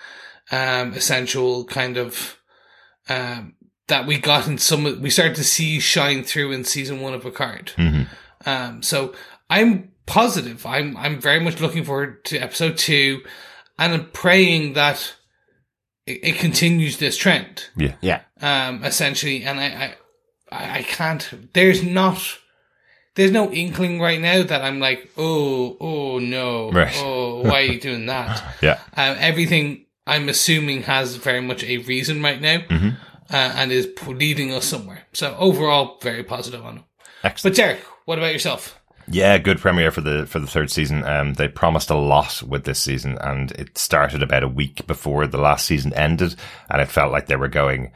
um, 0.52 0.94
essential 0.94 1.66
kind 1.66 1.96
of, 1.98 2.39
um, 3.10 3.54
that 3.88 4.06
we 4.06 4.18
got 4.20 4.48
in 4.48 4.58
some, 4.58 4.84
we 5.02 5.10
started 5.10 5.36
to 5.36 5.44
see 5.44 5.80
shine 5.80 6.24
through 6.24 6.52
in 6.52 6.64
season 6.64 7.02
one 7.02 7.14
of 7.14 7.24
Picard. 7.24 7.74
Um, 8.46 8.82
so 8.84 9.14
I'm 9.50 9.92
positive. 10.06 10.66
I'm, 10.66 10.96
I'm 10.96 11.20
very 11.20 11.40
much 11.40 11.60
looking 11.60 11.84
forward 11.84 12.24
to 12.26 12.38
episode 12.38 12.78
two 12.78 13.22
and 13.78 13.94
I'm 13.94 14.10
praying 14.12 14.74
that 14.74 15.16
it, 16.06 16.20
it 16.24 16.36
continues 16.38 16.98
this 16.98 17.18
trend 17.18 17.66
Yeah. 17.76 17.96
Yeah. 18.02 18.22
um, 18.42 18.84
essentially. 18.84 19.44
And 19.44 19.60
I, 19.60 19.66
I, 19.66 19.96
I 20.52 20.78
I 20.80 20.84
can't. 20.84 21.54
There's 21.54 21.84
not. 21.84 22.38
There's 23.16 23.32
no 23.32 23.52
inkling 23.52 24.00
right 24.00 24.20
now 24.22 24.44
that 24.44 24.62
I'm 24.62 24.80
like, 24.80 25.10
oh, 25.18 25.76
oh 25.80 26.20
no, 26.20 26.72
Right. 26.72 26.94
oh, 26.98 27.42
why 27.44 27.60
are 27.62 27.66
you 27.66 27.80
doing 27.80 28.06
that? 28.06 28.42
Yeah. 28.62 28.80
Um, 28.96 29.18
everything 29.20 29.86
I'm 30.10 30.30
assuming 30.30 30.84
has 30.84 31.16
very 31.16 31.42
much 31.42 31.64
a 31.64 31.78
reason 31.78 32.22
right 32.22 32.42
now, 32.42 32.60
Mm-hmm. 32.60 32.90
uh, 33.30 33.36
and 33.56 33.72
is 33.72 33.88
leading 34.08 34.52
us 34.54 34.66
somewhere. 34.66 35.04
So 35.14 35.36
overall, 35.38 35.98
very 36.02 36.24
positive 36.24 36.66
on 36.66 36.78
it. 36.78 36.84
Excellent. 37.24 37.56
But 37.56 37.62
Derek, 37.62 37.80
what 38.06 38.18
about 38.18 38.34
yourself? 38.34 38.76
Yeah, 39.12 39.40
good 39.40 39.60
premiere 39.60 39.90
for 39.92 40.02
the 40.02 40.26
for 40.28 40.40
the 40.40 40.46
third 40.48 40.70
season. 40.70 41.04
Um, 41.04 41.34
they 41.34 41.48
promised 41.48 41.90
a 41.90 41.96
lot 41.96 42.44
with 42.44 42.64
this 42.66 42.80
season, 42.80 43.18
and 43.20 43.52
it 43.54 43.78
started 43.78 44.22
about 44.22 44.44
a 44.44 44.48
week 44.48 44.86
before 44.86 45.26
the 45.26 45.40
last 45.40 45.66
season 45.66 45.94
ended, 45.96 46.36
and 46.70 46.80
it 46.82 46.90
felt 46.90 47.12
like 47.12 47.26
they 47.28 47.36
were 47.36 47.48
going. 47.48 47.92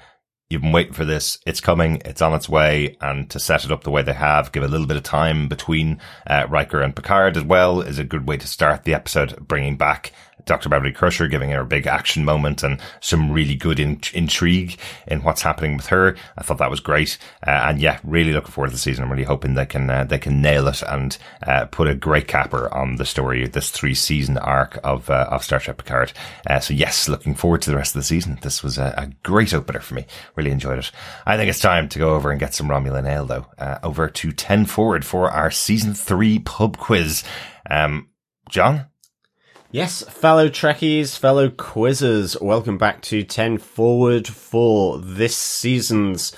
You've 0.50 0.62
been 0.62 0.72
waiting 0.72 0.94
for 0.94 1.06
this. 1.06 1.40
It's 1.48 1.62
coming. 1.62 2.02
It's 2.06 2.22
on 2.22 2.34
its 2.34 2.48
way. 2.48 2.96
And 3.02 3.28
to 3.32 3.40
set 3.40 3.66
it 3.66 3.72
up 3.72 3.84
the 3.84 3.90
way 3.90 4.04
they 4.04 4.14
have, 4.14 4.52
give 4.52 4.62
a 4.62 4.68
little 4.68 4.86
bit 4.86 4.98
of 4.98 5.04
time 5.04 5.48
between 5.48 6.00
uh, 6.28 6.46
Riker 6.48 6.82
and 6.82 6.96
Picard 6.96 7.38
as 7.38 7.44
well 7.44 7.82
is 7.82 7.98
a 7.98 8.04
good 8.04 8.28
way 8.28 8.38
to 8.38 8.46
start 8.46 8.84
the 8.84 8.94
episode, 8.94 9.48
bringing 9.48 9.78
back 9.78 10.12
Dr. 10.46 10.70
Beverly 10.70 10.92
Crusher, 10.92 11.28
giving 11.28 11.50
her 11.52 11.62
a 11.62 11.66
big 11.66 11.88
action 11.88 12.26
moment 12.26 12.64
and 12.64 12.80
some 13.00 13.32
really 13.32 13.56
good 13.56 13.80
in- 13.80 14.02
intrigue 14.14 14.78
in 15.08 15.22
what's 15.24 15.42
happening 15.42 15.78
with 15.78 15.88
her. 15.88 16.16
I 16.38 16.44
thought 16.44 16.58
that 16.58 16.70
was 16.70 16.80
great. 16.80 17.18
Uh, 17.46 17.52
and 17.52 17.80
yeah, 17.80 18.00
really 18.04 18.34
looking 18.34 18.52
forward 18.52 18.70
to 18.70 18.74
the 18.74 18.80
season. 18.80 19.04
I'm 19.04 19.12
really 19.12 19.24
hoping 19.24 19.54
they 19.54 19.66
can, 19.66 19.90
uh, 19.90 20.04
they 20.04 20.18
can 20.18 20.42
nail 20.42 20.68
it 20.68 20.82
and, 20.84 21.18
uh, 21.46 21.66
put 21.66 21.88
a 21.88 21.96
great 21.96 22.28
capper 22.28 22.74
on 22.74 22.98
the 22.98 23.06
story, 23.06 23.48
this 23.48 23.72
three 23.72 23.94
season 23.96 24.38
arc 24.38 24.80
of, 24.84 25.10
uh, 25.10 25.28
of 25.32 25.44
Star 25.44 25.60
Trek 25.60 25.78
Picard. 25.78 26.14
Uh, 26.50 26.60
so 26.60 26.74
yes, 26.74 27.08
looking 27.08 27.36
forward 27.36 27.62
to 27.64 27.70
the 27.70 27.78
rest 27.78 27.96
of 27.96 28.00
the 28.00 28.06
season. 28.06 28.38
This 28.42 28.64
was 28.64 28.78
a, 28.78 28.94
a 28.98 29.08
great 29.24 29.54
opener 29.54 29.80
for 29.80 29.96
me. 29.96 30.06
Really 30.36 30.52
enjoyed 30.52 30.80
it. 30.80 30.92
I 31.26 31.38
think 31.38 31.50
it's 31.50 31.60
time 31.60 31.88
to 31.90 32.00
go 32.00 32.16
over 32.16 32.32
and 32.32 32.40
get 32.40 32.54
some 32.54 32.68
Romulan 32.68 33.10
ale 33.10 33.26
though. 33.26 33.48
Uh, 33.58 33.80
over 33.84 34.10
to 34.10 34.32
10 34.32 34.66
forward 34.66 35.06
for 35.06 35.30
our 35.30 35.52
season 35.52 35.94
three 35.94 36.40
pub 36.40 36.78
quiz. 36.78 37.24
Um, 37.70 38.10
John? 38.50 38.88
Yes, 39.74 40.04
fellow 40.04 40.50
Trekkies, 40.50 41.18
fellow 41.18 41.50
quizzers, 41.50 42.40
welcome 42.40 42.78
back 42.78 43.02
to 43.02 43.24
10 43.24 43.58
Forward 43.58 44.28
for 44.28 45.00
this 45.00 45.36
season's 45.36 46.32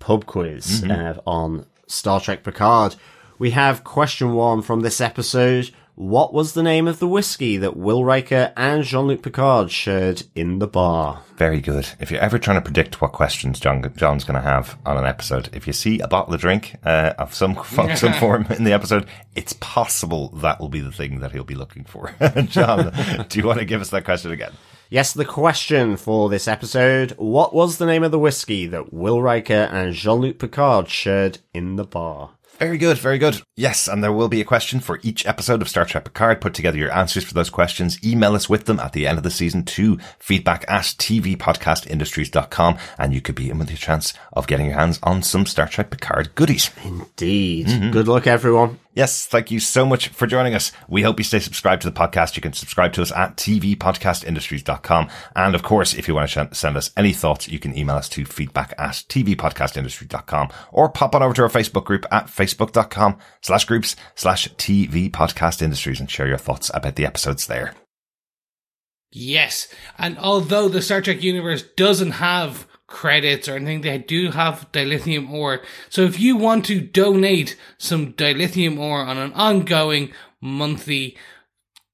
pub 0.00 0.26
quiz 0.26 0.82
uh, 0.82 1.20
on 1.24 1.66
Star 1.86 2.20
Trek 2.20 2.42
Picard. 2.42 2.96
We 3.38 3.52
have 3.52 3.84
question 3.84 4.32
one 4.34 4.60
from 4.60 4.80
this 4.80 5.00
episode. 5.00 5.70
What 6.00 6.32
was 6.32 6.54
the 6.54 6.62
name 6.62 6.88
of 6.88 6.98
the 6.98 7.06
whiskey 7.06 7.58
that 7.58 7.76
Will 7.76 8.06
Riker 8.06 8.54
and 8.56 8.82
Jean-Luc 8.82 9.20
Picard 9.20 9.70
shared 9.70 10.22
in 10.34 10.58
the 10.58 10.66
bar? 10.66 11.24
Very 11.36 11.60
good. 11.60 11.90
If 12.00 12.10
you're 12.10 12.22
ever 12.22 12.38
trying 12.38 12.56
to 12.56 12.62
predict 12.62 13.02
what 13.02 13.12
questions 13.12 13.60
John 13.60 13.84
John's 13.96 14.24
going 14.24 14.36
to 14.36 14.48
have 14.48 14.78
on 14.86 14.96
an 14.96 15.04
episode, 15.04 15.50
if 15.52 15.66
you 15.66 15.74
see 15.74 16.00
a 16.00 16.08
bottle 16.08 16.32
of 16.32 16.40
drink 16.40 16.76
uh, 16.86 17.12
of 17.18 17.34
some 17.34 17.58
of 17.76 17.98
some 17.98 18.14
form 18.14 18.46
in 18.48 18.64
the 18.64 18.72
episode, 18.72 19.08
it's 19.34 19.52
possible 19.60 20.28
that 20.36 20.58
will 20.58 20.70
be 20.70 20.80
the 20.80 20.90
thing 20.90 21.20
that 21.20 21.32
he'll 21.32 21.44
be 21.44 21.54
looking 21.54 21.84
for. 21.84 22.14
John, 22.46 22.94
do 23.28 23.38
you 23.38 23.46
want 23.46 23.58
to 23.58 23.66
give 23.66 23.82
us 23.82 23.90
that 23.90 24.06
question 24.06 24.30
again? 24.30 24.52
Yes, 24.88 25.12
the 25.12 25.26
question 25.26 25.98
for 25.98 26.30
this 26.30 26.48
episode. 26.48 27.10
What 27.18 27.52
was 27.52 27.76
the 27.76 27.84
name 27.84 28.04
of 28.04 28.10
the 28.10 28.18
whiskey 28.18 28.66
that 28.68 28.90
Will 28.90 29.20
Riker 29.20 29.68
and 29.70 29.92
Jean-Luc 29.92 30.38
Picard 30.38 30.88
shared 30.88 31.40
in 31.52 31.76
the 31.76 31.84
bar? 31.84 32.30
Very 32.60 32.76
good, 32.76 32.98
very 32.98 33.16
good. 33.16 33.40
Yes, 33.56 33.88
and 33.88 34.04
there 34.04 34.12
will 34.12 34.28
be 34.28 34.42
a 34.42 34.44
question 34.44 34.80
for 34.80 35.00
each 35.02 35.24
episode 35.24 35.62
of 35.62 35.68
Star 35.68 35.86
Trek 35.86 36.04
Picard. 36.04 36.42
Put 36.42 36.52
together 36.52 36.76
your 36.76 36.92
answers 36.92 37.24
for 37.24 37.32
those 37.32 37.48
questions. 37.48 37.98
Email 38.04 38.34
us 38.34 38.50
with 38.50 38.66
them 38.66 38.78
at 38.78 38.92
the 38.92 39.06
end 39.06 39.16
of 39.16 39.24
the 39.24 39.30
season 39.30 39.64
to 39.64 39.96
feedback 40.18 40.66
at 40.68 40.82
tvpodcastindustries.com 40.82 42.78
and 42.98 43.14
you 43.14 43.22
could 43.22 43.34
be 43.34 43.48
in 43.48 43.58
with 43.58 43.70
a 43.70 43.76
chance 43.76 44.12
of 44.34 44.46
getting 44.46 44.66
your 44.66 44.74
hands 44.74 45.00
on 45.02 45.22
some 45.22 45.46
Star 45.46 45.68
Trek 45.68 45.90
Picard 45.90 46.34
goodies. 46.34 46.70
Indeed. 46.84 47.66
Mm-hmm. 47.66 47.90
Good 47.92 48.08
luck, 48.08 48.26
everyone. 48.26 48.78
Yes, 48.92 49.24
thank 49.24 49.52
you 49.52 49.60
so 49.60 49.86
much 49.86 50.08
for 50.08 50.26
joining 50.26 50.54
us. 50.54 50.72
We 50.88 51.02
hope 51.02 51.20
you 51.20 51.24
stay 51.24 51.38
subscribed 51.38 51.82
to 51.82 51.90
the 51.90 51.96
podcast. 51.96 52.34
You 52.34 52.42
can 52.42 52.52
subscribe 52.52 52.92
to 52.94 53.02
us 53.02 53.12
at 53.12 53.36
tvpodcastindustries.com. 53.36 55.08
And 55.36 55.54
of 55.54 55.62
course, 55.62 55.94
if 55.94 56.08
you 56.08 56.14
want 56.14 56.30
to 56.30 56.48
send 56.52 56.76
us 56.76 56.90
any 56.96 57.12
thoughts, 57.12 57.48
you 57.48 57.60
can 57.60 57.76
email 57.76 57.96
us 57.96 58.08
to 58.10 58.24
feedback 58.24 58.74
at 58.78 58.94
tvpodcastindustries.com 59.08 60.48
or 60.72 60.88
pop 60.88 61.14
on 61.14 61.22
over 61.22 61.34
to 61.34 61.42
our 61.42 61.48
Facebook 61.48 61.84
group 61.84 62.04
at 62.10 62.26
facebook.com 62.26 63.18
slash 63.42 63.64
groups 63.64 63.94
slash 64.16 64.48
TV 64.54 65.08
Podcast 65.08 65.62
Industries 65.62 66.00
and 66.00 66.10
share 66.10 66.26
your 66.26 66.36
thoughts 66.36 66.70
about 66.74 66.96
the 66.96 67.06
episodes 67.06 67.46
there. 67.46 67.74
Yes, 69.12 69.66
and 69.98 70.18
although 70.18 70.68
the 70.68 70.82
Star 70.82 71.00
Trek 71.00 71.22
universe 71.22 71.62
doesn't 71.62 72.12
have 72.12 72.66
credits 72.90 73.48
or 73.48 73.56
anything, 73.56 73.80
they 73.80 73.96
do 73.96 74.32
have 74.32 74.70
dilithium 74.72 75.30
ore. 75.30 75.62
So 75.88 76.02
if 76.02 76.20
you 76.20 76.36
want 76.36 76.66
to 76.66 76.80
donate 76.80 77.56
some 77.78 78.12
dilithium 78.12 78.78
ore 78.78 79.00
on 79.00 79.16
an 79.16 79.32
ongoing 79.32 80.12
monthly 80.42 81.16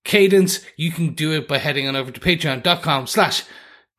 cadence, 0.03 0.61
you 0.77 0.91
can 0.91 1.15
do 1.15 1.33
it 1.33 1.47
by 1.47 1.59
heading 1.59 1.87
on 1.87 1.95
over 1.95 2.11
to 2.11 2.21
patreon.com 2.21 3.07
slash 3.07 3.45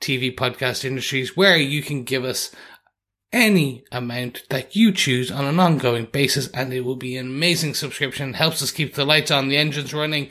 TV 0.01 0.35
Podcast 0.35 0.83
Industries, 0.83 1.37
where 1.37 1.57
you 1.57 1.81
can 1.81 2.03
give 2.03 2.25
us 2.25 2.53
any 3.31 3.83
amount 3.91 4.43
that 4.49 4.75
you 4.75 4.91
choose 4.91 5.31
on 5.31 5.45
an 5.45 5.59
ongoing 5.59 6.05
basis, 6.05 6.49
and 6.49 6.73
it 6.73 6.81
will 6.81 6.95
be 6.95 7.17
an 7.17 7.27
amazing 7.27 7.73
subscription. 7.73 8.33
Helps 8.33 8.61
us 8.61 8.71
keep 8.71 8.95
the 8.95 9.05
lights 9.05 9.31
on, 9.31 9.49
the 9.49 9.57
engines 9.57 9.93
running, 9.93 10.29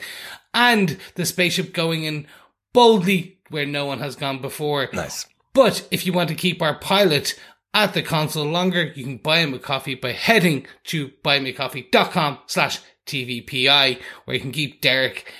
and 0.53 0.97
the 1.15 1.25
spaceship 1.25 1.73
going 1.73 2.03
in 2.03 2.27
boldly 2.73 3.39
where 3.49 3.65
no 3.65 3.85
one 3.85 3.99
has 3.99 4.15
gone 4.15 4.41
before. 4.41 4.89
Nice. 4.93 5.25
But 5.53 5.87
if 5.91 6.05
you 6.05 6.13
want 6.13 6.29
to 6.29 6.35
keep 6.35 6.61
our 6.61 6.77
pilot 6.77 7.39
at 7.73 7.93
the 7.93 8.01
console 8.01 8.45
longer, 8.45 8.91
you 8.95 9.03
can 9.03 9.17
buy 9.17 9.39
him 9.39 9.53
a 9.53 9.59
coffee 9.59 9.95
by 9.95 10.11
heading 10.11 10.65
to 10.85 11.09
buymeacoffee.com 11.23 12.39
slash 12.47 12.79
TVPI, 13.05 13.99
where 14.25 14.35
you 14.35 14.41
can 14.41 14.51
keep 14.51 14.81
Derek 14.81 15.31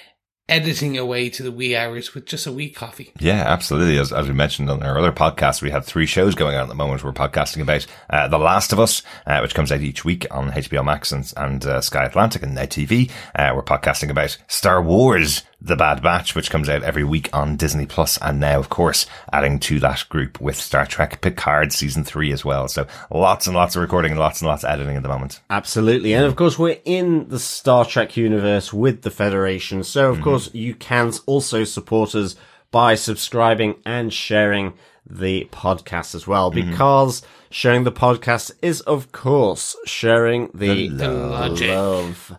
editing 0.49 0.97
away 0.97 1.29
to 1.29 1.43
the 1.43 1.51
wee 1.51 1.75
hours 1.75 2.13
with 2.13 2.25
just 2.25 2.47
a 2.47 2.51
wee 2.51 2.69
coffee. 2.69 3.11
Yeah, 3.19 3.43
absolutely. 3.45 3.97
As, 3.97 4.13
as 4.13 4.27
we 4.27 4.33
mentioned 4.33 4.69
on 4.69 4.81
our 4.81 4.97
other 4.97 5.11
podcast, 5.11 5.61
we 5.61 5.71
have 5.71 5.85
three 5.85 6.05
shows 6.05 6.35
going 6.35 6.55
on 6.55 6.63
at 6.63 6.69
the 6.69 6.75
moment. 6.75 7.03
We're 7.03 7.11
podcasting 7.11 7.61
about 7.61 7.85
uh, 8.09 8.27
The 8.29 8.39
Last 8.39 8.71
of 8.71 8.79
Us, 8.79 9.03
uh, 9.25 9.39
which 9.39 9.53
comes 9.53 9.71
out 9.71 9.81
each 9.81 10.05
week 10.05 10.25
on 10.31 10.51
HBO 10.51 10.85
Max 10.85 11.11
and, 11.11 11.31
and 11.35 11.65
uh, 11.65 11.81
Sky 11.81 12.05
Atlantic 12.05 12.43
and 12.43 12.55
Now 12.55 12.63
TV. 12.63 13.11
Uh, 13.35 13.51
we're 13.55 13.63
podcasting 13.63 14.09
about 14.09 14.37
Star 14.47 14.81
Wars, 14.81 15.43
The 15.59 15.75
Bad 15.75 16.03
Batch, 16.03 16.35
which 16.35 16.51
comes 16.51 16.69
out 16.69 16.83
every 16.83 17.03
week 17.03 17.29
on 17.33 17.55
Disney 17.55 17.87
Plus, 17.87 18.17
and 18.21 18.39
now, 18.39 18.59
of 18.59 18.69
course, 18.69 19.07
adding 19.33 19.57
to 19.61 19.79
that 19.79 20.05
group 20.07 20.39
with 20.39 20.55
Star 20.55 20.85
Trek 20.85 21.19
Picard 21.21 21.73
season 21.73 22.03
three 22.03 22.31
as 22.31 22.45
well. 22.45 22.67
So 22.67 22.85
lots 23.09 23.47
and 23.47 23.55
lots 23.55 23.75
of 23.75 23.81
recording, 23.81 24.11
and 24.11 24.19
lots 24.19 24.39
and 24.39 24.47
lots 24.47 24.63
of 24.63 24.69
editing 24.69 24.95
at 24.95 25.03
the 25.03 25.09
moment. 25.09 25.41
Absolutely. 25.49 26.13
And 26.13 26.25
of 26.25 26.35
course, 26.35 26.59
we're 26.59 26.79
in 26.85 27.29
the 27.29 27.39
Star 27.39 27.85
Trek 27.85 28.15
universe 28.15 28.71
with 28.71 29.01
the 29.01 29.09
Federation. 29.09 29.83
So, 29.83 30.11
of 30.11 30.19
mhm. 30.19 30.23
course, 30.23 30.53
you 30.53 30.75
can 30.75 31.11
also 31.25 31.63
support 31.63 32.13
us 32.13 32.35
by 32.69 32.93
subscribing 32.93 33.75
and 33.85 34.13
sharing 34.13 34.73
the 35.09 35.47
podcast 35.51 36.13
as 36.13 36.27
well, 36.27 36.51
mhm. 36.51 36.69
because 36.69 37.23
sharing 37.49 37.83
the 37.83 37.91
podcast 37.91 38.51
is, 38.61 38.81
of 38.81 39.11
course, 39.11 39.75
sharing 39.85 40.49
the, 40.53 40.87
The 40.89 41.09
logic. 41.11 41.69
love. 41.69 42.37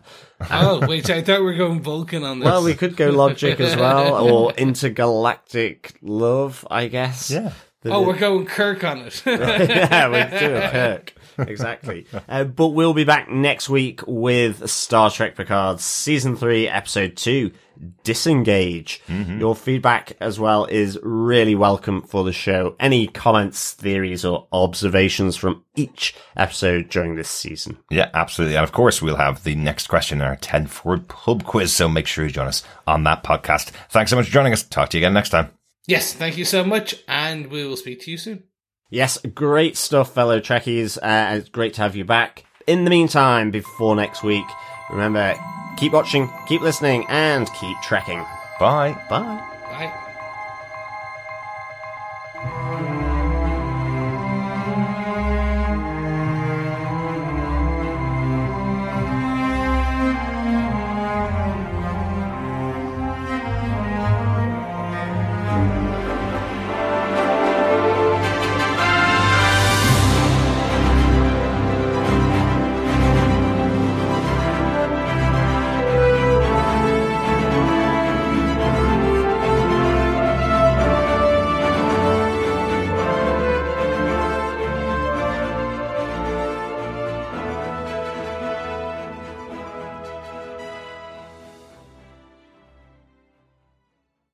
Oh, 0.51 0.85
wait, 0.87 1.09
I 1.09 1.21
thought 1.21 1.39
we 1.39 1.45
were 1.47 1.53
going 1.55 1.81
Vulcan 1.81 2.23
on 2.23 2.39
this. 2.39 2.45
Well, 2.45 2.63
we 2.63 2.73
could 2.73 2.95
go 2.95 3.09
logic 3.09 3.59
as 3.59 3.75
well, 3.75 4.25
or 4.33 4.53
intergalactic 4.53 5.95
love, 6.01 6.65
I 6.71 6.87
guess. 6.87 7.27
The- 7.29 7.53
Oh, 7.85 8.05
we're 8.05 8.17
going 8.17 8.45
Kirk 8.45 8.83
on 8.83 8.99
it. 8.99 9.21
yeah, 9.25 10.07
we'll 10.07 10.29
do 10.39 10.55
a 10.55 10.69
Kirk. 10.71 11.13
Exactly. 11.47 12.05
Uh, 12.27 12.43
but 12.43 12.67
we'll 12.69 12.93
be 12.93 13.03
back 13.03 13.29
next 13.29 13.69
week 13.69 14.01
with 14.07 14.69
Star 14.69 15.09
Trek 15.09 15.35
Picard 15.35 15.79
Season 15.79 16.35
3, 16.35 16.67
Episode 16.67 17.15
2, 17.15 17.51
Disengage. 18.03 19.01
Your 19.07 19.55
feedback 19.55 20.13
as 20.19 20.39
well 20.39 20.65
is 20.65 20.99
really 21.01 21.55
welcome 21.55 22.01
for 22.01 22.23
the 22.23 22.33
show. 22.33 22.75
Any 22.79 23.07
comments, 23.07 23.73
theories, 23.73 24.25
or 24.25 24.47
observations 24.51 25.37
from 25.37 25.63
each 25.75 26.13
episode 26.35 26.89
during 26.89 27.15
this 27.15 27.29
season. 27.29 27.77
Yeah, 27.89 28.09
absolutely. 28.13 28.55
And 28.57 28.63
of 28.63 28.71
course, 28.73 29.01
we'll 29.01 29.15
have 29.15 29.43
the 29.43 29.55
next 29.55 29.87
question 29.87 30.19
in 30.21 30.27
our 30.27 30.35
10 30.35 30.67
forward 30.67 31.07
pub 31.07 31.43
quiz. 31.45 31.71
So 31.73 31.87
make 31.87 32.07
sure 32.07 32.25
you 32.25 32.31
join 32.31 32.47
us 32.47 32.63
on 32.87 33.03
that 33.05 33.23
podcast. 33.23 33.69
Thanks 33.89 34.09
so 34.09 34.17
much 34.17 34.25
for 34.25 34.31
joining 34.33 34.53
us. 34.53 34.63
Talk 34.63 34.89
to 34.89 34.97
you 34.97 35.05
again 35.05 35.13
next 35.13 35.29
time. 35.29 35.49
yes, 35.87 36.13
thank 36.13 36.37
you 36.37 36.45
so 36.45 36.63
much, 36.63 36.95
and 37.07 37.47
we 37.47 37.65
will 37.65 37.77
speak 37.77 38.01
to 38.01 38.11
you 38.11 38.17
soon. 38.17 38.43
Yes, 38.89 39.19
great 39.35 39.77
stuff, 39.77 40.13
fellow 40.13 40.39
Trekkies. 40.39 40.97
Uh, 40.97 41.37
it's 41.37 41.49
great 41.49 41.75
to 41.75 41.81
have 41.81 41.95
you 41.95 42.05
back. 42.05 42.45
In 42.65 42.83
the 42.83 42.89
meantime, 42.89 43.51
before 43.51 43.95
next 43.95 44.23
week, 44.23 44.45
remember 44.89 45.35
keep 45.77 45.93
watching, 45.93 46.29
keep 46.47 46.61
listening, 46.61 47.05
and 47.07 47.51
keep 47.53 47.77
trekking. 47.81 48.25
Bye. 48.59 48.97
Bye. 49.09 49.45
Bye. 52.43 52.95